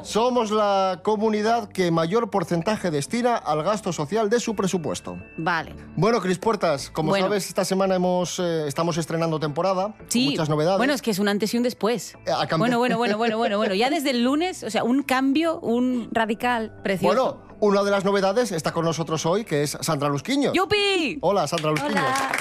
Somos 0.04 0.50
la 0.50 1.00
comunidad 1.02 1.68
que 1.70 1.90
mayor 1.90 2.28
porcentaje 2.30 2.90
destina 2.90 3.36
al 3.36 3.62
gasto 3.62 3.90
social 3.92 4.28
de 4.28 4.38
su 4.38 4.54
presupuesto. 4.54 5.16
Vale. 5.38 5.74
Bueno, 5.96 6.20
Cris 6.20 6.38
Puertas, 6.38 6.90
como 6.90 7.08
Bueno. 7.10 7.26
sabes, 7.26 7.48
esta 7.48 7.64
semana 7.64 7.94
hemos, 7.94 8.38
eh, 8.38 8.68
estamos 8.68 8.98
estrenando 8.98 9.40
temporada. 9.40 9.94
con 9.96 10.06
Sí. 10.10 10.28
Muchas 10.30 10.48
novedades. 10.50 10.76
Bueno, 10.78 10.92
es 10.92 11.00
que 11.00 11.10
es 11.10 11.18
un 11.18 11.28
antes 11.28 11.54
y 11.54 11.56
un 11.56 11.62
después. 11.62 12.16
Eh, 12.26 12.30
ha 12.30 12.46
cambiado. 12.46 12.58
Bueno, 12.58 12.78
bueno, 12.78 12.98
bueno, 12.98 13.16
bueno, 13.16 13.38
bueno, 13.38 13.56
bueno. 13.56 13.74
Ya 13.74 13.88
desde 13.88 14.10
el 14.10 14.22
lunes, 14.22 14.62
o 14.62 14.70
sea, 14.70 14.84
un 14.84 15.02
cambio, 15.02 15.58
un 15.60 16.08
Radical. 16.12 16.72
precioso. 16.82 17.14
Bueno, 17.14 17.56
una 17.60 17.82
de 17.82 17.90
las 17.90 18.04
novedades 18.04 18.52
está 18.52 18.72
con 18.72 18.84
nosotros 18.84 19.24
hoy, 19.24 19.44
que 19.44 19.62
es 19.62 19.78
Sandra 19.80 20.08
Lusquiño. 20.10 20.52
¡Yupi! 20.52 21.18
Hola, 21.22 21.46
Sandra 21.46 21.70
Lusquiño. 21.70 21.92
Hola. 21.92 22.32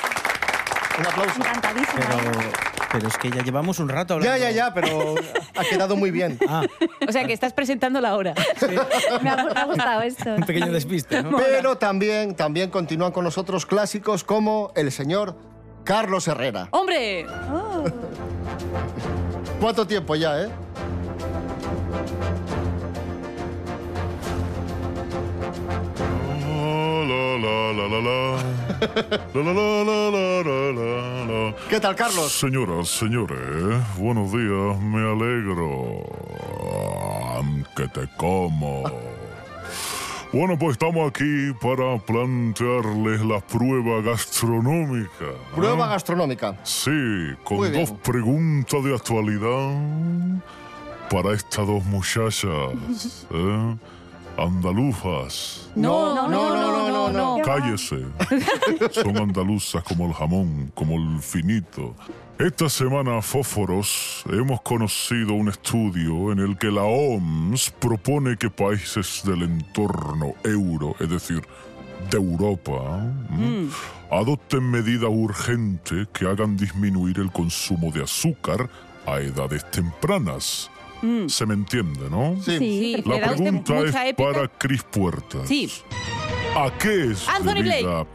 Un 1.00 1.06
aplauso. 1.08 1.38
Encantadísima. 1.40 2.00
Pero, 2.08 2.32
pero 2.94 3.08
es 3.08 3.18
que 3.18 3.30
ya 3.32 3.42
llevamos 3.44 3.80
un 3.80 3.90
rato 3.90 4.14
hablando. 4.14 4.38
Ya, 4.38 4.52
ya, 4.52 4.56
ya, 4.56 4.74
pero 4.74 5.16
ha 5.58 5.64
quedado 5.64 5.96
muy 5.98 6.12
bien. 6.12 6.38
Ah, 6.48 6.64
O 7.08 7.12
sea, 7.12 7.26
que 7.26 7.34
estás 7.34 7.52
presentando 7.52 8.00
la 8.00 8.16
hora. 8.16 8.34
Me 9.22 9.30
ha, 9.30 9.36
me 9.44 9.60
ha 9.60 9.66
gustado 9.66 10.02
esto. 10.04 10.36
un 10.36 10.44
pequeño 10.44 10.72
despiste, 10.72 11.22
¿no? 11.24 11.36
Pero 11.38 11.78
también, 11.78 12.36
también 12.36 12.70
continúan 12.70 13.12
con 13.12 13.24
nosotros 13.24 13.66
clásicos 13.66 14.24
como 14.24 14.72
el 14.76 14.92
señor 14.92 15.36
Carlos 15.84 16.28
Herrera. 16.28 16.68
¡Hombre! 16.72 17.26
Oh, 17.52 17.84
¿Cuánto 19.60 19.86
tiempo 19.88 20.16
ya, 20.16 20.44
eh? 20.44 20.50
La, 27.44 27.74
la, 27.74 27.88
la, 27.90 28.00
la, 28.00 28.00
la. 28.00 28.44
La, 29.34 29.44
la, 29.44 29.54
la, 29.54 29.84
la, 29.84 30.12
la, 30.12 30.44
la, 30.44 30.72
la, 30.72 31.26
la. 31.26 31.56
¿Qué 31.70 31.78
tal, 31.78 31.94
Carlos? 31.94 32.32
Señoras, 32.32 32.88
señores, 32.88 33.38
buenos 33.98 34.32
días, 34.32 34.80
me 34.80 35.02
alegro. 35.12 36.04
Que 37.76 37.88
te 37.90 38.08
como. 38.16 38.84
Bueno, 40.32 40.58
pues 40.58 40.72
estamos 40.74 41.10
aquí 41.10 41.52
para 41.62 41.98
plantearles 42.00 43.26
la 43.26 43.42
prueba 43.42 44.02
gastronómica. 44.02 45.26
¿eh? 45.26 45.38
Prueba 45.54 45.88
gastronómica. 45.90 46.56
Sí, 46.64 46.92
con 47.44 47.58
Muy 47.58 47.70
bien. 47.72 47.86
dos 47.86 47.94
preguntas 48.00 48.84
de 48.86 48.96
actualidad 48.96 49.76
para 51.10 51.34
estas 51.34 51.68
dos 51.68 51.84
muchachas. 51.84 53.28
¿eh? 53.32 53.76
Andaluzas. 54.38 55.70
No, 55.76 56.16
no, 56.16 56.28
no, 56.28 56.56
no, 56.56 56.90
no, 56.90 57.38
no. 57.38 57.44
Cállese. 57.44 58.06
Son 58.92 59.18
andaluzas 59.18 59.84
como 59.84 60.08
el 60.08 60.14
jamón, 60.14 60.72
como 60.74 60.96
el 60.96 61.22
finito. 61.22 61.96
Esta 62.40 62.68
semana, 62.68 63.22
Fósforos, 63.22 64.24
hemos 64.30 64.62
conocido 64.62 65.34
un 65.34 65.50
estudio 65.50 66.32
en 66.32 66.40
el 66.40 66.58
que 66.58 66.72
la 66.72 66.84
OMS 66.84 67.70
propone 67.80 68.38
que 68.38 68.50
países 68.50 69.22
del 69.24 69.44
entorno 69.44 70.34
euro, 70.44 70.96
es 71.00 71.10
decir, 71.10 71.42
de 72.10 72.18
Europa, 72.18 73.02
¿m? 73.30 73.70
adopten 74.10 74.70
medidas 74.70 75.10
urgentes 75.12 76.08
que 76.12 76.28
hagan 76.28 76.58
disminuir 76.58 77.20
el 77.20 77.32
consumo 77.32 77.92
de 77.92 78.04
azúcar 78.04 78.68
a 79.06 79.20
edades 79.20 79.70
tempranas. 79.72 80.70
Mm. 81.04 81.28
Se 81.28 81.46
me 81.46 81.54
entiende, 81.54 82.10
¿no? 82.10 82.38
Sí. 82.42 82.58
Sí, 82.58 83.04
La 83.06 83.20
pregunta 83.34 83.80
es 83.80 83.94
épica. 83.96 84.16
para 84.32 84.48
Cris 84.48 84.84
Puertas. 84.84 85.48
Sí. 85.48 85.70
¿A 86.56 86.72
qué 86.78 87.12
es 87.12 87.28
Anthony 87.28 87.56
debida? 87.64 88.08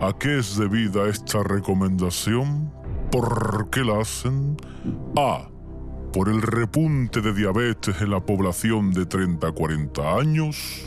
¿A 0.00 0.12
qué 0.18 0.38
es 0.38 0.56
debida 0.58 1.08
esta 1.08 1.42
recomendación? 1.42 2.70
¿Por 3.10 3.70
qué 3.70 3.80
la 3.84 4.00
hacen? 4.00 4.56
A. 5.16 5.48
Por 6.12 6.28
el 6.28 6.42
repunte 6.42 7.20
de 7.20 7.32
diabetes 7.32 8.00
en 8.00 8.10
la 8.10 8.20
población 8.20 8.92
de 8.92 9.06
30 9.06 9.48
a 9.48 9.52
40 9.52 10.16
años. 10.18 10.82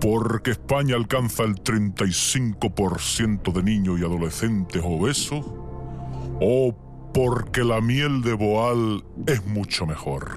Porque 0.00 0.50
España 0.50 0.96
alcanza 0.96 1.44
el 1.44 1.54
35% 1.54 3.52
de 3.52 3.62
niños 3.62 3.98
y 4.00 4.04
adolescentes 4.04 4.82
obesos. 4.84 5.44
O 6.40 6.74
porque 7.16 7.64
la 7.64 7.80
miel 7.80 8.20
de 8.20 8.34
Boal 8.34 9.02
es 9.26 9.42
mucho 9.46 9.86
mejor. 9.86 10.30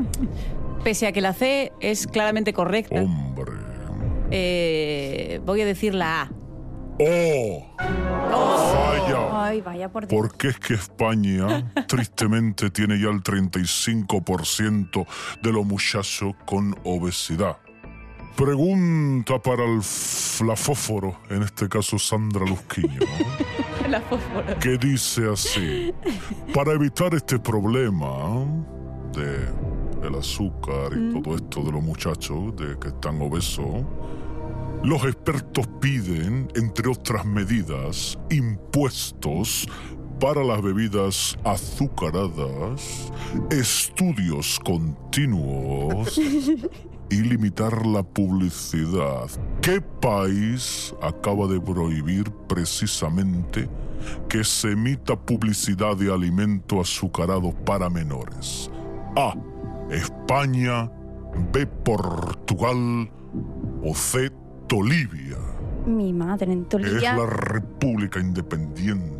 Pese 0.82 1.06
a 1.06 1.12
que 1.12 1.20
la 1.20 1.34
C 1.34 1.72
es 1.78 2.06
claramente 2.06 2.54
correcta, 2.54 3.02
Hombre. 3.02 3.52
eh, 4.30 5.40
voy 5.44 5.60
a 5.60 5.66
decir 5.66 5.94
la 5.94 6.22
A. 6.22 6.30
¡Oh! 7.02 7.66
¡Vaya! 7.78 9.44
Ay, 9.46 9.60
vaya 9.60 9.90
por 9.92 10.06
Dios. 10.06 10.18
Porque 10.18 10.48
es 10.48 10.58
que 10.58 10.72
España, 10.74 11.70
tristemente, 11.86 12.70
tiene 12.70 12.98
ya 12.98 13.08
el 13.10 13.22
35% 13.22 15.06
de 15.42 15.52
los 15.52 15.66
muchachos 15.66 16.32
con 16.46 16.74
obesidad. 16.84 17.58
Pregunta 18.36 19.38
para 19.38 19.64
el 19.66 19.80
f- 19.80 20.42
la 20.46 20.56
fósforo, 20.56 21.18
en 21.28 21.42
este 21.42 21.68
caso 21.68 21.98
Sandra 21.98 22.46
Lusquiño, 22.46 23.00
La 23.90 24.00
fósforo. 24.00 24.58
que 24.60 24.78
dice 24.78 25.28
así: 25.32 25.92
Para 26.54 26.72
evitar 26.72 27.14
este 27.14 27.38
problema 27.38 28.46
de 29.12 30.06
el 30.06 30.14
azúcar 30.14 30.92
y 30.96 31.20
todo 31.20 31.34
esto 31.34 31.62
de 31.62 31.72
los 31.72 31.82
muchachos 31.82 32.56
de 32.56 32.78
que 32.78 32.88
están 32.88 33.20
obesos, 33.20 33.84
los 34.82 35.04
expertos 35.04 35.66
piden, 35.80 36.48
entre 36.54 36.88
otras 36.88 37.26
medidas, 37.26 38.18
impuestos 38.30 39.68
para 40.20 40.44
las 40.44 40.62
bebidas 40.62 41.36
azucaradas, 41.44 43.12
estudios 43.50 44.58
continuos 44.60 46.18
y 47.10 47.16
limitar 47.22 47.86
la 47.86 48.02
publicidad. 48.02 49.26
¿Qué 49.60 49.80
país 49.80 50.94
acaba 51.02 51.46
de 51.48 51.60
prohibir 51.60 52.30
precisamente 52.48 53.68
que 54.28 54.44
se 54.44 54.72
emita 54.72 55.16
publicidad 55.16 55.96
de 55.96 56.12
alimento 56.12 56.80
azucarado 56.80 57.52
para 57.64 57.90
menores? 57.90 58.70
A. 59.16 59.34
España, 59.90 60.90
B. 61.52 61.66
Portugal 61.66 63.10
o 63.84 63.94
C. 63.94 64.30
Tolivia. 64.68 65.36
Mi 65.86 66.12
madre, 66.12 66.52
en 66.52 66.62
Es 66.62 66.68
Tolivia, 66.68 67.16
la 67.16 67.26
República 67.26 68.20
Independiente. 68.20 69.18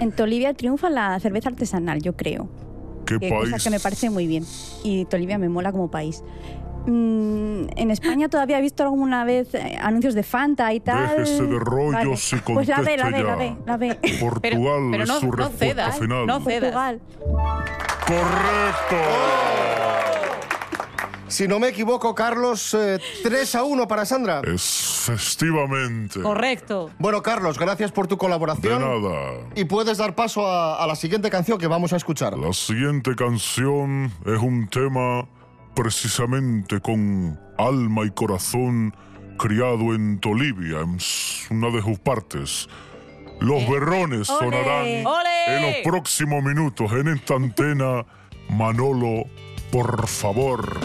en 0.00 0.10
Tolivia 0.10 0.54
triunfa 0.54 0.90
la 0.90 1.20
cerveza 1.20 1.50
artesanal, 1.50 2.02
yo 2.02 2.16
creo. 2.16 2.48
¿Qué 3.06 3.20
Que 3.20 3.28
país? 3.28 3.52
cosa 3.52 3.62
que 3.62 3.70
me 3.70 3.78
parece 3.78 4.10
muy 4.10 4.26
bien. 4.26 4.44
Y 4.82 5.04
Tolivia 5.04 5.38
me 5.38 5.48
mola 5.48 5.70
como 5.70 5.88
país. 5.88 6.24
Mm, 6.86 7.66
en 7.76 7.90
España 7.90 8.28
todavía 8.28 8.58
he 8.58 8.62
visto 8.62 8.82
alguna 8.84 9.24
vez 9.24 9.52
eh, 9.54 9.76
anuncios 9.80 10.14
de 10.14 10.22
Fanta 10.22 10.72
y 10.72 10.80
tal. 10.80 11.08
Déjese 11.18 11.42
de 11.42 11.58
rollos 11.58 12.32
y 12.32 12.36
Pues 12.36 12.68
la 12.68 12.80
B, 12.80 12.96
la 12.96 13.02
conteste 13.04 13.22
la 13.24 13.30
ya. 13.30 13.36
B, 13.36 13.56
la 13.66 13.76
B. 13.76 13.98
Portugal 14.20 14.88
pero 14.92 15.02
es 15.02 15.08
no- 15.08 15.20
su 15.20 15.26
no 15.32 15.48
cedas, 15.48 15.98
final. 15.98 16.26
no 16.26 16.40
cedas. 16.40 16.60
Portugal. 16.72 17.00
¡Correcto! 18.06 18.96
Si 21.28 21.48
no 21.48 21.58
me 21.58 21.68
equivoco, 21.68 22.14
Carlos, 22.14 22.72
eh, 22.74 23.00
3 23.24 23.54
a 23.56 23.64
1 23.64 23.88
para 23.88 24.04
Sandra. 24.04 24.42
Efectivamente. 24.44 26.20
Correcto. 26.22 26.90
Bueno, 27.00 27.20
Carlos, 27.20 27.58
gracias 27.58 27.90
por 27.90 28.06
tu 28.06 28.14
De 28.14 28.18
colaboración. 28.20 28.80
nada. 28.80 29.40
Y 29.56 29.64
puedes 29.64 29.98
dar 29.98 30.14
paso 30.14 30.46
a, 30.46 30.82
a 30.82 30.86
la 30.86 30.94
siguiente 30.94 31.28
canción 31.28 31.58
que 31.58 31.66
vamos 31.66 31.92
a 31.92 31.96
escuchar. 31.96 32.38
La 32.38 32.52
siguiente 32.52 33.16
canción 33.16 34.12
es 34.24 34.38
un 34.40 34.68
tema 34.68 35.26
precisamente 35.76 36.80
con 36.80 37.38
alma 37.58 38.04
y 38.06 38.10
corazón 38.10 38.96
criado 39.38 39.94
en 39.94 40.18
Tolivia, 40.18 40.80
en 40.80 40.98
una 41.50 41.70
de 41.70 41.82
sus 41.82 41.98
partes. 41.98 42.68
Los 43.40 43.68
berrones 43.68 44.28
¡Ole! 44.30 44.38
sonarán 44.38 45.06
¡Ole! 45.06 45.56
en 45.56 45.62
los 45.62 45.74
próximos 45.84 46.42
minutos 46.42 46.90
en 46.92 47.08
esta 47.08 47.34
antena. 47.34 48.06
Manolo, 48.48 49.24
por 49.70 50.08
favor. 50.08 50.80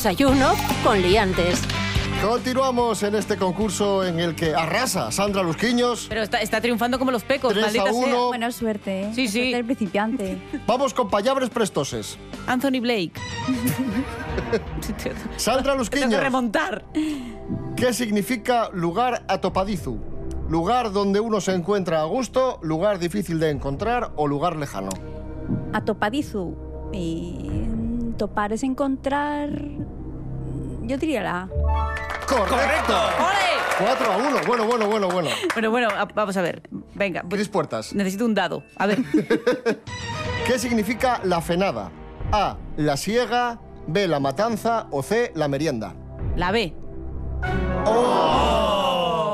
Desayuno 0.00 0.54
con 0.82 1.02
liantes. 1.02 1.60
Continuamos 2.26 3.02
en 3.02 3.16
este 3.16 3.36
concurso 3.36 4.02
en 4.02 4.18
el 4.18 4.34
que 4.34 4.54
arrasa 4.54 5.12
Sandra 5.12 5.42
Lusquiños. 5.42 6.06
Pero 6.08 6.22
está, 6.22 6.38
está 6.38 6.58
triunfando 6.62 6.98
como 6.98 7.10
los 7.10 7.22
pecos, 7.22 7.52
Tres 7.52 7.64
maldita 7.64 7.90
a 7.90 7.92
uno. 7.92 8.06
sea. 8.06 8.26
Buena 8.28 8.50
suerte, 8.50 9.02
¿eh? 9.02 9.10
Sí, 9.14 9.26
La 9.26 9.30
sí. 9.30 9.38
suerte 9.38 9.56
del 9.56 9.64
principiante. 9.66 10.38
Vamos 10.66 10.94
con 10.94 11.10
payabres 11.10 11.50
prestoses. 11.50 12.16
Anthony 12.46 12.80
Blake. 12.80 13.12
Sandra 15.36 15.74
Tengo 15.74 15.84
que 15.84 15.96
Lusquiños. 15.98 16.18
remontar. 16.18 16.82
¿Qué 17.76 17.92
significa 17.92 18.70
lugar 18.72 19.22
atopadizu? 19.28 19.98
Lugar 20.48 20.92
donde 20.92 21.20
uno 21.20 21.42
se 21.42 21.52
encuentra 21.52 22.00
a 22.00 22.04
gusto, 22.04 22.58
lugar 22.62 22.98
difícil 22.98 23.38
de 23.38 23.50
encontrar 23.50 24.12
o 24.16 24.26
lugar 24.26 24.56
lejano. 24.56 24.88
Atopadizu. 25.74 26.56
Y 26.94 27.50
mm, 27.68 27.89
topar 28.20 28.52
es 28.52 28.62
encontrar. 28.64 29.48
Yo 30.82 30.98
diría 30.98 31.22
la 31.22 31.40
A. 31.42 31.48
¡Correcto! 32.28 32.94
4 33.78 34.12
a 34.12 34.16
1. 34.18 34.28
Bueno, 34.46 34.66
bueno, 34.66 34.86
bueno, 34.88 35.08
bueno. 35.08 35.30
Bueno, 35.54 35.70
bueno, 35.70 35.88
a- 35.88 36.04
vamos 36.04 36.36
a 36.36 36.42
ver. 36.42 36.68
Venga. 36.94 37.22
Cris 37.30 37.48
Puertas. 37.48 37.94
Necesito 37.94 38.26
un 38.26 38.34
dado. 38.34 38.62
A 38.76 38.86
ver. 38.86 38.98
¿Qué 40.46 40.58
significa 40.58 41.20
la 41.24 41.40
fenada? 41.40 41.90
A. 42.30 42.58
La 42.76 42.98
siega. 42.98 43.58
B. 43.86 44.06
La 44.06 44.20
matanza. 44.20 44.86
O 44.90 45.02
C. 45.02 45.32
La 45.34 45.48
merienda. 45.48 45.94
La 46.36 46.52
B. 46.52 46.74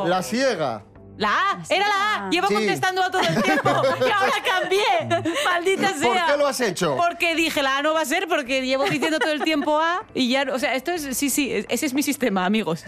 La 0.07 0.23
siega. 0.23 0.85
La 1.19 1.29
A. 1.53 1.63
Era 1.71 1.87
la 1.89 2.27
A. 2.27 2.31
Llevo 2.31 2.49
Sí. 2.49 2.55
contestando 2.55 3.03
a 3.03 3.11
todo 3.11 3.23
el 3.23 3.43
tiempo. 3.43 3.71
Y 4.07 4.11
ahora 4.11 4.33
cambié. 4.45 5.33
Maldita 5.45 5.95
sea. 5.95 6.09
¿Por 6.27 6.33
qué 6.33 6.39
lo 6.39 6.47
has 6.47 6.61
hecho? 6.61 6.97
Porque 6.97 7.35
dije 7.35 7.63
la 7.63 7.79
A 7.79 7.83
no 7.83 7.95
va 7.95 8.03
a 8.03 8.05
ser 8.05 8.29
porque 8.29 8.65
llevo 8.67 8.85
diciendo 8.85 9.19
todo 9.19 9.33
el 9.33 9.43
tiempo 9.43 9.79
A 9.79 10.05
y 10.15 10.29
ya. 10.31 10.45
O 10.53 10.59
sea, 10.59 10.75
esto 10.75 10.93
es. 10.93 11.17
Sí, 11.17 11.31
sí. 11.31 11.65
Ese 11.69 11.87
es 11.87 11.95
mi 11.95 12.03
sistema, 12.03 12.45
amigos. 12.45 12.85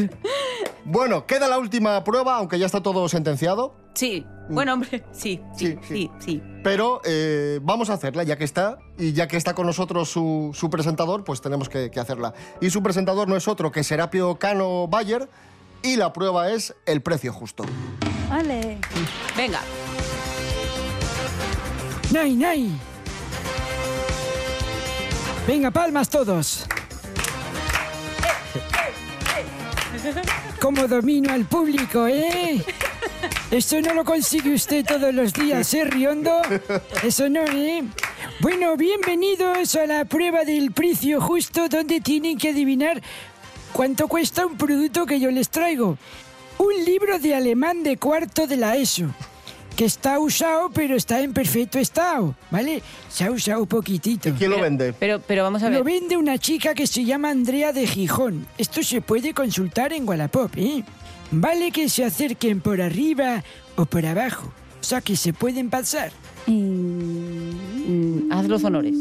Bueno, 0.85 1.27
queda 1.27 1.49
la 1.49 1.59
última 1.59 2.03
prueba, 2.05 2.37
aunque 2.37 2.59
ya 2.59 2.67
está 2.67 2.83
todo 2.83 3.09
sentenciado. 3.09 3.75
Sí. 3.95 4.27
Bueno, 4.51 4.75
hombre. 4.75 5.05
Sí. 5.13 5.41
Sí, 5.57 5.79
sí, 5.87 6.11
sí. 6.19 6.43
Pero 6.63 7.01
eh, 7.05 7.59
vamos 7.63 7.91
a 7.91 7.95
hacerla, 7.95 8.23
ya 8.23 8.37
que 8.37 8.45
está, 8.45 8.79
y 8.99 9.13
ya 9.13 9.29
que 9.29 9.37
está 9.37 9.55
con 9.55 9.67
nosotros 9.67 10.09
su, 10.09 10.51
su 10.55 10.71
presentador, 10.71 11.25
pues 11.25 11.41
tenemos 11.41 11.69
que, 11.69 11.91
que 11.91 12.01
hacerla. 12.01 12.33
Y 12.61 12.71
su 12.71 12.83
presentador 12.83 13.29
no 13.29 13.37
es 13.37 13.49
otro 13.49 13.71
que 13.73 13.85
Serapio 13.85 14.39
Cano 14.39 14.87
Bayer, 14.89 15.29
y 15.83 15.97
la 15.97 16.13
prueba 16.13 16.51
es 16.51 16.75
el 16.87 17.03
precio 17.03 17.33
justo. 17.33 17.65
Vale. 18.29 18.79
Venga. 19.37 19.61
¡Nay, 22.13 22.35
nay! 22.35 22.71
Venga, 25.47 25.71
palmas 25.71 26.09
todos. 26.11 26.67
¿Cómo 30.61 30.87
domino 30.87 31.33
al 31.33 31.45
público, 31.47 32.07
eh? 32.07 32.63
Eso 33.51 33.81
no 33.81 33.95
lo 33.95 34.05
consigue 34.05 34.53
usted 34.53 34.85
todos 34.85 35.15
los 35.15 35.33
días, 35.33 35.73
¿eh, 35.73 35.85
Riondo? 35.85 36.43
Eso 37.03 37.29
no, 37.31 37.45
¿eh? 37.45 37.83
Bueno, 38.41 38.77
bienvenidos 38.77 39.75
a 39.75 39.87
la 39.87 40.05
prueba 40.05 40.45
del 40.45 40.73
precio 40.73 41.21
justo 41.21 41.69
donde 41.69 42.01
tienen 42.01 42.37
que 42.37 42.51
adivinar 42.51 43.01
cuánto 43.73 44.07
cuesta 44.07 44.45
un 44.45 44.57
producto 44.57 45.07
que 45.07 45.19
yo 45.19 45.31
les 45.31 45.49
traigo. 45.49 45.97
Un 46.59 46.85
libro 46.85 47.19
de 47.19 47.35
alemán 47.35 47.83
de 47.83 47.97
cuarto 47.97 48.47
de 48.47 48.57
la 48.57 48.77
ESO. 48.77 49.07
que 49.77 49.85
está 49.85 50.19
usado, 50.19 50.71
pero 50.75 50.97
está 50.97 51.21
en 51.21 51.33
perfecto 51.33 51.79
estado, 51.79 52.35
¿vale? 52.51 52.83
Se 53.09 53.23
ha 53.25 53.31
usado 53.31 53.65
poquitito. 53.65 54.31
¿Quién 54.37 54.51
lo 54.51 54.61
vende? 54.61 54.93
Pero, 54.93 55.21
pero 55.25 55.45
vamos 55.45 55.63
a 55.63 55.69
ver. 55.69 55.79
Lo 55.79 55.85
vende 55.85 56.17
una 56.17 56.37
chica 56.37 56.75
que 56.75 56.85
se 56.89 57.05
llama 57.05 57.31
Andrea 57.31 57.73
de 57.73 57.87
Gijón. 57.87 58.45
Esto 58.59 58.83
se 58.83 59.01
puede 59.01 59.33
consultar 59.35 59.93
en 59.93 60.09
Wallapop, 60.09 60.51
¿eh? 60.57 60.83
Vale 61.31 61.71
que 61.71 61.89
se 61.89 62.05
acerquen 62.05 62.61
por 62.61 62.81
arriba 62.83 63.45
o 63.77 63.85
por 63.87 64.05
abajo. 64.05 64.51
O 64.81 64.85
sea, 64.85 65.01
que 65.01 65.15
se 65.15 65.33
pueden 65.33 65.71
pasar. 65.71 66.11
Mm, 66.47 68.33
haz 68.33 68.49
los 68.49 68.65
honores. 68.65 68.97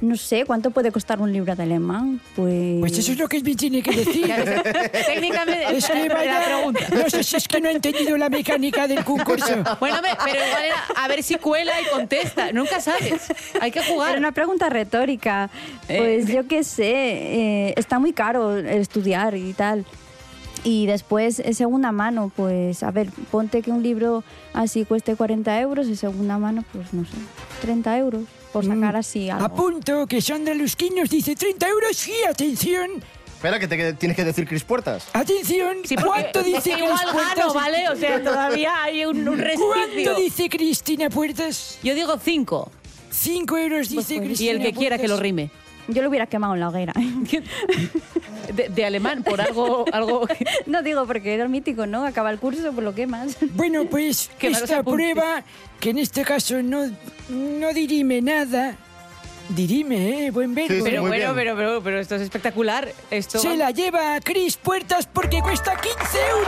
No 0.00 0.14
sé, 0.16 0.44
¿cuánto 0.44 0.70
puede 0.70 0.92
costar 0.92 1.20
un 1.20 1.32
libro 1.32 1.56
de 1.56 1.62
alemán? 1.62 2.20
Pues... 2.34 2.80
Pues 2.80 2.98
eso 2.98 3.12
es 3.12 3.18
lo 3.18 3.28
que 3.28 3.40
me 3.40 3.54
tiene 3.54 3.82
que 3.82 3.92
decir. 3.96 4.26
Técnicamente, 5.06 5.76
Es 5.76 5.86
que 5.86 5.94
la 6.08 6.14
vaya, 6.14 6.42
pregunta. 6.44 6.80
no 6.92 7.08
sé 7.10 7.24
si 7.24 7.36
es 7.36 7.48
que 7.48 7.60
no 7.60 7.68
he 7.68 7.72
entendido 7.72 8.16
la 8.16 8.28
mecánica 8.28 8.86
del 8.86 9.04
concurso. 9.04 9.46
Bueno, 9.80 9.96
pero 10.02 10.44
igual 10.44 10.64
era 10.64 10.84
a 10.96 11.08
ver 11.08 11.22
si 11.22 11.36
cuela 11.36 11.72
y 11.80 11.86
contesta. 11.86 12.52
Nunca 12.52 12.80
sabes. 12.80 13.32
Hay 13.60 13.70
que 13.70 13.78
Era 13.80 13.88
jugar. 13.88 14.18
una 14.18 14.32
pregunta 14.32 14.68
retórica. 14.68 15.48
Eh. 15.88 15.96
Pues 15.98 16.26
yo 16.26 16.46
qué 16.46 16.62
sé, 16.62 16.92
eh, 16.92 17.74
está 17.76 17.98
muy 17.98 18.12
caro 18.12 18.56
estudiar 18.56 19.34
y 19.36 19.52
tal. 19.54 19.84
Y 20.62 20.86
después, 20.86 21.38
en 21.38 21.54
segunda 21.54 21.92
mano, 21.92 22.32
pues, 22.34 22.82
a 22.82 22.90
ver, 22.90 23.08
ponte 23.30 23.62
que 23.62 23.70
un 23.70 23.82
libro 23.82 24.24
así 24.52 24.84
cueste 24.84 25.14
40 25.14 25.60
euros, 25.60 25.86
en 25.86 25.96
segunda 25.96 26.38
mano, 26.38 26.64
pues, 26.72 26.92
no 26.92 27.04
sé, 27.04 27.12
30 27.62 27.96
euros, 27.98 28.24
por 28.62 28.74
sacar 28.74 28.96
así 28.96 29.28
algo. 29.30 29.44
Apunto 29.44 30.06
que 30.06 30.20
Sandra 30.20 30.54
Lusquinos 30.54 31.08
dice 31.10 31.34
30 31.36 31.68
euros 31.68 32.08
y 32.08 32.24
atención, 32.28 32.90
Espera, 33.26 33.58
que 33.60 33.68
te 33.68 33.76
que 33.76 33.92
tienes 33.92 34.16
que 34.16 34.24
decir 34.24 34.48
Cris 34.48 34.64
Puertas. 34.64 35.08
atención. 35.12 35.76
Sí, 35.84 35.94
porque 35.94 36.08
¿Cuánto 36.08 36.40
es 36.40 36.46
dice 36.46 36.70
que 36.70 36.78
igual 36.84 36.98
Cris 36.98 37.12
Puertas? 37.12 37.36
gano, 37.36 37.54
¿vale? 37.54 37.88
O 37.90 37.96
sea, 37.96 38.22
todavía 38.24 38.82
hay 38.82 39.04
un, 39.04 39.28
un 39.28 39.38
resquicio. 39.38 39.66
¿Cuánto 39.72 40.14
dice 40.20 40.48
Cristina 40.48 41.10
Puertas? 41.10 41.78
Yo 41.82 41.94
digo 41.94 42.18
cinco. 42.22 42.70
5 43.10 43.56
euros 43.58 43.88
dice 43.88 44.16
Y 44.16 44.20
Cristina 44.20 44.52
el 44.52 44.62
que 44.62 44.72
quiera 44.72 44.96
que 44.98 45.04
lo 45.08 45.16
Puertas. 45.16 45.22
rime. 45.22 45.50
Yo 45.88 46.02
lo 46.02 46.08
hubiera 46.08 46.26
quemado 46.26 46.54
en 46.54 46.60
la 46.60 46.68
hoguera. 46.68 46.92
De, 48.54 48.68
de 48.68 48.84
alemán, 48.84 49.24
por 49.24 49.40
algo, 49.40 49.84
algo 49.92 50.26
no 50.66 50.82
digo 50.84 51.04
porque 51.04 51.34
era 51.34 51.48
mítico, 51.48 51.86
¿no? 51.86 52.04
Acaba 52.06 52.30
el 52.30 52.38
curso, 52.38 52.72
pues 52.72 52.84
lo 52.84 52.94
quemas. 52.94 53.36
Bueno, 53.54 53.86
pues 53.86 54.30
esta 54.40 54.84
prueba, 54.84 55.42
que 55.80 55.90
en 55.90 55.98
este 55.98 56.22
caso 56.24 56.62
no, 56.62 56.88
no 57.28 57.72
dirime 57.72 58.22
nada, 58.22 58.76
dirime, 59.50 60.26
¿eh? 60.26 60.30
Buen 60.30 60.54
verbo. 60.54 60.68
Sí, 60.74 60.78
sí, 60.78 60.82
Pero 60.84 61.02
bueno, 61.02 61.16
bien. 61.16 61.34
pero, 61.34 61.56
pero, 61.56 61.82
pero 61.82 62.00
esto 62.00 62.14
es 62.16 62.22
espectacular. 62.22 62.88
Esto 63.10 63.38
Se 63.38 63.56
la 63.56 63.70
lleva 63.70 64.18
Cris 64.20 64.56
Puertas 64.56 65.06
porque 65.06 65.40
cuesta 65.40 65.76
15 65.76 65.96
euros. 66.30 66.46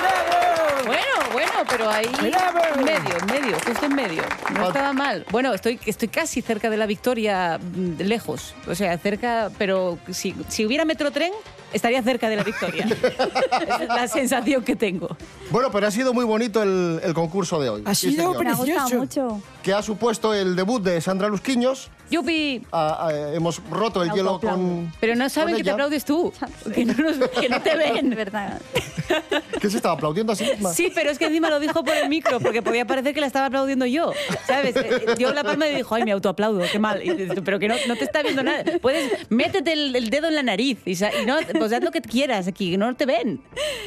¡Bravo! 0.00 0.86
Bueno, 0.86 1.02
bueno, 1.32 1.52
pero 1.68 1.90
ahí 1.90 2.06
Bravo. 2.30 2.60
en 2.76 2.84
medio, 2.84 3.16
en 3.20 3.26
medio, 3.26 3.56
justo 3.66 3.86
en 3.86 3.94
medio. 3.94 4.22
No 4.54 4.68
estaba 4.68 4.92
mal. 4.92 5.26
Bueno, 5.30 5.52
estoy, 5.52 5.78
estoy 5.84 6.08
casi 6.08 6.40
cerca 6.40 6.70
de 6.70 6.76
la 6.76 6.86
victoria, 6.86 7.58
mm, 7.58 8.00
lejos. 8.02 8.54
O 8.66 8.74
sea, 8.74 8.96
cerca, 8.98 9.50
pero 9.58 9.98
si, 10.10 10.34
si 10.48 10.64
hubiera 10.64 10.84
metrotren, 10.84 11.32
estaría 11.72 12.02
cerca 12.02 12.28
de 12.28 12.36
la 12.36 12.44
victoria. 12.44 12.86
Esa 13.62 13.82
es 13.82 13.88
la 13.88 14.08
sensación 14.08 14.62
que 14.64 14.76
tengo. 14.76 15.16
Bueno, 15.50 15.70
pero 15.70 15.86
ha 15.86 15.90
sido 15.90 16.12
muy 16.14 16.24
bonito 16.24 16.62
el, 16.62 17.00
el 17.02 17.14
concurso 17.14 17.60
de 17.60 17.68
hoy. 17.70 17.82
Ha 17.86 17.94
Sí, 17.94 18.10
sido 18.10 18.28
señor. 18.32 18.44
Me 18.44 18.50
ha 18.50 18.54
gustado 18.54 18.88
Precioso. 18.88 19.22
mucho. 19.28 19.42
Que 19.62 19.72
ha 19.72 19.82
supuesto 19.82 20.32
el 20.34 20.56
debut 20.56 20.82
de 20.82 21.00
Sandra 21.00 21.28
Lusquiños. 21.28 21.90
¡Yupi! 22.10 22.64
Ah, 22.72 23.08
ah, 23.08 23.12
hemos 23.34 23.60
roto 23.70 24.02
el 24.02 24.10
hielo 24.12 24.40
con. 24.40 24.90
Pero 24.98 25.14
no 25.14 25.28
saben 25.28 25.56
que 25.56 25.64
te 25.64 25.70
aplaudes 25.70 26.04
tú, 26.06 26.32
que 26.74 26.84
no, 26.86 26.94
nos- 26.94 27.28
que 27.30 27.48
no 27.50 27.60
te 27.60 27.76
ven. 27.76 28.10
verdad. 28.10 28.60
¿Qué 29.60 29.68
se 29.70 29.76
estaba 29.76 29.94
aplaudiendo 29.94 30.32
a 30.32 30.36
sí 30.36 30.44
misma? 30.44 30.72
Sí, 30.72 30.90
pero 30.94 31.10
es 31.10 31.18
que 31.18 31.26
encima 31.26 31.50
lo 31.50 31.60
dijo 31.60 31.82
por 31.84 31.94
el 31.94 32.08
micro, 32.08 32.40
porque 32.40 32.62
podía 32.62 32.86
parecer 32.86 33.12
que 33.14 33.20
la 33.20 33.26
estaba 33.26 33.46
aplaudiendo 33.46 33.84
yo, 33.86 34.12
¿sabes? 34.46 34.76
Eh, 34.76 35.14
Dio 35.16 35.32
la 35.34 35.42
palma 35.44 35.66
y 35.68 35.74
dijo, 35.74 35.94
ay, 35.94 36.04
me 36.04 36.12
autoaplaudo, 36.12 36.62
qué 36.70 36.78
mal. 36.78 37.02
Y 37.02 37.10
pero 37.44 37.58
que 37.58 37.68
no, 37.68 37.74
no 37.86 37.96
te 37.96 38.04
está 38.04 38.22
viendo 38.22 38.42
nada. 38.42 38.64
Puedes, 38.80 39.30
métete 39.30 39.72
el, 39.72 39.94
el 39.96 40.08
dedo 40.10 40.28
en 40.28 40.34
la 40.34 40.42
nariz 40.42 40.78
y, 40.86 40.92
y 40.92 41.26
no, 41.26 41.36
pues 41.58 41.72
haz 41.72 41.82
lo 41.82 41.90
que 41.90 42.00
quieras 42.00 42.46
aquí, 42.46 42.76
no 42.76 42.94
te 42.96 43.06
ven. 43.06 43.40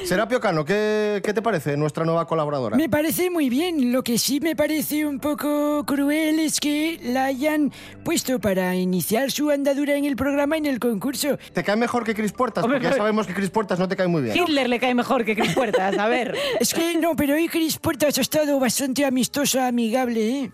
Serapio 0.05 0.39
Cano, 0.39 0.65
¿qué, 0.65 1.21
¿qué 1.23 1.33
te 1.33 1.41
parece 1.41 1.77
nuestra 1.77 2.05
nueva 2.05 2.25
colaboradora? 2.27 2.75
Me 2.77 2.89
parece 2.89 3.29
muy 3.29 3.49
bien. 3.49 3.91
Lo 3.91 4.03
que 4.03 4.17
sí 4.17 4.39
me 4.39 4.55
parece 4.55 5.05
un 5.05 5.19
poco 5.19 5.83
cruel 5.85 6.39
es 6.39 6.59
que 6.59 6.99
la 7.03 7.25
hayan 7.25 7.71
puesto 8.03 8.39
para 8.39 8.75
iniciar 8.75 9.31
su 9.31 9.49
andadura 9.49 9.95
en 9.95 10.05
el 10.05 10.15
programa 10.15 10.57
en 10.57 10.65
el 10.65 10.79
concurso. 10.79 11.37
¿Te 11.53 11.63
cae 11.63 11.75
mejor 11.75 12.03
que 12.03 12.13
Cris 12.15 12.31
Puertas? 12.31 12.63
Hombre, 12.63 12.77
Porque 12.77 12.85
ya 12.85 12.91
pero- 12.91 13.03
sabemos 13.03 13.27
que 13.27 13.33
Cris 13.33 13.49
Puertas 13.49 13.79
no 13.79 13.87
te 13.87 13.95
cae 13.95 14.07
muy 14.07 14.21
bien. 14.23 14.35
Hitler 14.37 14.69
le 14.69 14.79
cae 14.79 14.93
mejor 14.95 15.23
que 15.25 15.35
Cris 15.35 15.53
Puertas, 15.53 15.97
a 15.97 16.07
ver. 16.07 16.35
Es 16.59 16.73
que 16.73 16.95
no, 16.97 17.15
pero 17.15 17.35
hoy 17.35 17.47
Cris 17.47 17.77
Puertas 17.77 18.17
ha 18.17 18.21
estado 18.21 18.59
bastante 18.59 19.05
amistosa, 19.05 19.67
amigable, 19.67 20.29
¿eh? 20.29 20.51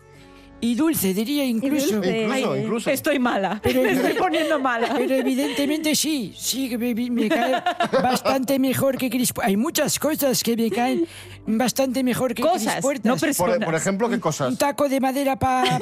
Y 0.59 0.73
dulce, 0.73 1.13
diría 1.13 1.45
incluso. 1.45 1.95
dulce. 1.97 2.21
Incluso, 2.23 2.33
Ay, 2.53 2.61
incluso. 2.61 2.89
Estoy 2.89 3.19
mala, 3.19 3.59
Pero- 3.61 3.81
me 3.83 3.91
estoy 3.91 4.13
poniendo 4.13 4.59
mala. 4.59 4.91
Pero 4.97 5.13
evidentemente 5.15 5.93
sí, 5.95 6.33
sí 6.37 6.75
me, 6.77 6.95
me 6.95 7.29
cae 7.29 7.61
bastante 8.01 8.57
mejor 8.57 8.97
que 8.97 9.09
Cris 9.09 9.31
Hay 9.43 9.55
muchas 9.55 9.99
cosas 9.99 10.41
que 10.41 10.57
me 10.57 10.71
caen 10.71 11.07
bastante 11.45 12.03
mejor 12.03 12.33
que 12.33 12.41
Cosas, 12.41 12.73
Cris 12.73 12.81
Puertas. 12.81 13.05
no 13.05 13.13
Por, 13.13 13.21
personas. 13.21 13.59
por 13.65 13.75
ejemplo, 13.75 14.09
¿qué 14.09 14.19
cosas? 14.19 14.49
Un 14.49 14.57
taco 14.57 14.89
de 14.89 14.99
madera 14.99 15.35
para 15.37 15.79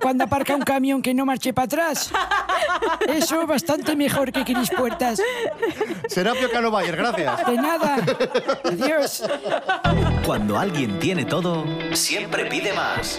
cuando 0.00 0.24
aparca 0.24 0.56
un 0.56 0.62
camión 0.62 1.02
que 1.02 1.12
no 1.12 1.26
marche 1.26 1.52
para 1.52 1.66
atrás. 1.66 2.10
Eso 3.06 3.46
bastante 3.46 3.94
mejor 3.94 4.32
que 4.32 4.42
Cris 4.44 4.70
Puertas. 4.70 5.20
Serapio 6.08 6.50
Cano 6.50 6.70
Bayer, 6.70 6.96
gracias. 6.96 7.46
De 7.46 7.54
nada. 7.56 7.96
Adiós. 8.64 9.22
Cuando 10.24 10.58
alguien 10.58 10.98
tiene 10.98 11.24
todo, 11.26 11.64
siempre 11.92 12.46
pide 12.46 12.72
más. 12.72 13.18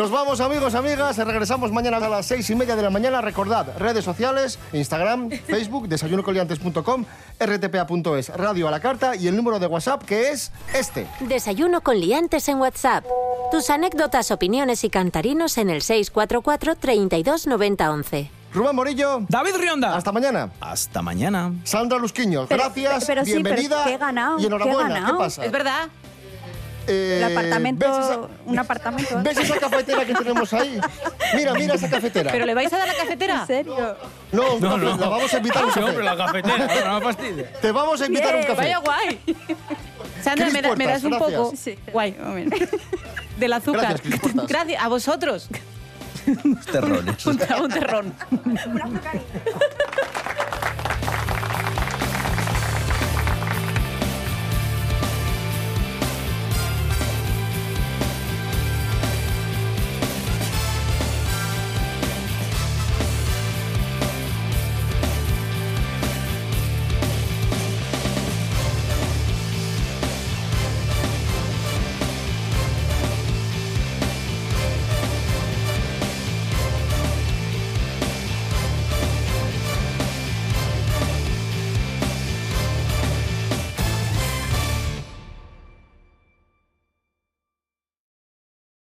Nos 0.00 0.10
vamos, 0.10 0.40
amigos, 0.40 0.74
amigas. 0.74 1.18
Regresamos 1.18 1.72
mañana 1.72 1.98
a 1.98 2.08
las 2.08 2.24
seis 2.24 2.48
y 2.48 2.54
media 2.54 2.74
de 2.74 2.80
la 2.80 2.88
mañana. 2.88 3.20
Recordad, 3.20 3.76
redes 3.76 4.02
sociales, 4.02 4.58
Instagram, 4.72 5.28
Facebook, 5.28 5.88
desayunocoliantes.com, 5.88 7.04
rtpa.es, 7.38 8.30
radio 8.30 8.68
a 8.68 8.70
la 8.70 8.80
carta 8.80 9.14
y 9.14 9.28
el 9.28 9.36
número 9.36 9.58
de 9.58 9.66
WhatsApp 9.66 10.02
que 10.04 10.30
es 10.30 10.52
este. 10.72 11.06
Desayuno 11.20 11.82
con 11.82 12.00
liantes 12.00 12.48
en 12.48 12.56
WhatsApp. 12.60 13.04
Tus 13.52 13.68
anécdotas, 13.68 14.30
opiniones 14.30 14.84
y 14.84 14.88
cantarinos 14.88 15.58
en 15.58 15.68
el 15.68 15.82
644 15.82 16.76
32 16.76 17.46
90 17.46 17.90
11. 17.92 18.30
Rubén 18.54 18.74
Morillo. 18.74 19.26
David 19.28 19.56
Rionda. 19.58 19.94
Hasta 19.96 20.12
mañana. 20.12 20.50
Hasta 20.60 21.02
mañana. 21.02 21.52
Sandra 21.64 21.98
Lusquiños, 21.98 22.46
Pero- 22.48 22.64
gracias, 22.64 23.04
pero 23.04 23.24
sí, 23.24 23.32
pero 23.32 23.44
bienvenida 23.44 23.84
que 23.84 23.94
he 23.94 23.98
ganado, 23.98 24.40
y 24.40 24.46
enhorabuena. 24.46 24.88
¿Qué 24.88 24.94
ganado. 24.94 25.18
pasa? 25.18 25.44
Es 25.44 25.52
verdad. 25.52 25.88
Eh, 26.92 27.18
El 27.18 27.24
apartamento, 27.32 27.86
¿ves 27.86 28.06
esa, 28.06 28.18
un 28.46 28.58
apartamento. 28.58 29.22
ves 29.22 29.38
esa 29.38 29.56
cafetera 29.58 30.04
que 30.04 30.14
tenemos 30.14 30.52
ahí? 30.52 30.80
Mira, 31.36 31.54
mira 31.54 31.74
esa 31.74 31.88
cafetera. 31.88 32.32
¿Pero 32.32 32.44
le 32.46 32.54
vais 32.54 32.72
a 32.72 32.78
dar 32.78 32.88
la 32.88 32.94
cafetera? 32.94 33.40
¿En 33.42 33.46
serio? 33.46 33.96
No, 34.32 34.58
No, 34.58 34.76
no, 34.76 34.78
no. 34.78 34.96
la 34.96 35.08
vamos 35.08 35.32
a 35.32 35.36
invitar 35.36 35.62
a 35.62 35.66
un 35.66 35.72
Sí, 35.72 35.78
café. 35.80 35.90
hombre, 35.90 36.04
la 36.04 36.16
cafetera. 36.16 36.84
No 36.88 36.98
me 37.00 37.04
fastidia. 37.04 37.52
Te 37.60 37.70
vamos 37.72 38.00
a 38.00 38.06
invitar 38.06 38.34
a 38.34 38.38
un 38.38 38.42
café. 38.42 38.54
Vaya 38.56 38.78
guay. 38.78 39.20
Sandra, 40.22 40.50
¿me, 40.50 40.62
da- 40.62 40.76
me 40.76 40.86
das 40.86 41.04
un 41.04 41.10
Puertas, 41.10 41.30
poco? 41.30 41.48
gracias. 41.50 41.78
Guay. 41.92 42.16
Del 43.38 43.52
azúcar. 43.52 44.00
Gracias. 44.02 44.46
Gracias. 44.48 44.82
A 44.82 44.88
vosotros. 44.88 45.48
Terrones. 46.70 47.24
un, 47.26 47.40
un 47.62 47.68
terrón. 47.70 48.14